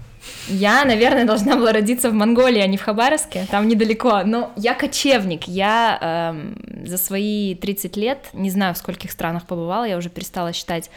Я, 0.49 0.85
наверное, 0.85 1.25
должна 1.25 1.57
была 1.57 1.73
родиться 1.73 2.11
в 2.11 2.13
Монголии, 2.13 2.61
а 2.61 2.67
не 2.67 2.77
в 2.77 2.83
Хабаровске, 2.83 3.47
там 3.51 3.69
недалеко. 3.69 4.23
Но 4.25 4.53
я 4.57 4.75
кочевник. 4.75 5.45
Я 5.49 5.99
эм, 6.35 6.87
за 6.87 6.99
свои 6.99 7.55
30 7.55 7.97
лет, 7.97 8.19
не 8.33 8.51
знаю, 8.51 8.75
в 8.75 8.79
скольких 8.79 9.11
странах 9.11 9.47
побывала, 9.47 9.85
я 9.85 9.97
уже 9.97 10.11
перестала 10.11 10.53
считать 10.53 10.91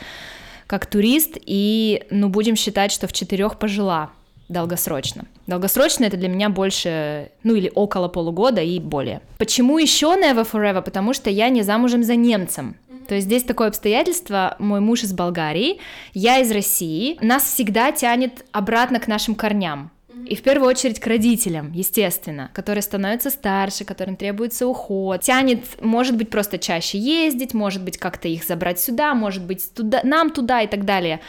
как 0.66 0.86
турист, 0.86 1.38
и, 1.46 2.04
ну, 2.10 2.28
будем 2.28 2.58
считать, 2.58 2.92
что 2.92 3.08
в 3.08 3.14
четырех 3.14 3.58
пожила 3.58 4.10
долгосрочно. 4.50 5.26
Долгосрочно 5.46 6.06
это 6.06 6.18
для 6.18 6.30
меня 6.30 6.50
больше, 6.50 7.32
ну 7.44 7.56
или 7.56 7.72
около 7.74 8.08
полугода 8.08 8.62
и 8.62 8.80
более. 8.80 9.22
Почему 9.38 9.78
еще 9.78 10.08
Never 10.08 10.50
Forever? 10.50 10.82
Потому 10.82 11.14
что 11.14 11.30
я 11.30 11.50
не 11.50 11.64
замужем 11.64 12.04
за 12.04 12.16
немцем. 12.16 12.76
То 13.08 13.16
есть 13.16 13.28
здесь 13.28 13.44
такое 13.44 13.70
обстоятельство, 13.70 14.56
мой 14.60 14.80
муж 14.80 15.04
из 15.04 15.14
Болгарии, 15.14 15.80
я 16.14 16.40
из 16.40 16.52
России, 16.52 17.18
нас 17.22 17.44
всегда 17.44 17.92
тянет 17.92 18.46
обратно 18.52 19.00
к 19.00 19.08
нашим 19.08 19.36
корням. 19.36 19.92
И 20.26 20.36
в 20.36 20.42
первую 20.42 20.68
очередь 20.68 21.00
к 21.00 21.08
родителям, 21.08 21.72
естественно, 21.72 22.50
которые 22.54 22.82
становятся 22.82 23.30
старше, 23.30 23.86
которым 23.86 24.18
требуется 24.18 24.68
уход. 24.68 25.22
Тянет, 25.22 25.64
может 25.82 26.18
быть, 26.18 26.30
просто 26.30 26.58
чаще 26.58 26.98
ездить, 26.98 27.54
может 27.54 27.84
быть, 27.84 27.98
как-то 27.98 28.28
их 28.28 28.44
забрать 28.44 28.80
сюда, 28.80 29.14
может 29.14 29.46
быть, 29.46 29.74
туда, 29.74 30.02
нам 30.04 30.32
туда 30.32 30.62
и 30.62 30.68
так 30.68 30.84
далее. 30.84 31.22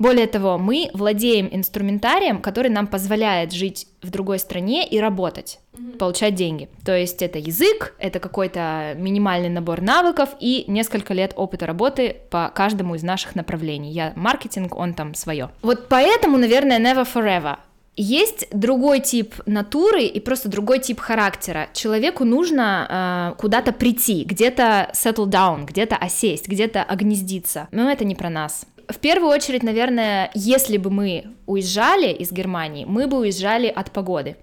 Более 0.00 0.26
того, 0.26 0.56
мы 0.56 0.88
владеем 0.94 1.46
инструментарием, 1.52 2.40
который 2.40 2.70
нам 2.70 2.86
позволяет 2.86 3.52
жить 3.52 3.86
в 4.00 4.10
другой 4.10 4.38
стране 4.38 4.88
и 4.88 4.98
работать, 4.98 5.60
mm-hmm. 5.74 5.98
получать 5.98 6.34
деньги. 6.34 6.70
То 6.86 6.96
есть 6.96 7.20
это 7.20 7.38
язык, 7.38 7.94
это 7.98 8.18
какой-то 8.18 8.94
минимальный 8.96 9.50
набор 9.50 9.82
навыков 9.82 10.30
и 10.40 10.64
несколько 10.68 11.12
лет 11.12 11.34
опыта 11.36 11.66
работы 11.66 12.16
по 12.30 12.48
каждому 12.48 12.94
из 12.94 13.02
наших 13.02 13.34
направлений. 13.34 13.92
Я 13.92 14.14
маркетинг, 14.16 14.74
он 14.74 14.94
там 14.94 15.12
свое. 15.14 15.50
Вот 15.60 15.88
поэтому, 15.88 16.38
наверное, 16.38 16.78
never 16.78 17.06
forever. 17.06 17.58
Есть 17.94 18.48
другой 18.52 19.00
тип 19.00 19.34
натуры 19.44 20.04
и 20.04 20.18
просто 20.20 20.48
другой 20.48 20.78
тип 20.78 20.98
характера. 21.00 21.68
Человеку 21.74 22.24
нужно 22.24 23.34
э, 23.36 23.38
куда-то 23.38 23.72
прийти, 23.72 24.24
где-то 24.24 24.92
settle 24.94 25.26
down, 25.26 25.66
где-то 25.66 25.96
осесть, 25.96 26.48
где-то 26.48 26.82
огнездиться. 26.82 27.68
Но 27.70 27.90
это 27.90 28.06
не 28.06 28.14
про 28.14 28.30
нас. 28.30 28.64
В 28.90 28.98
первую 28.98 29.30
очередь, 29.30 29.62
наверное, 29.62 30.30
если 30.34 30.76
бы 30.76 30.90
мы 30.90 31.24
уезжали 31.46 32.12
из 32.12 32.32
Германии, 32.32 32.84
мы 32.84 33.06
бы 33.06 33.18
уезжали 33.18 33.68
от 33.68 33.90
погоды. 33.90 34.36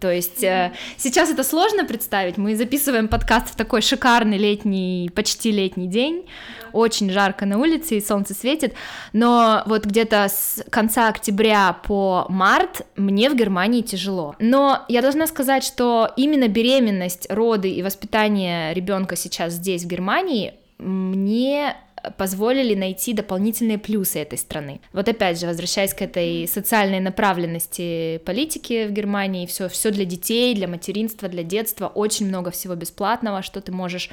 То 0.00 0.10
есть 0.10 0.42
э, 0.42 0.72
сейчас 0.96 1.30
это 1.30 1.44
сложно 1.44 1.84
представить. 1.84 2.36
Мы 2.36 2.56
записываем 2.56 3.06
подкаст 3.06 3.50
в 3.50 3.56
такой 3.56 3.80
шикарный 3.80 4.36
летний, 4.36 5.10
почти 5.14 5.52
летний 5.52 5.86
день. 5.86 6.26
Очень 6.72 7.10
жарко 7.10 7.46
на 7.46 7.58
улице 7.58 7.96
и 7.96 8.00
солнце 8.00 8.34
светит. 8.34 8.74
Но 9.12 9.62
вот 9.66 9.86
где-то 9.86 10.28
с 10.28 10.64
конца 10.70 11.08
октября 11.08 11.76
по 11.84 12.26
март 12.28 12.86
мне 12.96 13.30
в 13.30 13.36
Германии 13.36 13.82
тяжело. 13.82 14.34
Но 14.40 14.84
я 14.88 15.00
должна 15.00 15.26
сказать, 15.26 15.64
что 15.64 16.12
именно 16.16 16.48
беременность, 16.48 17.26
роды 17.30 17.70
и 17.70 17.82
воспитание 17.82 18.74
ребенка 18.74 19.16
сейчас 19.16 19.54
здесь, 19.54 19.84
в 19.84 19.86
Германии, 19.86 20.54
мне 20.78 21.76
позволили 22.16 22.74
найти 22.74 23.12
дополнительные 23.12 23.78
плюсы 23.78 24.18
этой 24.20 24.38
страны. 24.38 24.80
Вот 24.92 25.08
опять 25.08 25.38
же, 25.40 25.46
возвращаясь 25.46 25.94
к 25.94 26.02
этой 26.02 26.46
социальной 26.48 27.00
направленности 27.00 28.18
политики 28.24 28.86
в 28.86 28.92
Германии, 28.92 29.46
все, 29.46 29.68
все 29.68 29.90
для 29.90 30.04
детей, 30.04 30.54
для 30.54 30.68
материнства, 30.68 31.28
для 31.28 31.42
детства, 31.42 31.86
очень 31.86 32.26
много 32.26 32.50
всего 32.50 32.74
бесплатного, 32.74 33.42
что 33.42 33.60
ты 33.60 33.72
можешь 33.72 34.10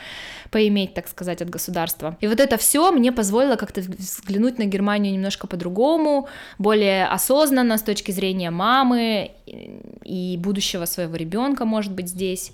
поиметь, 0.51 0.93
так 0.93 1.07
сказать, 1.07 1.41
от 1.41 1.49
государства. 1.49 2.17
И 2.21 2.27
вот 2.27 2.39
это 2.39 2.57
все 2.57 2.91
мне 2.91 3.11
позволило 3.11 3.55
как-то 3.55 3.81
взглянуть 3.81 4.57
на 4.57 4.65
Германию 4.65 5.13
немножко 5.13 5.47
по-другому, 5.47 6.27
более 6.57 7.05
осознанно 7.05 7.77
с 7.77 7.83
точки 7.83 8.11
зрения 8.11 8.51
мамы 8.51 9.31
и 9.45 10.37
будущего 10.39 10.85
своего 10.85 11.15
ребенка, 11.15 11.65
может 11.65 11.93
быть, 11.93 12.09
здесь. 12.09 12.51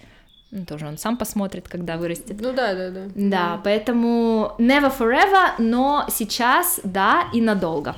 Ну, 0.54 0.66
тоже 0.66 0.86
он 0.86 0.98
сам 0.98 1.16
посмотрит, 1.16 1.70
когда 1.70 1.96
вырастет. 1.96 2.36
Ну 2.42 2.52
да, 2.52 2.74
да, 2.74 2.90
да. 2.90 3.02
Да, 3.16 3.62
поэтому 3.64 4.54
never 4.60 4.92
forever, 4.98 5.52
но 5.60 6.06
сейчас 6.12 6.82
да 6.84 7.30
и 7.34 7.40
надолго. 7.40 7.96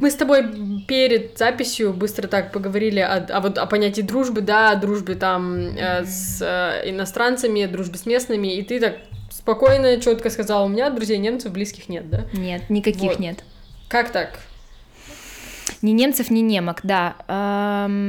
Мы 0.00 0.10
с 0.10 0.14
тобой 0.16 0.82
перед 0.88 1.38
записью 1.38 1.92
быстро 1.92 2.26
так 2.26 2.50
поговорили 2.50 2.98
о, 2.98 3.18
о, 3.18 3.40
вот, 3.40 3.58
о 3.58 3.66
понятии 3.66 4.00
дружбы, 4.00 4.40
да, 4.40 4.72
о 4.72 4.76
дружбе 4.76 5.14
там 5.14 5.56
э, 5.56 6.04
с 6.04 6.42
э, 6.42 6.90
иностранцами, 6.90 7.66
дружбе 7.66 7.98
с 7.98 8.06
местными, 8.06 8.56
и 8.56 8.62
ты 8.62 8.80
так 8.80 8.96
спокойно, 9.30 10.00
четко 10.00 10.28
сказала, 10.30 10.64
у 10.64 10.68
меня 10.68 10.90
друзей 10.90 11.18
немцев 11.18 11.52
близких 11.52 11.88
нет, 11.88 12.10
да? 12.10 12.24
Нет, 12.32 12.68
никаких 12.68 13.10
Вот. 13.10 13.18
нет. 13.20 13.44
Как 13.88 14.10
так? 14.10 14.40
Ни 15.82 15.92
немцев, 15.92 16.30
ни 16.30 16.40
немок, 16.40 16.80
да. 16.82 17.14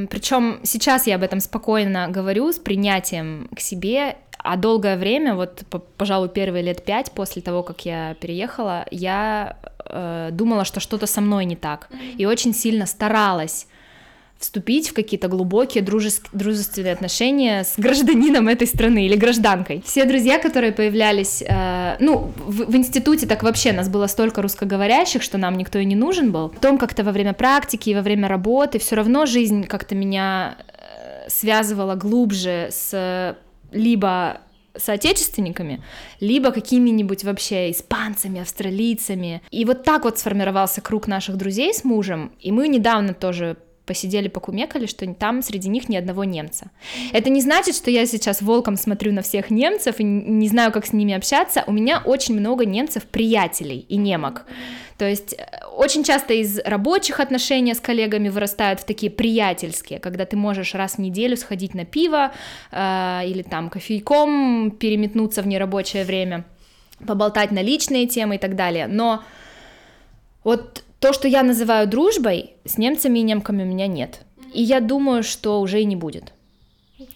причем 0.09 0.59
сейчас 0.63 1.07
я 1.07 1.15
об 1.15 1.23
этом 1.23 1.39
спокойно 1.39 2.07
говорю 2.09 2.51
с 2.51 2.59
принятием 2.59 3.49
к 3.55 3.59
себе, 3.59 4.17
а 4.43 4.57
долгое 4.57 4.97
время, 4.97 5.35
вот, 5.35 5.63
по- 5.69 5.79
пожалуй, 5.79 6.29
первые 6.29 6.63
лет 6.63 6.83
пять 6.83 7.11
после 7.11 7.41
того, 7.41 7.63
как 7.63 7.85
я 7.85 8.15
переехала, 8.15 8.85
я 8.91 9.57
э, 9.85 10.29
думала, 10.31 10.65
что 10.65 10.79
что-то 10.79 11.05
со 11.05 11.21
мной 11.21 11.45
не 11.45 11.55
так, 11.55 11.89
и 12.17 12.25
очень 12.25 12.53
сильно 12.53 12.85
старалась 12.85 13.67
вступить 14.41 14.89
в 14.89 14.93
какие-то 14.93 15.27
глубокие 15.27 15.83
дружеск- 15.83 16.29
дружественные 16.33 16.93
отношения 16.93 17.63
с 17.63 17.75
гражданином 17.77 18.47
этой 18.47 18.67
страны 18.67 19.05
или 19.05 19.15
гражданкой. 19.15 19.83
Все 19.85 20.05
друзья, 20.05 20.39
которые 20.39 20.73
появлялись, 20.73 21.43
э, 21.47 21.97
ну, 21.99 22.31
в, 22.37 22.71
в 22.71 22.75
институте 22.75 23.27
так 23.27 23.43
вообще 23.43 23.71
нас 23.71 23.87
было 23.87 24.07
столько 24.07 24.41
русскоговорящих, 24.41 25.21
что 25.21 25.37
нам 25.37 25.57
никто 25.57 25.79
и 25.79 25.85
не 25.85 25.95
нужен 25.95 26.31
был. 26.31 26.49
Потом 26.49 26.77
как-то 26.77 27.03
во 27.03 27.11
время 27.11 27.33
практики 27.33 27.91
и 27.91 27.95
во 27.95 28.01
время 28.01 28.27
работы 28.27 28.79
все 28.79 28.95
равно 28.95 29.25
жизнь 29.25 29.65
как-то 29.65 29.93
меня 29.93 30.57
э, 30.57 31.29
связывала 31.29 31.95
глубже 31.95 32.69
с 32.71 33.37
либо 33.71 34.41
соотечественниками, 34.75 35.83
либо 36.19 36.51
какими-нибудь 36.51 37.23
вообще 37.23 37.71
испанцами, 37.71 38.41
австралийцами. 38.41 39.41
И 39.51 39.65
вот 39.65 39.83
так 39.83 40.03
вот 40.03 40.17
сформировался 40.17 40.81
круг 40.81 41.07
наших 41.07 41.37
друзей 41.37 41.73
с 41.73 41.83
мужем, 41.83 42.31
и 42.39 42.51
мы 42.51 42.67
недавно 42.67 43.13
тоже 43.13 43.57
посидели, 43.91 44.29
покумекали, 44.29 44.85
что 44.85 45.05
там 45.13 45.41
среди 45.41 45.67
них 45.67 45.89
ни 45.89 45.97
одного 45.97 46.23
немца. 46.23 46.71
Это 47.11 47.29
не 47.29 47.41
значит, 47.41 47.75
что 47.75 47.91
я 47.91 48.05
сейчас 48.05 48.41
волком 48.41 48.77
смотрю 48.77 49.11
на 49.11 49.21
всех 49.21 49.49
немцев 49.49 49.99
и 49.99 50.03
не 50.05 50.47
знаю, 50.47 50.71
как 50.71 50.85
с 50.85 50.93
ними 50.93 51.13
общаться. 51.13 51.65
У 51.67 51.73
меня 51.73 52.01
очень 52.05 52.39
много 52.39 52.65
немцев-приятелей 52.65 53.85
и 53.89 53.97
немок. 53.97 54.45
То 54.97 55.09
есть 55.09 55.33
э, 55.33 55.65
очень 55.75 56.05
часто 56.05 56.33
из 56.33 56.59
рабочих 56.59 57.19
отношений 57.19 57.73
с 57.73 57.81
коллегами 57.81 58.29
вырастают 58.29 58.79
в 58.79 58.85
такие 58.85 59.11
приятельские, 59.11 59.99
когда 59.99 60.25
ты 60.25 60.37
можешь 60.37 60.73
раз 60.73 60.93
в 60.93 60.99
неделю 60.99 61.35
сходить 61.35 61.73
на 61.73 61.83
пиво 61.83 62.31
э, 62.71 63.21
или 63.25 63.41
там 63.41 63.69
кофейком 63.69 64.71
переметнуться 64.71 65.41
в 65.41 65.47
нерабочее 65.47 66.05
время, 66.05 66.45
поболтать 67.05 67.51
на 67.51 67.61
личные 67.61 68.07
темы 68.07 68.35
и 68.35 68.39
так 68.39 68.55
далее. 68.55 68.87
Но 68.87 69.21
вот 70.45 70.83
то, 71.01 71.13
что 71.13 71.27
я 71.27 71.41
называю 71.43 71.87
дружбой, 71.87 72.51
с 72.63 72.77
немцами 72.77 73.19
и 73.19 73.23
немками 73.23 73.63
у 73.63 73.65
меня 73.65 73.87
нет. 73.87 74.19
И 74.53 74.61
я 74.61 74.79
думаю, 74.79 75.23
что 75.23 75.59
уже 75.59 75.81
и 75.81 75.85
не 75.85 75.95
будет. 75.95 76.31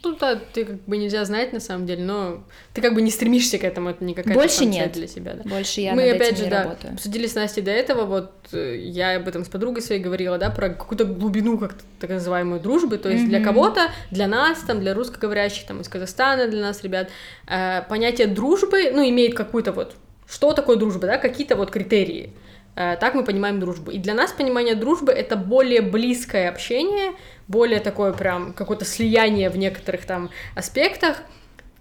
Ну 0.04 0.16
да, 0.20 0.36
ты 0.36 0.66
как 0.66 0.82
бы 0.86 0.98
нельзя 0.98 1.24
знать 1.26 1.54
на 1.54 1.60
самом 1.60 1.86
деле, 1.86 2.04
но 2.04 2.44
ты 2.74 2.82
как 2.82 2.96
бы 2.96 3.04
не 3.04 3.12
стремишься 3.12 3.60
к 3.60 3.64
этому, 3.64 3.90
это 3.92 4.04
не 4.04 4.16
какая-то 4.16 4.40
Больше 4.40 4.66
нет. 4.66 4.94
для 4.94 5.06
себя, 5.08 5.36
да. 5.36 5.48
Больше 5.48 5.82
я 5.82 5.94
Мы 5.94 6.08
над 6.08 6.16
опять 6.16 6.30
этим 6.30 6.38
же, 6.38 6.44
не 6.46 6.50
да, 6.50 6.64
работаю. 6.64 6.94
обсудили 6.96 7.28
с 7.28 7.36
Настей 7.36 7.62
до 7.62 7.70
этого, 7.70 8.06
вот 8.06 8.32
э, 8.54 8.78
я 8.80 9.18
об 9.18 9.28
этом 9.28 9.46
с 9.46 9.48
подругой 9.50 9.84
своей 9.84 10.02
говорила, 10.02 10.40
да, 10.40 10.50
про 10.50 10.70
какую-то 10.70 11.06
глубину, 11.06 11.60
как 11.60 11.76
так 12.00 12.10
называемую 12.10 12.60
дружбы, 12.62 12.98
то 12.98 13.10
есть 13.10 13.26
для 13.28 13.38
Мгм. 13.38 13.46
кого-то, 13.48 13.92
для 14.10 14.26
нас, 14.28 14.58
там, 14.66 14.80
для 14.80 14.96
русскоговорящих, 14.96 15.68
там, 15.68 15.82
из 15.82 15.88
Казахстана, 15.88 16.48
для 16.48 16.62
нас, 16.64 16.82
ребят, 16.84 17.10
э, 17.48 17.84
понятие 17.88 18.26
дружбы, 18.26 18.90
ну, 18.92 19.08
имеет 19.08 19.36
какую-то 19.36 19.72
вот, 19.72 19.96
что 20.28 20.54
такое 20.54 20.78
дружба, 20.78 21.02
да, 21.06 21.18
какие-то 21.20 21.56
вот 21.56 21.70
критерии. 21.70 22.34
Э, 22.76 22.98
Так 23.00 23.16
мы 23.16 23.24
понимаем 23.24 23.60
дружбу. 23.60 23.92
И 23.92 23.98
для 23.98 24.14
нас 24.14 24.32
понимание 24.32 24.76
дружбы 24.76 25.12
это 25.12 25.36
более 25.36 25.82
близкое 25.82 26.50
общение, 26.50 27.14
более 27.48 27.80
такое 27.80 28.14
прям 28.14 28.54
какое-то 28.54 28.86
слияние 28.86 29.50
в 29.50 29.58
некоторых 29.58 30.06
там 30.06 30.30
аспектах, 30.56 31.24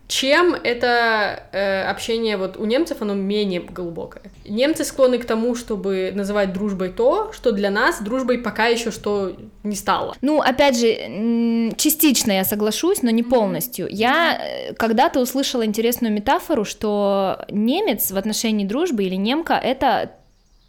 чем 0.07 0.55
это 0.55 1.45
э, 1.53 1.83
общение 1.85 2.37
вот 2.37 2.59
у 2.59 2.67
немцев, 2.67 3.01
оно 3.01 3.15
менее 3.15 3.61
глубокое. 3.61 4.23
Немцы 4.45 4.85
склонны 4.85 5.19
к 5.19 5.25
тому, 5.25 5.55
чтобы 5.55 6.13
называть 6.15 6.53
дружбой 6.53 6.91
то, 6.91 7.33
что 7.33 7.53
для 7.53 7.71
нас 7.71 8.03
дружбой 8.03 8.39
пока 8.39 8.67
еще 8.67 8.91
что 8.91 9.35
не 9.63 9.75
стало. 9.75 10.15
Ну, 10.21 10.43
опять 10.43 10.79
же, 10.79 11.73
частично 11.77 12.33
я 12.33 12.45
соглашусь, 12.45 13.03
но 13.03 13.09
не 13.09 13.23
полностью. 13.23 13.89
Я 13.91 14.39
э, 14.39 14.75
когда-то 14.75 15.21
услышала 15.21 15.65
интересную 15.65 16.13
метафору, 16.13 16.67
что 16.67 17.47
немец 17.49 18.11
в 18.11 18.17
отношении 18.19 18.67
дружбы 18.67 19.05
или 19.05 19.17
немка 19.17 19.55
это 19.55 20.13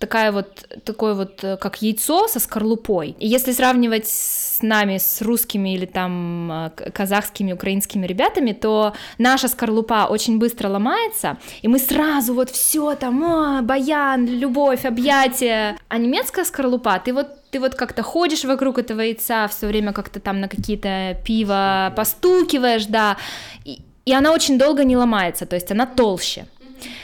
такая 0.05 0.31
вот, 0.31 0.67
такое 0.83 1.13
вот, 1.13 1.43
э, 1.43 1.57
как 1.57 1.81
яйцо 1.81 2.27
со 2.27 2.39
скорлупой. 2.39 3.15
И 3.19 3.27
если 3.27 3.53
сравнивать 3.53 4.07
с 4.07 4.61
нами, 4.61 4.97
с 4.97 5.21
русскими 5.21 5.73
или 5.73 5.85
там 5.85 6.51
э, 6.51 6.91
казахскими, 6.91 7.53
украинскими 7.53 8.07
ребятами, 8.07 8.53
то 8.53 8.93
наша 9.17 9.47
скорлупа 9.47 10.07
очень 10.09 10.37
быстро 10.37 10.69
ломается, 10.69 11.37
и 11.63 11.67
мы 11.67 11.79
сразу 11.79 12.33
вот 12.33 12.49
все 12.49 12.95
там, 12.95 13.23
«О, 13.23 13.61
баян, 13.61 14.27
любовь, 14.27 14.85
объятия. 14.85 15.75
А 15.89 15.97
немецкая 15.97 16.45
скорлупа, 16.45 16.99
ты 16.99 17.13
вот 17.13 17.27
ты 17.51 17.59
вот 17.59 17.75
как-то 17.75 18.03
ходишь 18.03 18.43
вокруг 18.43 18.77
этого 18.77 19.01
яйца, 19.01 19.47
все 19.47 19.67
время 19.67 19.93
как-то 19.93 20.19
там 20.19 20.41
на 20.41 20.47
какие-то 20.47 21.17
пиво 21.25 21.93
постукиваешь, 21.95 22.85
да, 22.85 23.17
и, 23.65 23.79
и 24.05 24.13
она 24.13 24.33
очень 24.33 24.57
долго 24.57 24.83
не 24.83 24.97
ломается, 24.97 25.45
то 25.45 25.55
есть 25.55 25.71
она 25.71 25.85
толще. 25.85 26.45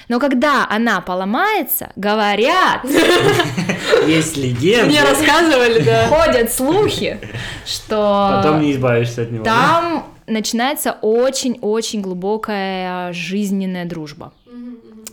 Но 0.10 0.20
когда 0.20 0.68
она 0.70 1.02
поломается, 1.02 1.92
говорят, 1.96 2.82
Есть 4.08 4.38
легенда. 4.38 4.88
Мне 4.88 5.04
рассказывали, 5.04 5.84
да. 5.84 6.08
ходят 6.08 6.52
слухи, 6.52 7.20
что 7.66 8.42
Потом 8.44 8.62
не 8.62 8.74
избавишься 8.74 9.24
от 9.24 9.32
него. 9.32 9.44
да? 9.44 9.52
там 9.52 10.14
начинается 10.28 10.98
очень-очень 11.02 12.02
глубокая 12.02 13.14
жизненная 13.14 13.86
дружба. 13.86 14.34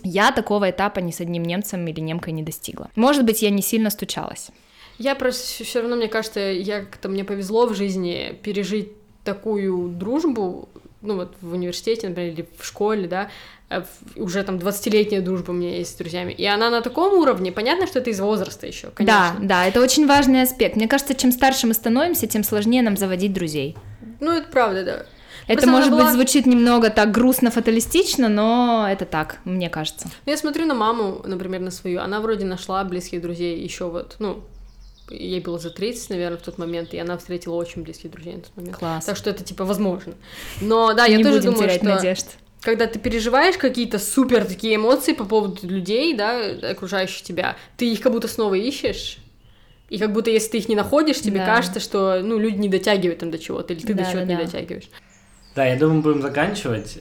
Я 0.03 0.31
такого 0.31 0.69
этапа 0.69 0.99
ни 0.99 1.11
с 1.11 1.19
одним 1.19 1.43
немцем 1.43 1.85
или 1.87 1.99
немкой 1.99 2.33
не 2.33 2.41
достигла. 2.43 2.89
Может 2.95 3.25
быть, 3.25 3.41
я 3.41 3.49
не 3.49 3.61
сильно 3.61 3.89
стучалась. 3.89 4.49
Я 4.97 5.15
просто 5.15 5.63
все 5.63 5.81
равно, 5.81 5.95
мне 5.95 6.07
кажется, 6.07 6.39
я 6.39 6.81
как-то 6.81 7.09
мне 7.09 7.23
повезло 7.23 7.65
в 7.67 7.75
жизни 7.75 8.37
пережить 8.43 8.91
такую 9.23 9.89
дружбу, 9.89 10.69
ну 11.01 11.15
вот 11.15 11.35
в 11.41 11.53
университете, 11.53 12.07
например, 12.09 12.33
или 12.33 12.47
в 12.57 12.65
школе, 12.65 13.07
да, 13.07 13.29
уже 14.15 14.43
там 14.43 14.57
20-летняя 14.57 15.21
дружба 15.21 15.51
у 15.51 15.53
меня 15.53 15.77
есть 15.77 15.91
с 15.91 15.95
друзьями. 15.95 16.33
И 16.33 16.45
она 16.45 16.69
на 16.69 16.81
таком 16.81 17.13
уровне, 17.13 17.51
понятно, 17.51 17.85
что 17.87 17.99
это 17.99 18.09
из 18.09 18.19
возраста 18.19 18.65
еще, 18.67 18.87
Да, 18.87 18.93
конечно. 18.95 19.47
да, 19.47 19.65
это 19.67 19.81
очень 19.81 20.07
важный 20.07 20.41
аспект. 20.41 20.75
Мне 20.75 20.87
кажется, 20.87 21.13
чем 21.13 21.31
старше 21.31 21.67
мы 21.67 21.73
становимся, 21.73 22.27
тем 22.27 22.43
сложнее 22.43 22.81
нам 22.81 22.97
заводить 22.97 23.33
друзей. 23.33 23.77
Ну, 24.19 24.31
это 24.31 24.49
правда, 24.49 24.83
да. 24.83 25.05
Это, 25.47 25.61
Просто 25.63 25.69
может 25.71 25.91
была- 25.91 26.03
быть, 26.05 26.13
звучит 26.13 26.45
немного 26.45 26.89
так 26.91 27.11
грустно, 27.11 27.49
фаталистично, 27.49 28.27
но 28.29 28.87
это 28.89 29.05
так, 29.05 29.37
мне 29.45 29.69
кажется. 29.69 30.07
Ну, 30.25 30.31
Я 30.31 30.37
смотрю 30.37 30.65
на 30.67 30.75
маму, 30.75 31.21
например, 31.25 31.61
на 31.61 31.71
свою, 31.71 32.01
она 32.01 32.19
вроде 32.21 32.45
нашла 32.45 32.83
близких 32.83 33.21
друзей 33.21 33.59
еще 33.59 33.85
вот, 33.85 34.15
ну, 34.19 34.43
ей 35.09 35.39
было 35.39 35.57
за 35.57 35.71
30, 35.71 36.11
наверное, 36.11 36.37
в 36.37 36.41
тот 36.41 36.59
момент, 36.59 36.93
и 36.93 36.99
она 36.99 37.17
встретила 37.17 37.55
очень 37.55 37.81
близких 37.81 38.11
друзей 38.11 38.35
на 38.35 38.41
тот 38.41 38.51
момент. 38.57 38.77
Класс. 38.77 39.05
Так 39.05 39.17
что 39.17 39.31
это, 39.31 39.43
типа, 39.43 39.65
возможно. 39.65 40.13
Но, 40.61 40.93
да, 40.93 41.05
я 41.05 41.17
не 41.17 41.23
тоже 41.23 41.37
будем 41.37 41.51
думаю, 41.53 41.67
терять 41.67 41.81
что... 41.81 41.95
надежд. 41.95 42.25
Когда 42.61 42.87
ты 42.87 42.99
переживаешь 42.99 43.57
какие-то 43.57 43.99
супер 43.99 44.45
такие 44.45 44.75
эмоции 44.75 45.13
по 45.13 45.23
поводу 45.25 45.67
людей, 45.67 46.13
да, 46.13 46.39
окружающих 46.71 47.21
тебя, 47.23 47.55
ты 47.77 47.91
их 47.91 48.01
как 48.01 48.11
будто 48.11 48.27
снова 48.27 48.55
ищешь. 48.55 49.17
И 49.89 49.97
как 49.97 50.13
будто 50.13 50.29
если 50.29 50.49
ты 50.51 50.57
их 50.59 50.69
не 50.69 50.75
находишь, 50.75 51.19
тебе 51.19 51.39
Да. 51.39 51.45
кажется, 51.45 51.79
что 51.79 52.21
ну, 52.21 52.37
люди 52.37 52.57
не 52.57 52.69
дотягивают 52.69 53.19
там 53.19 53.31
до 53.31 53.39
чего-то, 53.39 53.73
или 53.73 53.81
ты 53.81 53.93
до 53.93 54.03
Да, 54.03 54.11
чего-то 54.11 54.25
да, 54.27 54.33
не 54.33 54.37
да. 54.37 54.45
дотягиваешь. 54.45 54.89
Да, 55.55 55.65
я 55.65 55.77
думаю, 55.77 56.01
будем 56.01 56.21
заканчивать. 56.21 56.99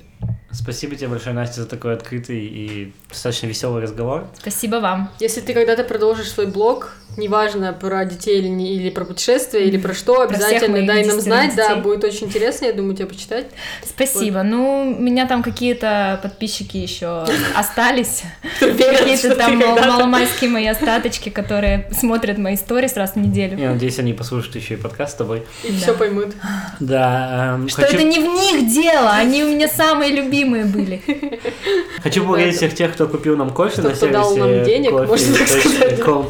Спасибо 0.51 0.97
тебе 0.97 1.09
большое, 1.09 1.35
Настя, 1.35 1.63
за 1.63 1.67
такой 1.69 1.93
открытый 1.93 2.39
и 2.41 2.93
достаточно 3.11 3.47
веселый 3.49 3.83
разговор. 3.83 4.27
Спасибо 4.41 4.77
вам. 4.77 5.11
Если 5.21 5.43
ты 5.43 5.53
когда-то 5.53 5.85
продолжишь 5.85 6.31
свой 6.31 6.47
блог, 6.47 6.95
неважно 7.19 7.75
про 7.75 8.05
детей 8.07 8.39
или, 8.39 8.49
не- 8.49 8.75
или 8.77 8.89
про 8.89 9.05
путешествия, 9.05 9.67
или 9.67 9.77
про 9.77 9.93
что, 9.93 10.15
Про 10.15 10.25
обязательно 10.25 10.87
дай 10.87 11.05
нам 11.05 11.21
знать, 11.21 11.55
да, 11.55 11.69
детей. 11.71 11.83
будет 11.83 12.05
очень 12.05 12.29
интересно, 12.29 12.65
я 12.67 12.73
думаю, 12.73 12.97
тебе 12.97 13.07
почитать. 13.07 13.47
Спасибо. 13.85 14.43
Ну, 14.43 14.95
у 14.99 15.03
меня 15.03 15.27
там 15.27 15.43
какие-то 15.43 16.19
подписчики 16.23 16.79
еще 16.79 17.27
остались. 17.55 18.23
Какие-то 18.59 19.37
там 19.37 19.59
маломайские 19.59 20.49
мои 20.49 20.67
остаточки, 20.67 21.29
которые 21.29 21.91
смотрят 21.93 22.39
мои 22.39 22.57
сторис 22.57 22.95
раз 22.97 23.13
в 23.13 23.17
неделю. 23.17 23.59
Я 23.59 23.73
надеюсь, 23.73 23.99
они 23.99 24.15
послушают 24.15 24.57
еще 24.57 24.75
и 24.75 24.77
подкаст 24.79 25.13
с 25.13 25.17
тобой. 25.17 25.43
И 25.63 25.73
Да. 25.73 25.77
все 25.79 25.95
поймут. 25.95 26.35
Да, 26.81 27.57
эм, 27.57 27.69
Что 27.69 27.83
это 27.83 28.03
не 28.03 28.19
в 28.19 28.23
них 28.25 28.73
дело, 28.73 29.11
они 29.11 29.45
у 29.45 29.49
меня 29.55 29.69
самые 29.69 30.11
любимые 30.13 30.38
были. 30.45 31.01
хочу 32.03 32.21
поблагодарить 32.23 32.57
всех 32.57 32.75
тех, 32.75 32.95
кто 32.95 33.07
купил 33.07 33.37
нам 33.37 33.51
кофе 33.51 33.83
на 33.83 33.91
кто 33.91 34.09
дал 34.09 34.35
сервисе 34.35 34.57
нам 34.57 34.65
денег, 34.65 34.93
можно 34.93 35.35
так 35.35 35.49
сказать, 35.49 35.99
да. 35.99 36.05
coffee.com. 36.05 36.27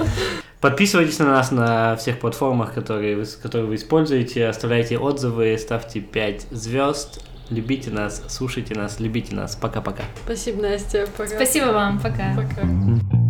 Подписывайтесь 0.61 1.19
на 1.21 1.27
нас 1.27 1.53
на 1.53 1.97
всех 1.97 2.19
платформах, 2.19 2.75
которые 2.75 3.17
вы, 3.17 3.25
которые 3.43 3.69
вы 3.69 3.77
используете, 3.77 4.47
оставляйте 4.47 4.99
отзывы, 4.99 5.57
ставьте 5.57 6.01
5 6.01 6.47
звезд, 6.51 7.23
любите 7.51 7.91
нас, 7.91 8.23
слушайте 8.29 8.75
нас, 8.75 8.99
любите 8.99 9.35
нас. 9.35 9.57
Пока-пока. 9.57 10.03
Спасибо, 10.25 10.63
Настя. 10.63 11.07
Пока. 11.17 11.31
Спасибо 11.31 11.67
вам, 11.67 12.01
пока. 12.01 12.35
Пока. 12.35 13.28